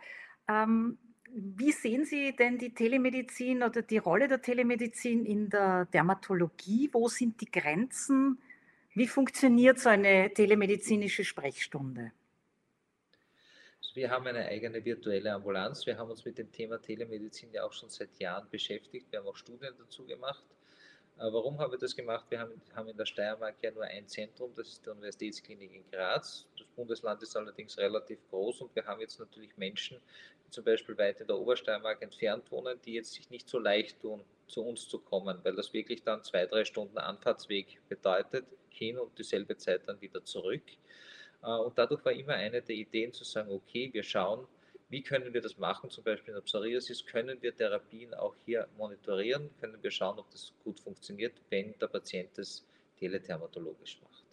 Ähm, 0.49 0.97
wie 1.31 1.73
sehen 1.73 2.07
Sie 2.07 2.35
denn 2.35 2.57
die 2.57 2.73
Telemedizin 2.73 3.63
oder 3.63 3.83
die 3.83 3.99
Rolle 3.99 4.29
der 4.29 4.41
Telemedizin 4.41 5.27
in 5.27 5.51
der 5.51 5.85
Dermatologie? 5.85 6.89
Wo 6.93 7.09
sind 7.09 7.41
die 7.43 7.51
Grenzen? 7.51 8.39
Wie 8.99 9.07
funktioniert 9.07 9.79
so 9.79 9.91
eine 9.91 10.29
telemedizinische 10.35 11.23
Sprechstunde? 11.23 12.11
Also 13.81 13.95
wir 13.95 14.11
haben 14.11 14.27
eine 14.27 14.45
eigene 14.47 14.85
virtuelle 14.85 15.33
Ambulanz. 15.33 15.87
Wir 15.87 15.97
haben 15.97 16.11
uns 16.11 16.25
mit 16.25 16.37
dem 16.37 16.51
Thema 16.51 16.83
Telemedizin 16.83 17.53
ja 17.53 17.63
auch 17.63 17.73
schon 17.73 17.91
seit 17.91 18.19
Jahren 18.19 18.51
beschäftigt. 18.51 19.07
Wir 19.13 19.21
haben 19.21 19.29
auch 19.29 19.37
Studien 19.37 19.73
dazu 19.79 20.05
gemacht. 20.05 20.43
Äh, 21.17 21.33
warum 21.33 21.61
haben 21.61 21.71
wir 21.71 21.79
das 21.79 21.95
gemacht? 21.95 22.27
Wir 22.29 22.41
haben, 22.41 22.89
in 22.89 22.97
der 22.97 23.07
Steiermark 23.07 23.55
ja 23.63 23.71
nur 23.71 23.85
ein 23.85 24.09
Zentrum, 24.09 24.53
das 24.57 24.67
ist 24.67 24.85
die 24.85 24.91
Universitätsklinik 24.91 25.73
in 25.77 25.89
Graz. 25.93 26.49
Das 26.59 26.67
Bundesland 26.75 27.23
ist 27.23 27.37
allerdings 27.37 27.79
relativ 27.79 28.19
groß 28.31 28.63
und 28.63 28.75
wir 28.75 28.85
haben 28.85 29.01
jetzt 29.01 29.21
natürlich 29.21 29.57
Menschen, 29.57 29.99
die 30.45 30.51
zum 30.51 30.65
Beispiel 30.65 30.99
weit 30.99 31.21
in 31.21 31.29
der 31.29 31.39
Obersteiermark 31.39 32.03
entfernt 32.03 32.51
wohnen, 32.51 32.77
die 32.85 32.95
jetzt 32.95 33.13
sich 33.13 33.31
nicht 33.31 33.49
so 33.49 33.61
leicht 33.61 34.01
tun, 34.01 34.25
zu 34.49 34.63
uns 34.63 34.89
zu 34.89 34.99
kommen, 34.99 35.39
weil 35.43 35.55
das 35.55 35.73
wirklich 35.73 36.03
dann 36.03 36.23
zwei, 36.25 36.47
drei 36.47 36.65
Stunden 36.65 36.99
Anfahrtsweg 36.99 37.81
bedeutet, 37.89 38.47
hin 38.71 38.99
und 38.99 39.19
dieselbe 39.19 39.57
Zeit 39.57 39.83
dann 39.87 40.01
wieder 40.01 40.25
zurück. 40.25 40.63
Äh, 41.43 41.47
und 41.47 41.77
dadurch 41.79 42.05
war 42.05 42.13
immer 42.13 42.35
eine 42.35 42.63
der 42.63 42.77
Ideen 42.77 43.13
zu 43.13 43.25
sagen, 43.25 43.51
okay, 43.51 43.91
wir 43.93 44.03
schauen, 44.03 44.47
wie 44.91 45.03
können 45.03 45.35
wir 45.35 45.43
das 45.43 45.59
machen, 45.59 45.91
zum 45.91 46.05
Beispiel 46.05 46.31
in 46.31 46.37
der 46.37 46.43
Psoriasis, 46.43 47.05
können 47.05 47.41
wir 47.43 47.55
Therapien 47.55 48.15
auch 48.15 48.35
hier 48.47 48.67
monitorieren, 48.79 49.51
können 49.61 49.83
wir 49.83 49.91
schauen, 49.91 50.19
ob 50.19 50.31
das 50.31 50.53
gut 50.65 50.81
funktioniert, 50.81 51.35
wenn 51.51 51.79
der 51.79 51.89
Patient 51.89 52.31
das 52.37 52.65
telethermatologisch 52.99 54.01
macht. 54.03 54.28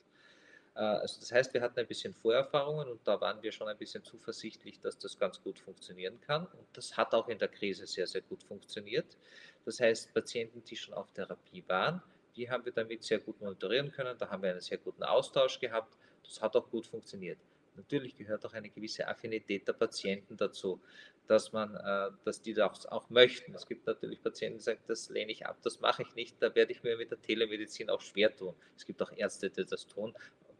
Äh, 0.75 0.79
also 0.79 1.19
das 1.19 1.31
heißt, 1.31 1.53
wir 1.53 1.61
hatten 1.61 1.79
ein 1.79 1.87
bisschen 1.87 2.13
Vorerfahrungen 2.13 2.87
und 2.87 3.07
da 3.07 3.19
waren 3.19 3.41
wir 3.41 3.51
schon 3.51 3.67
ein 3.67 3.77
bisschen 3.77 4.03
zuversichtlich, 4.03 4.79
dass 4.79 4.97
das 4.97 5.17
ganz 5.17 5.41
gut 5.41 5.59
funktionieren 5.59 6.19
kann. 6.21 6.45
Und 6.45 6.67
das 6.73 6.95
hat 6.97 7.13
auch 7.13 7.27
in 7.27 7.39
der 7.39 7.47
Krise 7.47 7.87
sehr, 7.87 8.07
sehr 8.07 8.21
gut 8.21 8.43
funktioniert. 8.43 9.17
Das 9.65 9.79
heißt, 9.79 10.13
Patienten, 10.13 10.63
die 10.63 10.75
schon 10.75 10.93
auf 10.93 11.11
Therapie 11.13 11.63
waren, 11.67 12.01
die 12.35 12.49
haben 12.49 12.65
wir 12.65 12.73
damit 12.73 13.03
sehr 13.03 13.19
gut 13.19 13.39
monitorieren 13.41 13.91
können. 13.91 14.17
Da 14.17 14.29
haben 14.29 14.43
wir 14.43 14.51
einen 14.51 14.59
sehr 14.59 14.77
guten 14.77 15.03
Austausch 15.03 15.59
gehabt. 15.59 15.97
Das 16.23 16.41
hat 16.41 16.55
auch 16.55 16.69
gut 16.69 16.85
funktioniert. 16.85 17.39
Natürlich 17.77 18.15
gehört 18.15 18.45
auch 18.45 18.53
eine 18.53 18.69
gewisse 18.69 19.07
Affinität 19.07 19.67
der 19.67 19.73
Patienten 19.73 20.37
dazu, 20.37 20.79
dass 21.27 21.51
man, 21.51 21.75
äh, 21.75 22.11
dass 22.23 22.41
die 22.41 22.53
das 22.53 22.85
auch 22.85 23.09
möchten. 23.09 23.53
Es 23.53 23.65
gibt 23.65 23.85
natürlich 23.85 24.21
Patienten, 24.21 24.59
die 24.59 24.63
sagen, 24.63 24.79
das 24.87 25.09
lehne 25.09 25.31
ich 25.31 25.45
ab, 25.45 25.57
das 25.61 25.81
mache 25.81 26.03
ich 26.03 26.15
nicht, 26.15 26.41
da 26.41 26.53
werde 26.55 26.71
ich 26.71 26.83
mir 26.83 26.95
mit 26.97 27.11
der 27.11 27.21
Telemedizin 27.21 27.89
auch 27.89 28.01
schwer 28.01 28.33
tun. 28.33 28.55
Es 28.77 28.85
gibt 28.85 29.01
auch 29.01 29.11
Ärzte, 29.11 29.49
die 29.49 29.65
das 29.65 29.87
tun, 29.87 30.13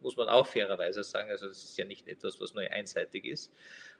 muss 0.05 0.15
man 0.15 0.29
auch 0.29 0.45
fairerweise 0.45 1.03
sagen. 1.03 1.31
Also 1.31 1.47
das 1.47 1.63
ist 1.63 1.77
ja 1.77 1.83
nicht 1.83 2.07
etwas, 2.07 2.39
was 2.39 2.53
nur 2.53 2.63
einseitig 2.63 3.25
ist. 3.25 3.51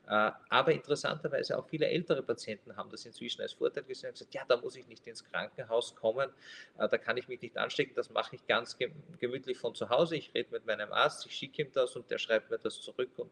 Äh, 0.07 0.31
aber 0.49 0.71
interessanterweise 0.71 1.57
auch 1.57 1.67
viele 1.67 1.87
ältere 1.87 2.21
Patienten 2.21 2.77
haben 2.77 2.91
das 2.91 3.07
inzwischen 3.07 3.41
als 3.41 3.53
Vorteil 3.53 3.83
gesehen 3.83 4.09
und 4.09 4.13
gesagt, 4.13 4.35
ja, 4.35 4.43
da 4.47 4.57
muss 4.57 4.75
ich 4.75 4.87
nicht 4.87 5.05
ins 5.07 5.23
Krankenhaus 5.23 5.95
kommen, 5.95 6.29
äh, 6.77 6.87
da 6.87 6.97
kann 6.99 7.17
ich 7.17 7.27
mich 7.27 7.41
nicht 7.41 7.57
anstecken, 7.57 7.95
das 7.95 8.11
mache 8.11 8.35
ich 8.35 8.45
ganz 8.45 8.77
gemütlich 9.19 9.57
von 9.57 9.73
zu 9.73 9.89
Hause. 9.89 10.15
Ich 10.15 10.31
rede 10.35 10.51
mit 10.51 10.67
meinem 10.67 10.93
Arzt, 10.93 11.25
ich 11.25 11.35
schicke 11.35 11.63
ihm 11.63 11.71
das 11.73 11.95
und 11.95 12.11
der 12.11 12.19
schreibt 12.19 12.51
mir 12.51 12.59
das 12.59 12.81
zurück 12.81 13.09
und 13.17 13.31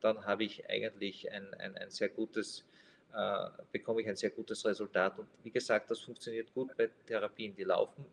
dann 0.00 0.24
habe 0.24 0.44
ich 0.44 0.70
eigentlich 0.70 1.32
ein, 1.32 1.52
ein, 1.54 1.76
ein 1.76 1.90
sehr 1.90 2.10
gutes, 2.10 2.64
äh, 3.12 3.48
bekomme 3.72 4.02
ich 4.02 4.08
ein 4.08 4.16
sehr 4.16 4.30
gutes 4.30 4.64
Resultat. 4.64 5.18
Und 5.18 5.26
wie 5.42 5.50
gesagt, 5.50 5.90
das 5.90 5.98
funktioniert 5.98 6.54
gut 6.54 6.76
bei 6.76 6.90
Therapien, 7.06 7.56
die 7.56 7.64
laufen. 7.64 8.06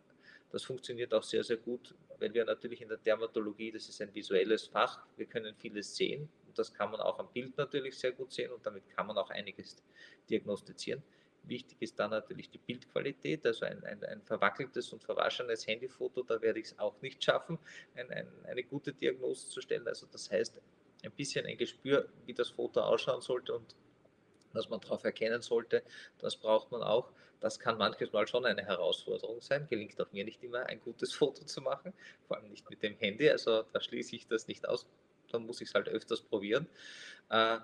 Das 0.52 0.64
funktioniert 0.64 1.14
auch 1.14 1.22
sehr, 1.22 1.42
sehr 1.42 1.56
gut, 1.56 1.94
weil 2.18 2.32
wir 2.32 2.44
natürlich 2.44 2.82
in 2.82 2.88
der 2.88 2.98
Dermatologie, 2.98 3.72
das 3.72 3.88
ist 3.88 4.00
ein 4.02 4.14
visuelles 4.14 4.66
Fach, 4.66 5.00
wir 5.16 5.26
können 5.26 5.54
vieles 5.56 5.96
sehen, 5.96 6.28
das 6.54 6.72
kann 6.72 6.90
man 6.90 7.00
auch 7.00 7.18
am 7.18 7.32
Bild 7.32 7.56
natürlich 7.56 7.98
sehr 7.98 8.12
gut 8.12 8.32
sehen 8.32 8.52
und 8.52 8.64
damit 8.64 8.86
kann 8.90 9.06
man 9.06 9.16
auch 9.16 9.30
einiges 9.30 9.82
diagnostizieren. 10.28 11.02
Wichtig 11.44 11.78
ist 11.80 11.98
dann 11.98 12.10
natürlich 12.10 12.50
die 12.50 12.58
Bildqualität, 12.58 13.44
also 13.46 13.64
ein, 13.64 13.82
ein, 13.84 14.04
ein 14.04 14.22
verwackeltes 14.22 14.92
und 14.92 15.02
verwaschenes 15.02 15.66
Handyfoto, 15.66 16.22
da 16.22 16.40
werde 16.40 16.60
ich 16.60 16.66
es 16.66 16.78
auch 16.78 17.00
nicht 17.00 17.24
schaffen, 17.24 17.58
ein, 17.96 18.28
eine 18.44 18.62
gute 18.62 18.92
Diagnose 18.92 19.48
zu 19.48 19.60
stellen. 19.60 19.88
Also 19.88 20.06
das 20.12 20.30
heißt, 20.30 20.60
ein 21.02 21.12
bisschen 21.12 21.46
ein 21.46 21.56
Gespür, 21.56 22.08
wie 22.26 22.34
das 22.34 22.50
Foto 22.50 22.80
ausschauen 22.80 23.22
sollte 23.22 23.54
und 23.54 23.74
was 24.52 24.68
man 24.68 24.80
darauf 24.80 25.02
erkennen 25.02 25.42
sollte, 25.42 25.82
das 26.18 26.36
braucht 26.36 26.70
man 26.70 26.82
auch. 26.82 27.10
Das 27.42 27.58
kann 27.58 27.76
manches 27.76 28.12
Mal 28.12 28.26
schon 28.26 28.46
eine 28.46 28.64
Herausforderung 28.64 29.40
sein. 29.40 29.66
Gelingt 29.68 30.00
auch 30.00 30.10
mir 30.12 30.24
nicht 30.24 30.42
immer, 30.42 30.64
ein 30.66 30.80
gutes 30.80 31.12
Foto 31.14 31.44
zu 31.44 31.60
machen, 31.60 31.92
vor 32.26 32.38
allem 32.38 32.48
nicht 32.50 32.70
mit 32.70 32.82
dem 32.82 32.96
Handy. 32.96 33.28
Also 33.28 33.64
da 33.72 33.80
schließe 33.80 34.16
ich 34.16 34.26
das 34.26 34.48
nicht 34.48 34.66
aus 34.66 34.86
dann 35.32 35.46
muss 35.46 35.60
ich 35.60 35.68
es 35.68 35.74
halt 35.74 35.88
öfters 35.88 36.20
probieren. 36.20 36.66
Äh, 37.30 37.58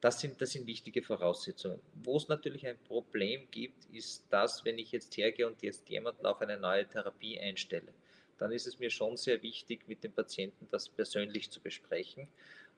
das 0.00 0.20
sind, 0.20 0.40
das 0.40 0.52
sind 0.52 0.66
wichtige 0.66 1.02
Voraussetzungen. 1.02 1.80
Wo 1.94 2.16
es 2.16 2.28
natürlich 2.28 2.66
ein 2.66 2.78
Problem 2.84 3.48
gibt, 3.50 3.84
ist 3.86 4.24
das, 4.30 4.64
wenn 4.64 4.78
ich 4.78 4.92
jetzt 4.92 5.16
hergehe 5.16 5.46
und 5.46 5.60
jetzt 5.62 5.88
jemanden 5.88 6.24
auf 6.24 6.40
eine 6.40 6.56
neue 6.56 6.86
Therapie 6.86 7.38
einstelle. 7.40 7.92
Dann 8.38 8.52
ist 8.52 8.68
es 8.68 8.78
mir 8.78 8.90
schon 8.90 9.16
sehr 9.16 9.42
wichtig, 9.42 9.88
mit 9.88 10.04
dem 10.04 10.12
Patienten 10.12 10.68
das 10.70 10.88
persönlich 10.88 11.50
zu 11.50 11.60
besprechen. 11.60 12.28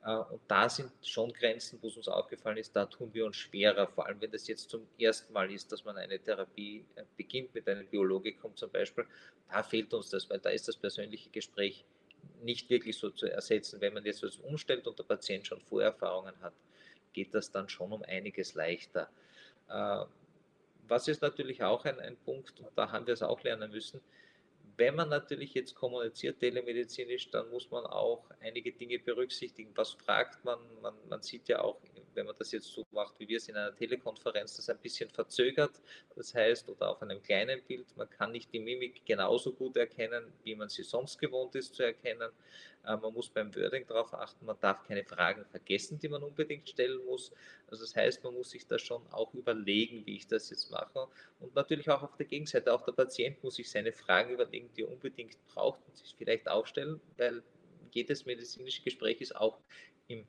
Äh, 0.05 0.17
und 0.17 0.41
da 0.49 0.69
sind 0.69 0.91
schon 1.03 1.33
Grenzen, 1.33 1.79
wo 1.83 1.89
es 1.89 1.97
uns 1.97 2.09
aufgefallen 2.09 2.57
ist, 2.57 2.75
da 2.75 2.87
tun 2.87 3.11
wir 3.13 3.27
uns 3.27 3.37
schwerer, 3.37 3.87
vor 3.87 4.07
allem 4.07 4.21
wenn 4.21 4.31
das 4.31 4.47
jetzt 4.49 4.71
zum 4.71 4.87
ersten 4.99 5.33
Mal 5.33 5.51
ist, 5.53 5.71
dass 5.73 5.85
man 5.85 5.97
eine 5.97 6.19
Therapie 6.19 6.85
äh, 6.97 7.05
beginnt 7.17 7.55
mit 7.55 7.69
einem 7.69 7.87
Biologikum 7.87 8.57
zum 8.57 8.71
Beispiel. 8.71 9.07
Da 9.51 9.63
fehlt 9.63 9.93
uns 9.93 10.11
das, 10.11 10.29
weil 10.31 10.39
da 10.39 10.51
ist 10.51 10.69
das 10.69 10.77
persönliche 10.77 11.31
Gespräch 11.31 11.85
nicht 12.43 12.71
wirklich 12.71 12.97
so 12.97 13.11
zu 13.11 13.31
ersetzen. 13.31 13.81
Wenn 13.81 13.95
man 13.95 14.05
jetzt 14.05 14.23
was 14.23 14.37
umstellt 14.37 14.87
und 14.87 14.99
der 14.99 15.05
Patient 15.05 15.47
schon 15.47 15.61
Vorerfahrungen 15.61 16.41
hat, 16.41 16.55
geht 17.13 17.35
das 17.35 17.51
dann 17.51 17.69
schon 17.69 17.93
um 17.93 18.03
einiges 18.03 18.55
leichter. 18.55 19.09
Äh, 19.69 20.05
was 20.89 21.07
ist 21.07 21.23
natürlich 21.23 21.63
auch 21.63 21.85
ein, 21.85 22.01
ein 22.01 22.17
Punkt, 22.17 22.59
und 22.61 22.71
da 22.77 22.91
haben 22.91 23.07
wir 23.07 23.15
es 23.15 23.23
auch 23.23 23.43
lernen 23.43 23.71
müssen, 23.71 24.01
wenn 24.81 24.97
man 24.97 25.11
natürlich 25.11 25.53
jetzt 25.53 25.75
kommuniziert 25.75 26.41
telemedizinisch, 26.41 27.31
dann 27.31 27.51
muss 27.51 27.71
man 27.71 27.85
auch 27.85 28.25
einige 28.41 28.73
Dinge 28.73 28.99
berücksichtigen. 28.99 29.73
Was 29.77 29.93
fragt 29.93 30.43
man? 30.43 30.59
Man, 30.81 30.95
man 31.11 31.21
sieht 31.21 31.49
ja 31.49 31.61
auch, 31.61 31.79
wenn 32.15 32.27
man 32.27 32.35
das 32.39 32.53
jetzt 32.53 32.67
so 32.67 32.85
macht, 32.93 33.19
wie 33.19 33.29
wir 33.29 33.37
es 33.37 33.49
in 33.49 33.57
einer 33.57 33.75
Telekonferenz, 33.75 34.57
das 34.57 34.69
ein 34.69 34.79
bisschen 34.79 35.09
verzögert. 35.11 35.81
Das 36.17 36.35
heißt, 36.35 36.69
oder 36.69 36.91
auf 36.91 37.03
einem 37.03 37.23
kleinen 37.23 37.63
Bild, 37.63 37.87
man 37.97 38.09
kann 38.11 38.33
nicht 38.33 38.53
die 38.53 38.61
Mimik 38.61 39.05
genauso 39.05 39.53
gut 39.53 39.77
erkennen, 39.77 40.33
wie 40.45 40.55
man 40.55 40.69
sie 40.69 40.83
sonst 40.83 41.19
gewohnt 41.19 41.55
ist 41.55 41.75
zu 41.75 41.83
erkennen. 41.83 42.31
Äh, 42.85 42.97
man 42.97 43.13
muss 43.13 43.29
beim 43.29 43.55
Wording 43.55 43.87
darauf 43.87 44.13
achten, 44.15 44.45
man 44.47 44.59
darf 44.61 44.83
keine 44.87 45.05
Fragen 45.05 45.45
vergessen, 45.45 45.99
die 45.99 46.09
man 46.09 46.23
unbedingt 46.23 46.69
stellen 46.69 47.05
muss. 47.05 47.33
Also 47.69 47.85
das 47.85 47.95
heißt, 47.95 48.25
man 48.25 48.35
muss 48.35 48.51
sich 48.51 48.67
da 48.67 48.79
schon 48.79 49.07
auch 49.13 49.33
überlegen, 49.35 50.05
wie 50.07 50.17
ich 50.17 50.27
das 50.27 50.51
jetzt 50.51 50.71
mache. 50.71 51.09
Und 51.39 51.55
natürlich 51.55 51.89
auch 51.91 52.03
auf 52.03 52.17
der 52.17 52.27
Gegenseite, 52.27 52.73
auch 52.73 52.85
der 52.85 52.93
Patient 52.93 53.43
muss 53.43 53.57
sich 53.57 53.71
seine 53.71 53.93
Fragen 53.93 54.31
überlegen, 54.31 54.71
die 54.77 54.83
er 54.83 54.91
unbedingt 54.91 55.37
braucht 55.49 55.81
und 55.87 55.97
sich 55.97 56.15
vielleicht 56.17 56.49
aufstellen, 56.49 57.01
weil 57.17 57.43
jedes 57.93 58.25
medizinische 58.25 58.83
Gespräch 58.83 59.21
ist 59.21 59.35
auch 59.35 59.59
im 60.09 60.27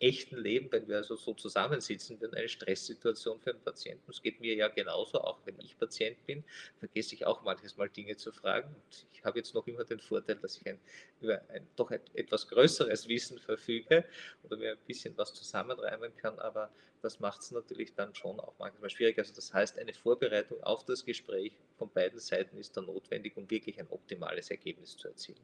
echten 0.00 0.36
Leben, 0.38 0.72
wenn 0.72 0.88
wir 0.88 0.96
also 0.96 1.14
so 1.14 1.34
zusammensitzen, 1.34 2.20
wird 2.20 2.34
eine 2.34 2.48
Stresssituation 2.48 3.38
für 3.38 3.50
einen 3.50 3.60
Patienten. 3.60 4.10
Es 4.10 4.22
geht 4.22 4.40
mir 4.40 4.54
ja 4.54 4.68
genauso, 4.68 5.20
auch 5.20 5.38
wenn 5.44 5.58
ich 5.60 5.78
Patient 5.78 6.16
bin, 6.26 6.42
vergesse 6.78 7.14
ich 7.14 7.26
auch 7.26 7.42
manches 7.42 7.76
Mal 7.76 7.88
Dinge 7.90 8.16
zu 8.16 8.32
fragen. 8.32 8.68
Und 8.74 9.06
ich 9.12 9.24
habe 9.24 9.38
jetzt 9.38 9.54
noch 9.54 9.66
immer 9.66 9.84
den 9.84 10.00
Vorteil, 10.00 10.36
dass 10.36 10.56
ich 10.56 10.66
ein, 10.66 10.80
über 11.20 11.40
ein 11.50 11.66
doch 11.76 11.90
etwas 11.90 12.48
größeres 12.48 13.08
Wissen 13.08 13.38
verfüge 13.38 14.04
oder 14.42 14.56
mir 14.56 14.72
ein 14.72 14.78
bisschen 14.86 15.16
was 15.18 15.34
zusammenreimen 15.34 16.16
kann, 16.16 16.38
aber 16.38 16.70
das 17.02 17.20
macht 17.20 17.40
es 17.40 17.50
natürlich 17.50 17.94
dann 17.94 18.14
schon 18.14 18.38
auch 18.40 18.54
manchmal 18.58 18.90
schwierig. 18.90 19.18
Also 19.18 19.34
das 19.34 19.52
heißt, 19.52 19.78
eine 19.78 19.92
Vorbereitung 19.92 20.62
auf 20.62 20.84
das 20.84 21.04
Gespräch 21.04 21.52
von 21.78 21.90
beiden 21.90 22.18
Seiten 22.18 22.58
ist 22.58 22.76
dann 22.76 22.86
notwendig, 22.86 23.36
um 23.36 23.48
wirklich 23.50 23.78
ein 23.78 23.88
optimales 23.88 24.50
Ergebnis 24.50 24.96
zu 24.96 25.08
erzielen. 25.08 25.40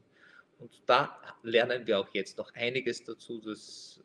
Und 0.59 0.71
da 0.85 1.19
lernen 1.43 1.85
wir 1.85 1.99
auch 1.99 2.09
jetzt 2.13 2.37
noch 2.37 2.53
einiges 2.55 3.03
dazu. 3.03 3.39
Das, 3.39 3.99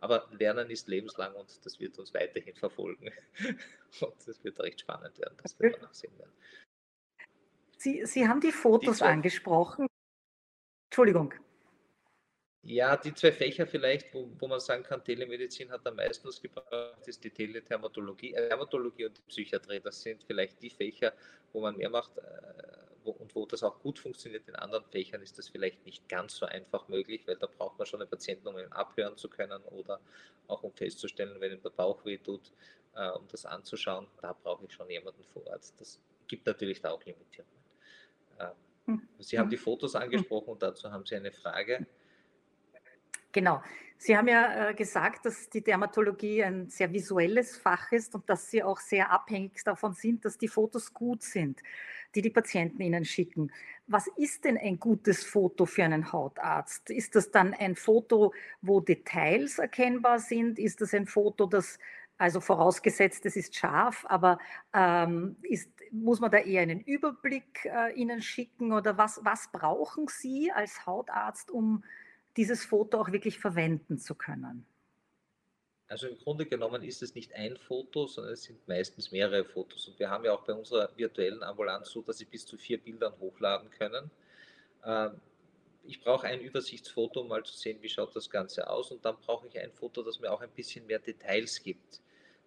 aber 0.00 0.28
Lernen 0.32 0.70
ist 0.70 0.88
lebenslang 0.88 1.34
und 1.34 1.64
das 1.64 1.80
wird 1.80 1.98
uns 1.98 2.14
weiterhin 2.14 2.54
verfolgen. 2.54 3.10
Und 4.00 4.14
das 4.26 4.44
wird 4.44 4.60
recht 4.60 4.80
spannend 4.80 5.18
werden, 5.18 5.36
das 5.42 5.58
wird 5.58 5.80
man 5.80 5.90
auch 5.90 5.94
sehen 5.94 6.16
werden. 6.18 6.32
Sie, 7.78 8.04
Sie 8.04 8.28
haben 8.28 8.40
die 8.40 8.52
Fotos 8.52 8.98
die 8.98 9.04
angesprochen. 9.04 9.86
Entschuldigung. 10.90 11.32
Ja, 12.62 12.96
die 12.96 13.14
zwei 13.14 13.32
Fächer 13.32 13.66
vielleicht, 13.66 14.12
wo, 14.12 14.30
wo, 14.38 14.48
man 14.48 14.60
sagen 14.60 14.82
kann, 14.82 15.02
Telemedizin 15.02 15.70
hat 15.70 15.86
am 15.86 15.96
meisten 15.96 16.26
was 16.28 16.42
gebracht, 16.42 17.06
ist 17.06 17.22
die 17.22 17.30
Telethermatologie, 17.30 18.34
äh, 18.34 18.48
Dermatologie 18.48 19.06
und 19.06 19.16
die 19.16 19.22
Psychiatrie. 19.22 19.80
Das 19.80 20.02
sind 20.02 20.22
vielleicht 20.24 20.60
die 20.60 20.70
Fächer, 20.70 21.14
wo 21.52 21.60
man 21.60 21.76
mehr 21.76 21.88
macht. 21.88 22.18
Äh, 22.18 22.87
und 23.04 23.34
wo 23.34 23.46
das 23.46 23.62
auch 23.62 23.78
gut 23.80 23.98
funktioniert, 23.98 24.48
in 24.48 24.56
anderen 24.56 24.84
Fächern 24.84 25.22
ist 25.22 25.38
das 25.38 25.48
vielleicht 25.48 25.84
nicht 25.84 26.08
ganz 26.08 26.36
so 26.36 26.46
einfach 26.46 26.88
möglich, 26.88 27.26
weil 27.26 27.36
da 27.36 27.46
braucht 27.46 27.78
man 27.78 27.86
schon 27.86 28.00
einen 28.00 28.10
Patienten, 28.10 28.46
um 28.48 28.58
ihn 28.58 28.70
abhören 28.72 29.16
zu 29.16 29.28
können 29.28 29.62
oder 29.64 30.00
auch 30.46 30.62
um 30.62 30.72
festzustellen, 30.72 31.40
wenn 31.40 31.52
ihm 31.52 31.62
der 31.62 31.70
Bauch 31.70 32.04
weh 32.04 32.18
tut, 32.18 32.52
äh, 32.94 33.10
um 33.10 33.26
das 33.28 33.46
anzuschauen. 33.46 34.06
Da 34.20 34.32
brauche 34.32 34.64
ich 34.64 34.72
schon 34.72 34.90
jemanden 34.90 35.24
vor 35.32 35.46
Ort. 35.46 35.72
Das 35.78 36.00
gibt 36.26 36.46
natürlich 36.46 36.80
da 36.80 36.90
auch 36.90 37.04
Limitierungen. 37.04 37.54
Äh, 38.38 38.50
Sie 39.18 39.38
haben 39.38 39.50
die 39.50 39.56
Fotos 39.56 39.94
angesprochen 39.94 40.50
und 40.50 40.62
dazu 40.62 40.90
haben 40.90 41.04
Sie 41.04 41.14
eine 41.14 41.32
Frage. 41.32 41.86
Genau. 43.32 43.62
Sie 44.00 44.16
haben 44.16 44.28
ja 44.28 44.68
äh, 44.68 44.74
gesagt, 44.74 45.26
dass 45.26 45.50
die 45.50 45.62
Dermatologie 45.62 46.44
ein 46.44 46.68
sehr 46.68 46.92
visuelles 46.92 47.56
Fach 47.56 47.90
ist 47.90 48.14
und 48.14 48.30
dass 48.30 48.48
Sie 48.48 48.62
auch 48.62 48.78
sehr 48.78 49.10
abhängig 49.10 49.64
davon 49.64 49.92
sind, 49.92 50.24
dass 50.24 50.38
die 50.38 50.46
Fotos 50.46 50.94
gut 50.94 51.22
sind, 51.22 51.60
die 52.14 52.22
die 52.22 52.30
Patienten 52.30 52.80
Ihnen 52.80 53.04
schicken. 53.04 53.50
Was 53.88 54.06
ist 54.16 54.44
denn 54.44 54.56
ein 54.56 54.78
gutes 54.78 55.24
Foto 55.24 55.66
für 55.66 55.82
einen 55.82 56.12
Hautarzt? 56.12 56.90
Ist 56.90 57.16
das 57.16 57.32
dann 57.32 57.54
ein 57.54 57.74
Foto, 57.74 58.32
wo 58.62 58.80
Details 58.80 59.58
erkennbar 59.58 60.20
sind? 60.20 60.60
Ist 60.60 60.80
das 60.80 60.94
ein 60.94 61.06
Foto, 61.06 61.46
das 61.46 61.80
also 62.18 62.40
vorausgesetzt, 62.40 63.26
es 63.26 63.36
ist 63.36 63.54
scharf, 63.54 64.04
aber 64.08 64.38
ähm, 64.74 65.36
ist, 65.42 65.70
muss 65.92 66.20
man 66.20 66.30
da 66.30 66.38
eher 66.38 66.62
einen 66.62 66.80
Überblick 66.80 67.64
äh, 67.64 67.92
Ihnen 67.94 68.22
schicken 68.22 68.72
oder 68.72 68.98
was, 68.98 69.20
was 69.24 69.50
brauchen 69.52 70.06
Sie 70.08 70.50
als 70.52 70.84
Hautarzt, 70.84 71.50
um 71.50 71.84
dieses 72.38 72.64
Foto 72.64 73.00
auch 73.00 73.12
wirklich 73.12 73.38
verwenden 73.38 73.98
zu 73.98 74.14
können? 74.14 74.64
Also 75.88 76.06
im 76.06 76.18
Grunde 76.18 76.46
genommen 76.46 76.82
ist 76.84 77.02
es 77.02 77.14
nicht 77.14 77.34
ein 77.34 77.56
Foto, 77.56 78.06
sondern 78.06 78.34
es 78.34 78.44
sind 78.44 78.66
meistens 78.68 79.10
mehrere 79.10 79.44
Fotos. 79.44 79.88
Und 79.88 79.98
wir 79.98 80.08
haben 80.08 80.24
ja 80.24 80.32
auch 80.32 80.44
bei 80.44 80.54
unserer 80.54 80.88
virtuellen 80.96 81.42
Ambulanz 81.42 81.90
so, 81.90 82.00
dass 82.02 82.18
Sie 82.18 82.26
bis 82.26 82.46
zu 82.46 82.56
vier 82.56 82.78
Bildern 82.78 83.12
hochladen 83.18 83.70
können. 83.70 84.10
Ähm, 84.84 85.20
ich 85.84 86.00
brauche 86.00 86.26
ein 86.26 86.40
Übersichtsfoto, 86.40 87.22
um 87.22 87.28
mal 87.28 87.42
zu 87.42 87.56
sehen, 87.56 87.78
wie 87.80 87.88
schaut 87.88 88.14
das 88.14 88.30
Ganze 88.30 88.68
aus. 88.68 88.92
Und 88.92 89.04
dann 89.04 89.16
brauche 89.16 89.48
ich 89.48 89.58
ein 89.58 89.72
Foto, 89.72 90.02
das 90.02 90.20
mir 90.20 90.30
auch 90.30 90.42
ein 90.42 90.50
bisschen 90.50 90.86
mehr 90.86 90.98
Details 91.00 91.62
gibt. 91.62 92.02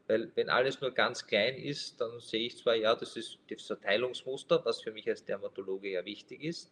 Weil 0.08 0.32
wenn 0.36 0.50
alles 0.50 0.80
nur 0.80 0.92
ganz 0.92 1.26
klein 1.26 1.56
ist, 1.58 2.00
dann 2.00 2.20
sehe 2.20 2.46
ich 2.46 2.58
zwar, 2.58 2.76
ja, 2.76 2.96
das 2.96 3.18
ist 3.18 3.40
das 3.50 3.64
Verteilungsmuster, 3.64 4.64
was 4.64 4.82
für 4.82 4.92
mich 4.92 5.10
als 5.10 5.26
Dermatologe 5.26 5.90
ja 5.90 6.06
wichtig 6.06 6.44
ist. 6.44 6.72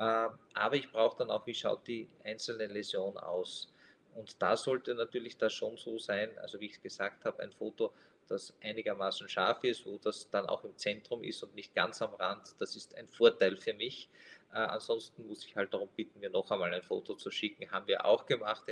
Ähm, 0.00 0.30
aber 0.54 0.76
ich 0.76 0.90
brauche 0.90 1.18
dann 1.18 1.30
auch, 1.30 1.46
wie 1.46 1.54
schaut 1.54 1.86
die 1.86 2.08
einzelne 2.24 2.66
Läsion 2.66 3.18
aus. 3.18 3.72
Und 4.14 4.40
da 4.42 4.56
sollte 4.56 4.94
natürlich 4.94 5.36
das 5.36 5.52
schon 5.52 5.76
so 5.76 5.98
sein, 5.98 6.36
also 6.38 6.58
wie 6.58 6.66
ich 6.66 6.80
gesagt 6.80 7.24
habe, 7.24 7.42
ein 7.42 7.52
Foto, 7.52 7.92
das 8.26 8.54
einigermaßen 8.62 9.28
scharf 9.28 9.62
ist, 9.64 9.84
wo 9.84 9.98
das 9.98 10.30
dann 10.30 10.46
auch 10.46 10.64
im 10.64 10.76
Zentrum 10.76 11.22
ist 11.22 11.42
und 11.42 11.54
nicht 11.54 11.74
ganz 11.74 12.00
am 12.00 12.14
Rand. 12.14 12.54
Das 12.60 12.76
ist 12.76 12.94
ein 12.94 13.08
Vorteil 13.08 13.56
für 13.56 13.74
mich. 13.74 14.08
Äh, 14.52 14.58
ansonsten 14.58 15.26
muss 15.26 15.44
ich 15.44 15.54
halt 15.54 15.74
darum 15.74 15.88
bitten, 15.94 16.20
mir 16.20 16.30
noch 16.30 16.50
einmal 16.50 16.72
ein 16.72 16.82
Foto 16.82 17.14
zu 17.14 17.30
schicken. 17.30 17.70
Haben 17.70 17.86
wir 17.88 18.04
auch 18.04 18.24
gemacht. 18.26 18.64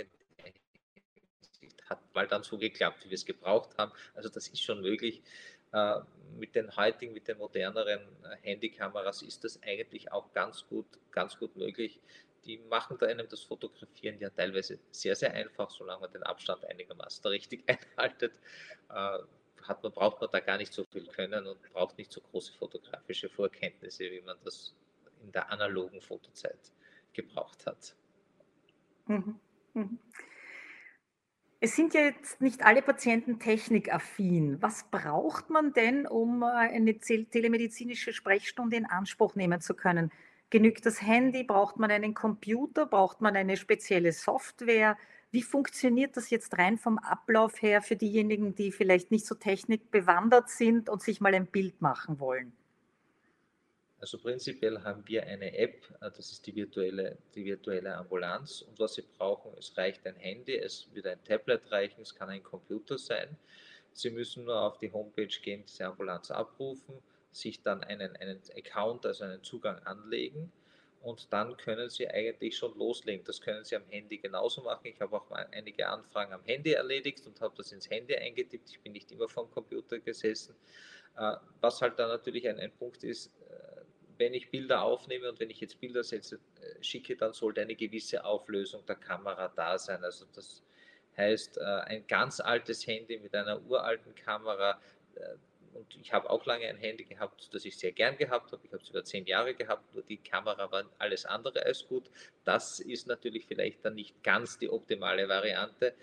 Hat 1.89 2.15
mal 2.15 2.27
dann 2.27 2.43
so 2.43 2.57
geklappt, 2.57 3.03
wie 3.05 3.09
wir 3.09 3.15
es 3.15 3.25
gebraucht 3.25 3.77
haben. 3.77 3.91
Also 4.15 4.29
das 4.29 4.47
ist 4.47 4.63
schon 4.63 4.81
möglich. 4.81 5.21
Äh, 5.73 5.99
mit 6.37 6.55
den 6.55 6.75
heutigen, 6.75 7.13
mit 7.13 7.27
den 7.27 7.37
moderneren 7.37 8.01
äh, 8.23 8.35
Handykameras 8.41 9.21
ist 9.21 9.43
das 9.43 9.61
eigentlich 9.63 10.11
auch 10.11 10.31
ganz 10.33 10.65
gut, 10.67 10.85
ganz 11.11 11.37
gut 11.37 11.55
möglich. 11.55 11.99
Die 12.45 12.57
machen 12.57 12.97
da 12.97 13.07
einem 13.07 13.27
das 13.27 13.41
Fotografieren 13.41 14.19
ja 14.19 14.29
teilweise 14.29 14.79
sehr, 14.91 15.15
sehr 15.15 15.33
einfach, 15.33 15.69
solange 15.69 16.01
man 16.01 16.11
den 16.11 16.23
Abstand 16.23 16.63
einigermaßen 16.65 17.25
richtig 17.27 17.63
einhaltet. 17.67 18.33
Äh, 18.89 19.19
hat 19.63 19.83
man, 19.83 19.91
braucht 19.91 20.21
man 20.21 20.29
da 20.31 20.39
gar 20.39 20.57
nicht 20.57 20.73
so 20.73 20.85
viel 20.85 21.05
können 21.07 21.45
und 21.45 21.61
braucht 21.73 21.97
nicht 21.97 22.11
so 22.11 22.21
große 22.21 22.53
fotografische 22.53 23.29
Vorkenntnisse, 23.29 24.05
wie 24.05 24.21
man 24.21 24.37
das 24.43 24.73
in 25.21 25.31
der 25.31 25.51
analogen 25.51 26.01
Fotozeit 26.01 26.71
gebraucht 27.13 27.65
hat. 27.65 27.95
Mhm. 29.05 29.39
Mhm. 29.73 29.99
Es 31.61 31.75
sind 31.75 31.93
ja 31.93 32.01
jetzt 32.01 32.39
nicht 32.39 32.65
alle 32.65 32.81
Patienten 32.81 33.37
technikaffin. 33.37 34.61
Was 34.61 34.85
braucht 34.89 35.49
man 35.49 35.73
denn, 35.73 36.07
um 36.07 36.41
äh, 36.41 36.45
eine 36.45 36.97
telemedizinische 36.99 38.13
Sprechstunde 38.13 38.77
in 38.77 38.85
Anspruch 38.85 39.35
nehmen 39.35 39.59
zu 39.59 39.73
können? 39.73 40.09
Genügt 40.49 40.85
das 40.85 41.01
Handy? 41.01 41.43
Braucht 41.43 41.77
man 41.77 41.91
einen 41.91 42.13
Computer? 42.13 42.85
Braucht 42.85 43.19
man 43.19 43.35
eine 43.35 43.57
spezielle 43.57 44.13
Software? 44.13 44.97
Wie 45.31 45.43
funktioniert 45.43 46.15
das 46.15 46.29
jetzt 46.29 46.57
rein 46.57 46.77
vom 46.77 46.97
Ablauf 46.97 47.61
her 47.61 47.81
für 47.81 47.97
diejenigen, 47.97 48.55
die 48.55 48.71
vielleicht 48.71 49.11
nicht 49.11 49.25
so 49.25 49.35
technikbewandert 49.35 50.49
sind 50.49 50.89
und 50.89 51.01
sich 51.01 51.19
mal 51.19 51.35
ein 51.35 51.45
Bild 51.45 51.81
machen 51.81 52.21
wollen? 52.21 52.53
Also 53.99 54.17
prinzipiell 54.17 54.81
haben 54.83 55.05
wir 55.07 55.25
eine 55.25 55.57
App, 55.57 55.83
äh, 56.01 56.09
das 56.11 56.31
ist 56.31 56.45
die 56.47 56.55
virtuelle, 56.55 57.17
die 57.35 57.43
virtuelle 57.45 57.95
Ambulanz. 57.95 58.61
Und 58.61 58.79
was 58.79 58.95
Sie 58.95 59.03
brauchen, 59.17 59.51
es 59.57 59.75
reicht 59.77 60.05
ein 60.07 60.15
Handy, 60.15 60.55
es 60.57 60.87
wird 60.93 61.07
ein 61.07 61.23
Tablet 61.23 61.69
reichen, 61.71 62.01
es 62.01 62.15
kann 62.15 62.29
ein 62.29 62.43
Computer 62.43 62.97
sein. 62.97 63.37
Sie 63.91 64.09
müssen 64.09 64.45
nur 64.45 64.61
auf 64.61 64.77
die 64.77 64.91
Homepage 64.91 65.27
gehen, 65.27 65.63
diese 65.67 65.85
Ambulanz 65.85 66.31
abrufen, 66.31 66.95
sich 67.31 67.61
dann 67.61 67.83
einen, 67.83 68.15
einen 68.17 68.39
Account, 68.55 69.05
also 69.05 69.25
einen 69.25 69.43
Zugang 69.43 69.79
anlegen 69.79 70.51
und 71.01 71.31
dann 71.31 71.55
können 71.57 71.89
Sie 71.89 72.07
eigentlich 72.09 72.57
schon 72.57 72.77
loslegen. 72.77 73.23
Das 73.25 73.39
können 73.39 73.63
Sie 73.63 73.75
am 73.75 73.85
Handy 73.89 74.17
genauso 74.17 74.61
machen. 74.61 74.87
Ich 74.87 74.99
habe 74.99 75.15
auch 75.15 75.29
mal 75.29 75.47
einige 75.51 75.87
Anfragen 75.87 76.33
am 76.33 76.43
Handy 76.43 76.73
erledigt 76.73 77.25
und 77.25 77.39
habe 77.39 77.53
das 77.55 77.71
ins 77.71 77.89
Handy 77.89 78.15
eingetippt. 78.15 78.69
Ich 78.69 78.79
bin 78.81 78.91
nicht 78.93 79.11
immer 79.11 79.29
vom 79.29 79.49
Computer 79.49 79.99
gesessen. 79.99 80.55
Äh, 81.17 81.35
was 81.61 81.81
halt 81.81 81.97
da 81.99 82.07
natürlich 82.07 82.47
ein, 82.47 82.59
ein 82.59 82.71
Punkt 82.71 83.03
ist, 83.03 83.31
wenn 84.19 84.33
ich 84.33 84.51
Bilder 84.51 84.83
aufnehme 84.83 85.29
und 85.29 85.39
wenn 85.39 85.49
ich 85.49 85.61
jetzt 85.61 85.79
Bilder 85.79 86.03
setze, 86.03 86.35
äh, 86.35 86.83
schicke, 86.83 87.15
dann 87.15 87.33
sollte 87.33 87.61
eine 87.61 87.75
gewisse 87.75 88.23
Auflösung 88.25 88.85
der 88.85 88.97
Kamera 88.97 89.47
da 89.55 89.77
sein. 89.79 90.03
Also 90.03 90.25
das 90.35 90.61
heißt, 91.17 91.57
äh, 91.57 91.61
ein 91.61 92.05
ganz 92.05 92.41
altes 92.41 92.85
Handy 92.85 93.17
mit 93.17 93.33
einer 93.33 93.61
uralten 93.65 94.13
Kamera, 94.13 94.79
äh, 95.15 95.35
und 95.73 95.95
ich 96.01 96.11
habe 96.11 96.29
auch 96.29 96.45
lange 96.45 96.65
ein 96.65 96.77
Handy 96.77 97.05
gehabt, 97.05 97.53
das 97.53 97.63
ich 97.63 97.77
sehr 97.77 97.91
gern 97.91 98.17
gehabt 98.17 98.51
habe. 98.51 98.61
Ich 98.65 98.73
habe 98.73 98.83
es 98.83 98.89
über 98.89 99.03
zehn 99.03 99.25
Jahre 99.25 99.53
gehabt, 99.53 99.93
nur 99.93 100.03
die 100.03 100.17
Kamera 100.17 100.69
war 100.71 100.83
alles 100.97 101.25
andere 101.25 101.63
als 101.63 101.87
gut. 101.87 102.09
Das 102.43 102.79
ist 102.79 103.07
natürlich 103.07 103.45
vielleicht 103.45 103.85
dann 103.85 103.93
nicht 103.93 104.21
ganz 104.23 104.57
die 104.57 104.67
optimale 104.67 105.29
Variante. 105.29 105.93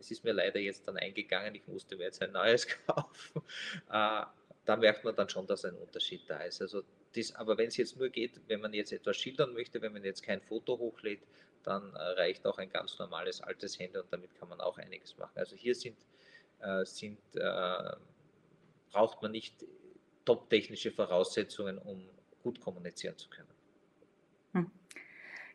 Es 0.00 0.10
ist 0.10 0.24
mir 0.24 0.32
leider 0.32 0.58
jetzt 0.58 0.88
dann 0.88 0.96
eingegangen, 0.96 1.54
ich 1.54 1.66
musste 1.68 1.96
mir 1.96 2.04
jetzt 2.04 2.20
ein 2.22 2.32
neues 2.32 2.66
kaufen. 2.86 3.42
Da 3.88 4.76
merkt 4.76 5.04
man 5.04 5.14
dann 5.14 5.28
schon, 5.28 5.46
dass 5.46 5.64
ein 5.64 5.76
Unterschied 5.76 6.22
da 6.28 6.38
ist. 6.38 6.60
Also 6.60 6.82
das, 7.12 7.34
aber 7.34 7.58
wenn 7.58 7.68
es 7.68 7.76
jetzt 7.76 7.96
nur 7.96 8.08
geht, 8.08 8.40
wenn 8.48 8.60
man 8.60 8.72
jetzt 8.72 8.92
etwas 8.92 9.16
schildern 9.16 9.52
möchte, 9.52 9.80
wenn 9.82 9.92
man 9.92 10.04
jetzt 10.04 10.22
kein 10.22 10.40
Foto 10.40 10.78
hochlädt, 10.78 11.20
dann 11.62 11.94
äh, 11.94 11.98
reicht 11.98 12.46
auch 12.46 12.58
ein 12.58 12.70
ganz 12.70 12.98
normales 12.98 13.40
altes 13.40 13.78
Handy 13.78 13.98
und 13.98 14.12
damit 14.12 14.34
kann 14.34 14.48
man 14.48 14.60
auch 14.60 14.78
einiges 14.78 15.16
machen. 15.16 15.32
Also 15.36 15.56
hier 15.56 15.74
sind, 15.74 15.96
äh, 16.60 16.84
sind 16.84 17.18
äh, 17.34 17.96
braucht 18.90 19.22
man 19.22 19.32
nicht 19.32 19.64
top-technische 20.24 20.92
Voraussetzungen, 20.92 21.78
um 21.78 22.08
gut 22.42 22.60
kommunizieren 22.60 23.16
zu 23.16 23.28
können. 23.28 23.48
Hm. 24.52 24.70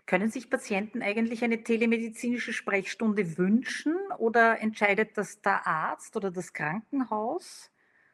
Können 0.05 0.31
sich 0.31 0.49
Patienten 0.49 1.01
eigentlich 1.01 1.43
eine 1.43 1.63
telemedizinische 1.63 2.53
Sprechstunde 2.53 3.37
wünschen 3.37 3.95
oder 4.17 4.59
entscheidet 4.59 5.17
das 5.17 5.41
der 5.41 5.67
Arzt 5.67 6.15
oder 6.15 6.31
das 6.31 6.53
Krankenhaus? 6.53 7.71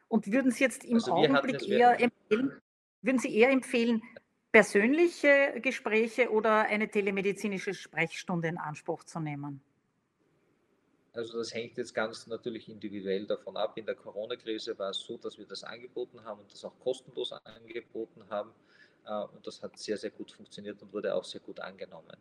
Und 0.08 0.30
würden 0.30 0.50
Sie 0.50 0.62
jetzt 0.62 0.84
im 0.84 0.96
also 0.96 1.12
Augenblick 1.12 1.66
eher 1.68 2.00
empfehlen, 2.00 2.60
würden 3.04 3.18
Sie 3.18 3.36
eher 3.36 3.50
empfehlen, 3.50 4.02
persönliche 4.50 5.60
Gespräche 5.60 6.30
oder 6.30 6.62
eine 6.62 6.88
telemedizinische 6.88 7.74
Sprechstunde 7.74 8.48
in 8.48 8.58
Anspruch 8.58 9.04
zu 9.04 9.20
nehmen? 9.20 9.60
Also 11.12 11.38
das 11.38 11.54
hängt 11.54 11.76
jetzt 11.76 11.94
ganz 11.94 12.26
natürlich 12.26 12.68
individuell 12.68 13.26
davon 13.26 13.56
ab. 13.56 13.76
In 13.76 13.86
der 13.86 13.94
Corona-Krise 13.94 14.76
war 14.78 14.90
es 14.90 14.98
so, 14.98 15.16
dass 15.16 15.38
wir 15.38 15.46
das 15.46 15.62
angeboten 15.62 16.24
haben 16.24 16.40
und 16.40 16.52
das 16.52 16.64
auch 16.64 16.78
kostenlos 16.80 17.32
angeboten 17.32 18.24
haben. 18.28 18.50
Äh, 19.06 19.24
und 19.24 19.46
das 19.46 19.62
hat 19.62 19.78
sehr, 19.78 19.96
sehr 19.96 20.10
gut 20.10 20.32
funktioniert 20.32 20.82
und 20.82 20.92
wurde 20.92 21.14
auch 21.14 21.24
sehr 21.24 21.40
gut 21.40 21.60
angenommen. 21.60 22.16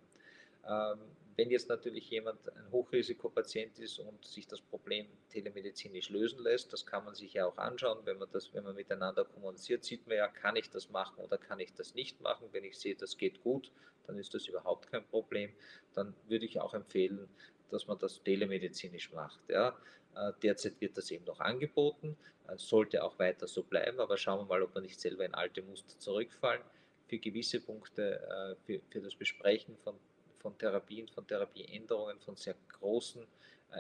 Wenn 1.36 1.50
jetzt 1.50 1.68
natürlich 1.68 2.10
jemand 2.10 2.48
ein 2.56 2.72
Hochrisikopatient 2.72 3.80
ist 3.80 4.00
und 4.00 4.24
sich 4.26 4.48
das 4.48 4.62
Problem 4.62 5.08
telemedizinisch 5.30 6.10
lösen 6.10 6.40
lässt, 6.40 6.72
das 6.72 6.86
kann 6.86 7.06
man 7.06 7.16
sich 7.16 7.34
ja 7.34 7.48
auch 7.48 7.58
anschauen, 7.58 8.00
wenn 8.06 8.20
man 8.20 8.30
das, 8.32 8.54
wenn 8.54 8.64
man 8.64 8.76
miteinander 8.76 9.26
kommuniziert, 9.26 9.84
sieht 9.84 10.06
man 10.08 10.18
ja, 10.18 10.28
kann 10.28 10.56
ich 10.56 10.70
das 10.70 10.90
machen 10.90 11.24
oder 11.24 11.38
kann 11.38 11.60
ich 11.60 11.74
das 11.74 11.96
nicht 11.96 12.22
machen. 12.22 12.50
Wenn 12.52 12.64
ich 12.64 12.78
sehe, 12.78 12.96
das 12.96 13.18
geht 13.18 13.42
gut, 13.42 13.72
dann 14.06 14.18
ist 14.18 14.34
das 14.34 14.48
überhaupt 14.48 14.92
kein 14.92 15.06
Problem. 15.08 15.52
Dann 15.94 16.14
würde 16.28 16.46
ich 16.46 16.60
auch 16.60 16.74
empfehlen, 16.74 17.28
dass 17.70 17.88
man 17.88 17.98
das 17.98 18.22
telemedizinisch 18.24 19.12
macht. 19.12 19.40
Ja. 19.50 19.76
Äh, 20.16 20.34
derzeit 20.44 20.80
wird 20.80 20.98
das 20.98 21.10
eben 21.10 21.26
noch 21.26 21.40
angeboten, 21.40 22.16
äh, 22.48 22.58
sollte 22.58 23.04
auch 23.04 23.18
weiter 23.18 23.48
so 23.48 23.64
bleiben, 23.64 24.00
aber 24.00 24.18
schauen 24.18 24.42
wir 24.42 24.46
mal, 24.46 24.62
ob 24.62 24.76
wir 24.76 24.82
nicht 24.82 25.00
selber 25.00 25.26
in 25.26 25.34
alte 25.34 25.62
Muster 25.64 25.98
zurückfallen. 25.98 26.62
Für 27.08 27.18
gewisse 27.18 27.60
Punkte, 27.60 28.22
äh, 28.22 28.56
für, 28.66 28.82
für 28.90 29.02
das 29.02 29.16
Besprechen 29.16 29.76
von, 29.84 29.96
von 30.44 30.56
Therapien, 30.58 31.08
von 31.08 31.26
Therapieänderungen, 31.26 32.20
von 32.20 32.36
sehr 32.36 32.56
großen 32.74 33.26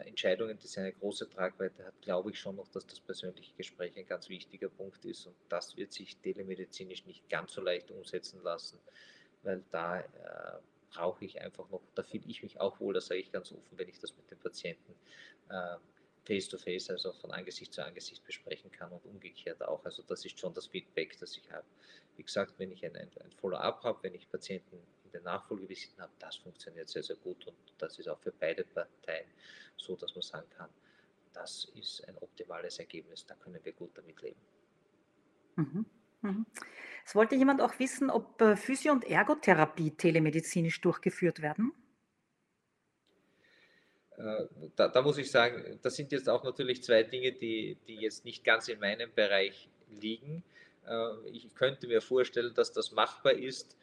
Entscheidungen, 0.06 0.58
die 0.58 0.80
eine 0.80 0.92
große 0.92 1.30
Tragweite 1.30 1.86
hat, 1.86 2.02
glaube 2.02 2.32
ich 2.32 2.40
schon 2.40 2.56
noch, 2.56 2.68
dass 2.70 2.88
das 2.88 3.00
persönliche 3.00 3.54
Gespräch 3.54 3.96
ein 3.96 4.08
ganz 4.08 4.28
wichtiger 4.28 4.70
Punkt 4.70 5.06
ist 5.06 5.28
und 5.28 5.36
das 5.50 5.78
wird 5.78 5.94
sich 5.94 6.18
telemedizinisch 6.18 7.06
nicht 7.06 7.30
ganz 7.30 7.54
so 7.54 7.62
leicht 7.62 7.92
umsetzen 7.92 8.42
lassen, 8.42 8.80
weil 9.44 9.64
da 9.70 10.04
brauche 10.94 11.26
ich 11.26 11.40
einfach 11.42 11.70
noch, 11.70 11.82
da 11.96 12.04
fühle 12.04 12.24
ich 12.28 12.44
mich 12.44 12.60
auch 12.60 12.80
wohl, 12.80 12.94
das 12.94 13.08
sage 13.08 13.22
ich 13.22 13.32
ganz 13.32 13.52
offen, 13.52 13.78
wenn 13.78 13.90
ich 13.90 14.00
das 14.00 14.16
mit 14.16 14.30
den 14.30 14.40
Patienten 14.40 14.96
äh, 15.50 15.78
face-to-face, 16.26 16.90
also 16.90 17.14
von 17.14 17.32
Angesicht 17.32 17.74
zu 17.74 17.84
Angesicht 17.84 18.24
besprechen 18.24 18.72
kann 18.72 18.92
und 18.92 19.06
umgekehrt 19.06 19.62
auch. 19.64 19.84
Also 19.84 20.04
das 20.04 20.24
ist 20.24 20.40
schon 20.40 20.54
das 20.54 20.68
Feedback, 20.68 21.18
das 21.20 21.36
ich 21.36 21.52
habe. 21.52 21.66
Wie 22.16 22.24
gesagt, 22.24 22.54
wenn 22.60 22.72
ich 22.72 22.86
ein, 22.86 22.96
ein, 22.96 23.10
ein 23.24 23.32
Follow-up 23.32 23.84
habe, 23.84 24.04
wenn 24.04 24.14
ich 24.14 24.30
Patienten 24.30 24.80
in 25.14 25.20
den 25.20 25.26
Nachfolgevisiten 25.26 26.02
habe, 26.02 26.14
das 26.20 26.38
funktioniert 26.38 26.90
sehr, 26.90 27.04
sehr 27.04 27.16
gut 27.18 27.46
und 27.48 27.56
das 27.78 28.00
ist 28.00 28.08
auch 28.08 28.20
für 28.20 28.32
beide 28.32 28.64
Parteien 28.64 29.28
so, 29.78 29.96
dass 29.96 30.14
man 30.16 30.22
sagen 30.22 30.48
kann, 30.58 30.70
das 31.34 31.66
ist 31.76 32.08
ein 32.08 32.18
optimales 32.20 32.80
Ergebnis, 32.80 33.26
da 33.26 33.36
können 33.36 33.60
wir 33.64 33.74
gut 33.74 33.92
damit 33.98 34.22
leben. 34.22 34.40
Mhm. 35.56 35.86
Mhm. 36.22 36.46
Es 37.06 37.16
wollte 37.16 37.36
jemand 37.36 37.62
auch 37.62 37.78
wissen, 37.80 38.10
ob 38.10 38.42
äh, 38.42 38.56
Physio- 38.56 38.94
und 38.94 39.04
Ergotherapie 39.04 39.92
telemedizinisch 39.92 40.80
durchgeführt 40.80 41.42
werden? 41.42 41.74
Äh, 44.18 44.46
da, 44.76 44.88
da, 44.88 45.02
muss 45.02 45.18
ich 45.18 45.30
sagen, 45.30 45.80
das 45.82 45.96
sind 45.96 46.12
jetzt 46.12 46.30
auch 46.30 46.44
natürlich 46.44 46.84
zwei 46.84 47.04
Dinge, 47.04 47.34
die, 47.34 47.78
die 47.88 47.96
jetzt 47.96 48.26
nicht 48.26 48.44
ganz 48.44 48.68
in 48.68 48.80
meinem 48.80 49.14
Bereich 49.14 49.70
liegen. 49.90 50.44
Äh, 50.88 51.30
ich 51.32 51.54
könnte 51.56 51.88
mir 51.88 52.02
vorstellen, 52.02 52.54
dass 52.54 52.72
das 52.72 52.92
machbar 52.92 53.34
ist. 53.34 53.76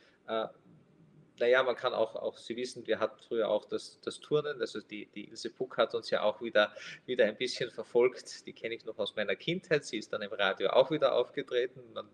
Naja, 1.41 1.63
man 1.63 1.75
kann 1.75 1.95
auch, 1.95 2.17
auch, 2.17 2.37
Sie 2.37 2.55
wissen, 2.55 2.87
wir 2.87 3.01
hatten 3.01 3.19
früher 3.27 3.49
auch 3.49 3.65
das, 3.65 3.99
das 4.03 4.21
Turnen, 4.21 4.61
also 4.61 4.81
die, 4.81 5.07
die 5.07 5.29
Ilse 5.31 5.49
Puck 5.49 5.79
hat 5.79 5.95
uns 5.95 6.11
ja 6.11 6.23
auch 6.23 6.43
wieder, 6.43 6.73
wieder 7.07 7.25
ein 7.25 7.37
bisschen 7.37 7.71
verfolgt, 7.71 8.47
die 8.47 8.53
kenne 8.53 8.75
ich 8.75 8.85
noch 8.85 8.99
aus 8.99 9.17
meiner 9.17 9.35
Kindheit, 9.37 9.87
sie 9.87 9.97
ist 9.97 10.13
dann 10.13 10.21
im 10.21 10.33
Radio 10.33 10.69
auch 10.69 10.91
wieder 10.91 11.15
aufgetreten, 11.15 11.81
man 11.95 12.07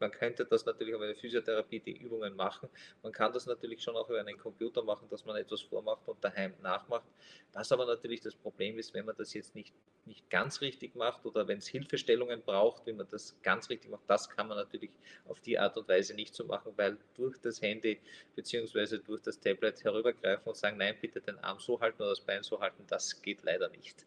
man 0.00 0.10
könnte 0.10 0.44
das 0.44 0.66
natürlich 0.66 0.94
über 0.94 1.04
eine 1.04 1.14
Physiotherapie 1.14 1.80
die 1.80 1.96
Übungen 1.96 2.34
machen. 2.34 2.68
Man 3.02 3.12
kann 3.12 3.32
das 3.32 3.46
natürlich 3.46 3.82
schon 3.82 3.96
auch 3.96 4.08
über 4.08 4.20
einen 4.20 4.38
Computer 4.38 4.82
machen, 4.82 5.08
dass 5.10 5.24
man 5.24 5.36
etwas 5.36 5.60
vormacht 5.62 6.02
und 6.06 6.22
daheim 6.24 6.54
nachmacht. 6.62 7.06
Was 7.52 7.72
aber 7.72 7.86
natürlich 7.86 8.20
das 8.20 8.34
Problem 8.34 8.78
ist, 8.78 8.94
wenn 8.94 9.06
man 9.06 9.16
das 9.16 9.34
jetzt 9.34 9.54
nicht, 9.54 9.74
nicht 10.04 10.28
ganz 10.30 10.60
richtig 10.60 10.94
macht 10.94 11.24
oder 11.24 11.46
wenn 11.48 11.58
es 11.58 11.66
Hilfestellungen 11.66 12.42
braucht, 12.42 12.86
wie 12.86 12.92
man 12.92 13.06
das 13.10 13.36
ganz 13.42 13.70
richtig 13.70 13.90
macht, 13.90 14.04
das 14.08 14.28
kann 14.28 14.48
man 14.48 14.56
natürlich 14.56 14.90
auf 15.26 15.40
die 15.40 15.58
Art 15.58 15.76
und 15.76 15.88
Weise 15.88 16.14
nicht 16.14 16.34
so 16.34 16.44
machen, 16.44 16.72
weil 16.76 16.98
durch 17.14 17.38
das 17.38 17.62
Handy 17.62 18.00
bzw. 18.34 18.98
durch 18.98 19.22
das 19.22 19.40
Tablet 19.40 19.82
herübergreifen 19.84 20.46
und 20.46 20.56
sagen, 20.56 20.76
nein, 20.78 20.96
bitte 21.00 21.20
den 21.20 21.38
Arm 21.38 21.58
so 21.58 21.80
halten 21.80 22.02
oder 22.02 22.10
das 22.10 22.20
Bein 22.20 22.42
so 22.42 22.60
halten, 22.60 22.84
das 22.88 23.22
geht 23.22 23.42
leider 23.42 23.68
nicht. 23.68 24.06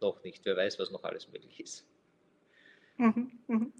Noch 0.00 0.22
nicht. 0.22 0.44
Wer 0.44 0.56
weiß, 0.56 0.78
was 0.78 0.90
noch 0.90 1.04
alles 1.04 1.28
möglich 1.28 1.60
ist. 1.60 1.86
Mhm, 2.96 3.32
mhm. 3.46 3.72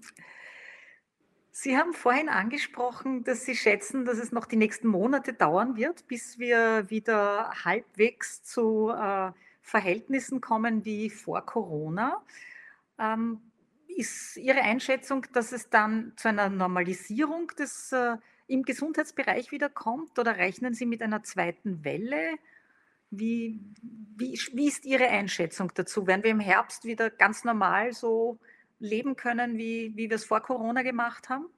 Sie 1.63 1.77
haben 1.77 1.93
vorhin 1.93 2.27
angesprochen, 2.27 3.23
dass 3.23 3.45
Sie 3.45 3.55
schätzen, 3.55 4.03
dass 4.03 4.17
es 4.17 4.31
noch 4.31 4.47
die 4.47 4.55
nächsten 4.55 4.87
Monate 4.87 5.31
dauern 5.31 5.75
wird, 5.75 6.07
bis 6.07 6.39
wir 6.39 6.89
wieder 6.89 7.51
halbwegs 7.63 8.41
zu 8.41 8.89
äh, 8.89 9.31
Verhältnissen 9.61 10.41
kommen 10.41 10.85
wie 10.85 11.11
vor 11.11 11.45
Corona. 11.45 12.25
Ähm, 12.97 13.41
ist 13.87 14.37
Ihre 14.37 14.61
Einschätzung, 14.61 15.27
dass 15.33 15.51
es 15.51 15.69
dann 15.69 16.13
zu 16.15 16.29
einer 16.29 16.49
Normalisierung 16.49 17.49
des, 17.49 17.91
äh, 17.91 18.17
im 18.47 18.63
Gesundheitsbereich 18.63 19.51
wieder 19.51 19.69
kommt 19.69 20.17
oder 20.17 20.37
rechnen 20.37 20.73
Sie 20.73 20.87
mit 20.87 21.03
einer 21.03 21.21
zweiten 21.21 21.85
Welle? 21.85 22.39
Wie, 23.11 23.59
wie, 24.17 24.33
wie 24.53 24.67
ist 24.67 24.83
Ihre 24.83 25.09
Einschätzung 25.09 25.71
dazu? 25.75 26.07
Werden 26.07 26.23
wir 26.23 26.31
im 26.31 26.39
Herbst 26.39 26.85
wieder 26.85 27.11
ganz 27.11 27.43
normal 27.43 27.93
so 27.93 28.39
leben 28.81 29.15
können, 29.15 29.57
wie, 29.57 29.95
wie 29.95 30.09
wir 30.09 30.15
es 30.15 30.25
vor 30.25 30.41
Corona 30.41 30.81
gemacht 30.81 31.29
haben? 31.29 31.49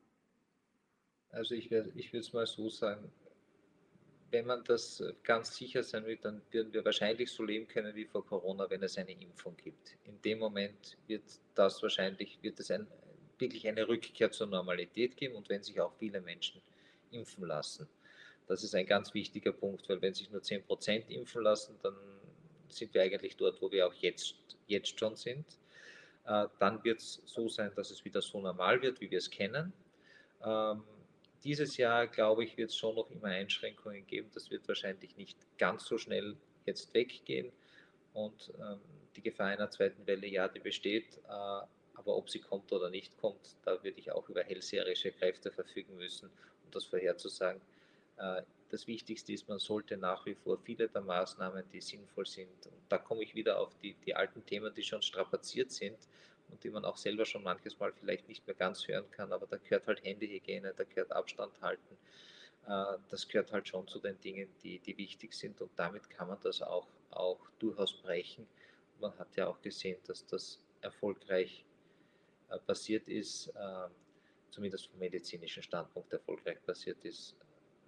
Also 1.29 1.55
ich, 1.55 1.71
ich 1.71 2.13
würde 2.13 2.19
es 2.19 2.33
mal 2.33 2.45
so 2.45 2.69
sagen, 2.69 3.11
wenn 4.29 4.45
man 4.45 4.63
das 4.63 5.03
ganz 5.23 5.55
sicher 5.55 5.83
sein 5.83 6.05
will, 6.05 6.17
dann 6.17 6.41
würden 6.51 6.73
wir 6.73 6.83
wahrscheinlich 6.83 7.31
so 7.31 7.43
leben 7.43 7.67
können 7.67 7.95
wie 7.95 8.05
vor 8.05 8.25
Corona, 8.25 8.69
wenn 8.69 8.81
es 8.83 8.97
eine 8.97 9.11
Impfung 9.11 9.55
gibt. 9.57 9.95
In 10.05 10.21
dem 10.21 10.39
Moment 10.39 10.97
wird 11.07 11.23
das 11.55 11.81
wahrscheinlich, 11.81 12.39
wird 12.41 12.59
es 12.59 12.71
ein, 12.71 12.87
wirklich 13.37 13.67
eine 13.67 13.87
Rückkehr 13.87 14.31
zur 14.31 14.47
Normalität 14.47 15.15
geben 15.15 15.35
und 15.35 15.49
wenn 15.49 15.63
sich 15.63 15.79
auch 15.79 15.93
viele 15.97 16.19
Menschen 16.19 16.61
impfen 17.11 17.45
lassen. 17.45 17.87
Das 18.47 18.63
ist 18.63 18.75
ein 18.75 18.85
ganz 18.85 19.13
wichtiger 19.13 19.53
Punkt, 19.53 19.87
weil 19.87 20.01
wenn 20.01 20.13
sich 20.13 20.29
nur 20.29 20.41
10% 20.41 21.07
impfen 21.09 21.43
lassen, 21.43 21.77
dann 21.81 21.95
sind 22.67 22.93
wir 22.93 23.03
eigentlich 23.03 23.37
dort, 23.37 23.61
wo 23.61 23.71
wir 23.71 23.87
auch 23.87 23.93
jetzt, 23.93 24.35
jetzt 24.67 24.99
schon 24.99 25.15
sind. 25.15 25.45
Äh, 26.25 26.47
dann 26.59 26.83
wird 26.83 26.99
es 26.99 27.21
so 27.25 27.49
sein, 27.49 27.71
dass 27.75 27.91
es 27.91 28.05
wieder 28.05 28.21
so 28.21 28.39
normal 28.39 28.81
wird, 28.81 29.01
wie 29.01 29.11
wir 29.11 29.17
es 29.17 29.29
kennen. 29.29 29.73
Ähm, 30.43 30.83
dieses 31.43 31.77
Jahr, 31.77 32.07
glaube 32.07 32.45
ich, 32.45 32.55
wird 32.57 32.69
es 32.69 32.77
schon 32.77 32.95
noch 32.95 33.09
immer 33.11 33.27
Einschränkungen 33.27 34.05
geben. 34.07 34.29
Das 34.33 34.49
wird 34.49 34.67
wahrscheinlich 34.67 35.17
nicht 35.17 35.37
ganz 35.57 35.85
so 35.85 35.97
schnell 35.97 36.37
jetzt 36.65 36.93
weggehen. 36.93 37.51
Und 38.13 38.53
ähm, 38.59 38.79
die 39.15 39.21
Gefahr 39.21 39.47
einer 39.47 39.69
zweiten 39.69 40.07
Welle, 40.07 40.27
ja, 40.27 40.47
die 40.47 40.59
besteht. 40.59 41.17
Äh, 41.27 41.65
aber 41.95 42.17
ob 42.17 42.29
sie 42.29 42.39
kommt 42.39 42.71
oder 42.71 42.89
nicht 42.89 43.17
kommt, 43.17 43.55
da 43.63 43.83
würde 43.83 43.99
ich 43.99 44.11
auch 44.11 44.27
über 44.29 44.43
hellseherische 44.43 45.11
Kräfte 45.11 45.51
verfügen 45.51 45.97
müssen, 45.97 46.29
um 46.65 46.71
das 46.71 46.85
vorherzusagen. 46.85 47.61
Äh, 48.17 48.41
das 48.73 48.87
Wichtigste 48.87 49.31
ist, 49.33 49.47
man 49.47 49.59
sollte 49.59 49.95
nach 49.97 50.25
wie 50.25 50.33
vor 50.33 50.57
viele 50.57 50.89
der 50.89 51.01
Maßnahmen, 51.01 51.63
die 51.71 51.79
sinnvoll 51.79 52.25
sind, 52.25 52.65
und 52.65 52.81
da 52.89 52.97
komme 52.97 53.21
ich 53.21 53.35
wieder 53.35 53.59
auf 53.59 53.77
die, 53.83 53.93
die 54.03 54.15
alten 54.15 54.43
Themen, 54.47 54.73
die 54.73 54.81
schon 54.81 55.03
strapaziert 55.03 55.71
sind 55.71 55.99
und 56.49 56.63
die 56.63 56.71
man 56.71 56.83
auch 56.83 56.97
selber 56.97 57.23
schon 57.23 57.43
manches 57.43 57.77
Mal 57.79 57.93
vielleicht 57.93 58.27
nicht 58.27 58.47
mehr 58.47 58.55
ganz 58.55 58.87
hören 58.87 59.05
kann, 59.11 59.31
aber 59.31 59.45
da 59.45 59.57
gehört 59.57 59.85
halt 59.85 60.03
Händehygiene, 60.03 60.73
da 60.75 60.85
gehört 60.85 61.11
Abstand 61.11 61.53
halten, 61.61 61.97
äh, 62.65 62.97
das 63.09 63.27
gehört 63.27 63.51
halt 63.51 63.67
schon 63.67 63.87
zu 63.87 63.99
den 63.99 64.19
Dingen, 64.21 64.49
die, 64.63 64.79
die 64.79 64.97
wichtig 64.97 65.35
sind 65.35 65.61
und 65.61 65.69
damit 65.75 66.09
kann 66.09 66.27
man 66.27 66.39
das 66.41 66.63
auch, 66.63 66.87
auch 67.11 67.39
durchaus 67.59 67.93
brechen. 68.01 68.47
Man 68.99 69.15
hat 69.19 69.35
ja 69.35 69.49
auch 69.49 69.61
gesehen, 69.61 69.99
dass 70.07 70.25
das 70.25 70.59
erfolgreich 70.81 71.63
äh, 72.49 72.57
passiert 72.57 73.07
ist, 73.07 73.49
äh, 73.49 73.87
zumindest 74.49 74.87
vom 74.87 74.97
medizinischen 74.97 75.61
Standpunkt 75.61 76.11
erfolgreich 76.11 76.57
passiert 76.65 76.97
ist 77.05 77.35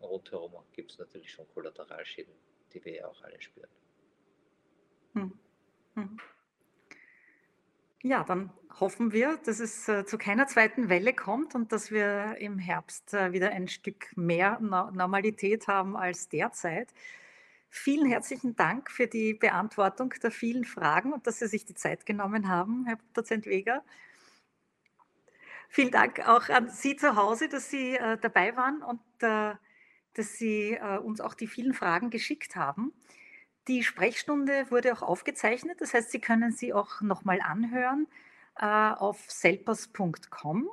rundherum 0.05 0.63
gibt 0.73 0.91
es 0.91 0.97
natürlich 0.97 1.31
schon 1.31 1.47
Kollateralschäden, 1.53 2.33
die 2.73 2.83
wir 2.83 2.93
ja 2.95 3.07
auch 3.07 3.21
alle 3.23 3.41
spüren. 3.41 3.69
Hm. 5.13 5.39
Hm. 5.95 6.17
Ja, 8.03 8.23
dann 8.23 8.51
hoffen 8.79 9.13
wir, 9.13 9.37
dass 9.37 9.59
es 9.59 9.87
äh, 9.89 10.05
zu 10.05 10.19
keiner 10.19 10.45
zweiten 10.45 10.89
Welle 10.89 11.13
kommt 11.13 11.55
und 11.55 11.71
dass 11.71 11.89
wir 11.89 12.35
im 12.37 12.59
Herbst 12.59 13.15
äh, 13.15 13.31
wieder 13.31 13.49
ein 13.49 13.67
Stück 13.67 14.15
mehr 14.15 14.59
no 14.59 14.91
Normalität 14.91 15.67
haben 15.67 15.97
als 15.97 16.29
derzeit. 16.29 16.93
Vielen 17.69 18.07
herzlichen 18.07 18.55
Dank 18.55 18.91
für 18.91 19.07
die 19.07 19.33
Beantwortung 19.33 20.13
der 20.21 20.31
vielen 20.31 20.65
Fragen 20.65 21.13
und 21.13 21.25
dass 21.25 21.39
Sie 21.39 21.47
sich 21.47 21.65
die 21.65 21.73
Zeit 21.73 22.05
genommen 22.05 22.47
haben, 22.47 22.85
Herr 22.85 22.99
Dozent 23.13 23.47
Weger. 23.47 23.83
Vielen 25.69 25.91
Dank 25.91 26.27
auch 26.27 26.47
an 26.49 26.69
Sie 26.69 26.95
zu 26.95 27.15
Hause, 27.15 27.49
dass 27.49 27.69
Sie 27.69 27.95
äh, 27.95 28.17
dabei 28.17 28.55
waren 28.55 28.83
und 28.83 29.01
dass 30.15 30.37
Sie 30.37 30.73
äh, 30.73 30.97
uns 30.97 31.21
auch 31.21 31.33
die 31.33 31.47
vielen 31.47 31.73
Fragen 31.73 32.09
geschickt 32.09 32.55
haben. 32.55 32.93
Die 33.67 33.83
Sprechstunde 33.83 34.69
wurde 34.69 34.93
auch 34.93 35.01
aufgezeichnet, 35.01 35.81
das 35.81 35.93
heißt, 35.93 36.11
Sie 36.11 36.19
können 36.19 36.51
sie 36.51 36.73
auch 36.73 37.01
nochmal 37.01 37.39
anhören 37.41 38.07
äh, 38.59 38.65
auf 38.65 39.29
selpers.com. 39.29 40.69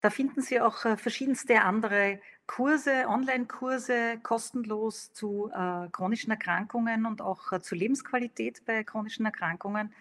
Da 0.00 0.10
finden 0.10 0.40
Sie 0.40 0.60
auch 0.60 0.84
äh, 0.84 0.96
verschiedenste 0.96 1.62
andere 1.62 2.20
Kurse, 2.46 3.08
Online-Kurse, 3.08 4.18
kostenlos 4.22 5.12
zu 5.12 5.50
äh, 5.52 5.88
chronischen 5.90 6.30
Erkrankungen 6.30 7.06
und 7.06 7.20
auch 7.20 7.50
äh, 7.52 7.60
zur 7.60 7.78
Lebensqualität 7.78 8.64
bei 8.64 8.84
chronischen 8.84 9.26
Erkrankungen. 9.26 9.92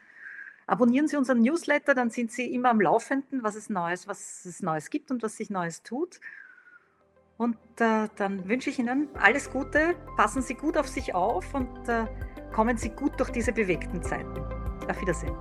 Abonnieren 0.68 1.08
Sie 1.08 1.18
unseren 1.18 1.42
Newsletter, 1.42 1.96
dann 1.96 2.12
sind 2.12 2.32
Sie 2.32 2.54
immer 2.54 2.70
am 2.70 2.82
Laufenden, 2.82 3.44
was 3.44 3.56
es 3.56 3.70
Neues, 3.70 4.08
was 4.08 4.46
es 4.46 4.62
Neues 4.62 4.90
gibt 4.90 5.12
und 5.12 5.24
was 5.24 5.38
sich 5.38 5.50
Neues 5.50 5.84
tut. 5.84 6.20
Und 7.38 7.58
äh, 7.80 8.08
dann 8.16 8.48
wünsche 8.48 8.70
ich 8.70 8.80
Ihnen 8.80 9.10
alles 9.16 9.52
Gute, 9.52 9.96
passen 10.16 10.42
Sie 10.42 10.56
gut 10.56 10.78
auf 10.78 10.88
sich 10.88 11.14
auf 11.14 11.54
und 11.54 11.90
äh, 11.90 12.06
kommen 12.54 12.78
Sie 12.78 12.90
gut 12.90 13.20
durch 13.20 13.30
diese 13.30 13.52
bewegten 13.52 14.02
Zeiten. 14.02 14.40
Auf 14.90 15.02
Wiedersehen. 15.02 15.36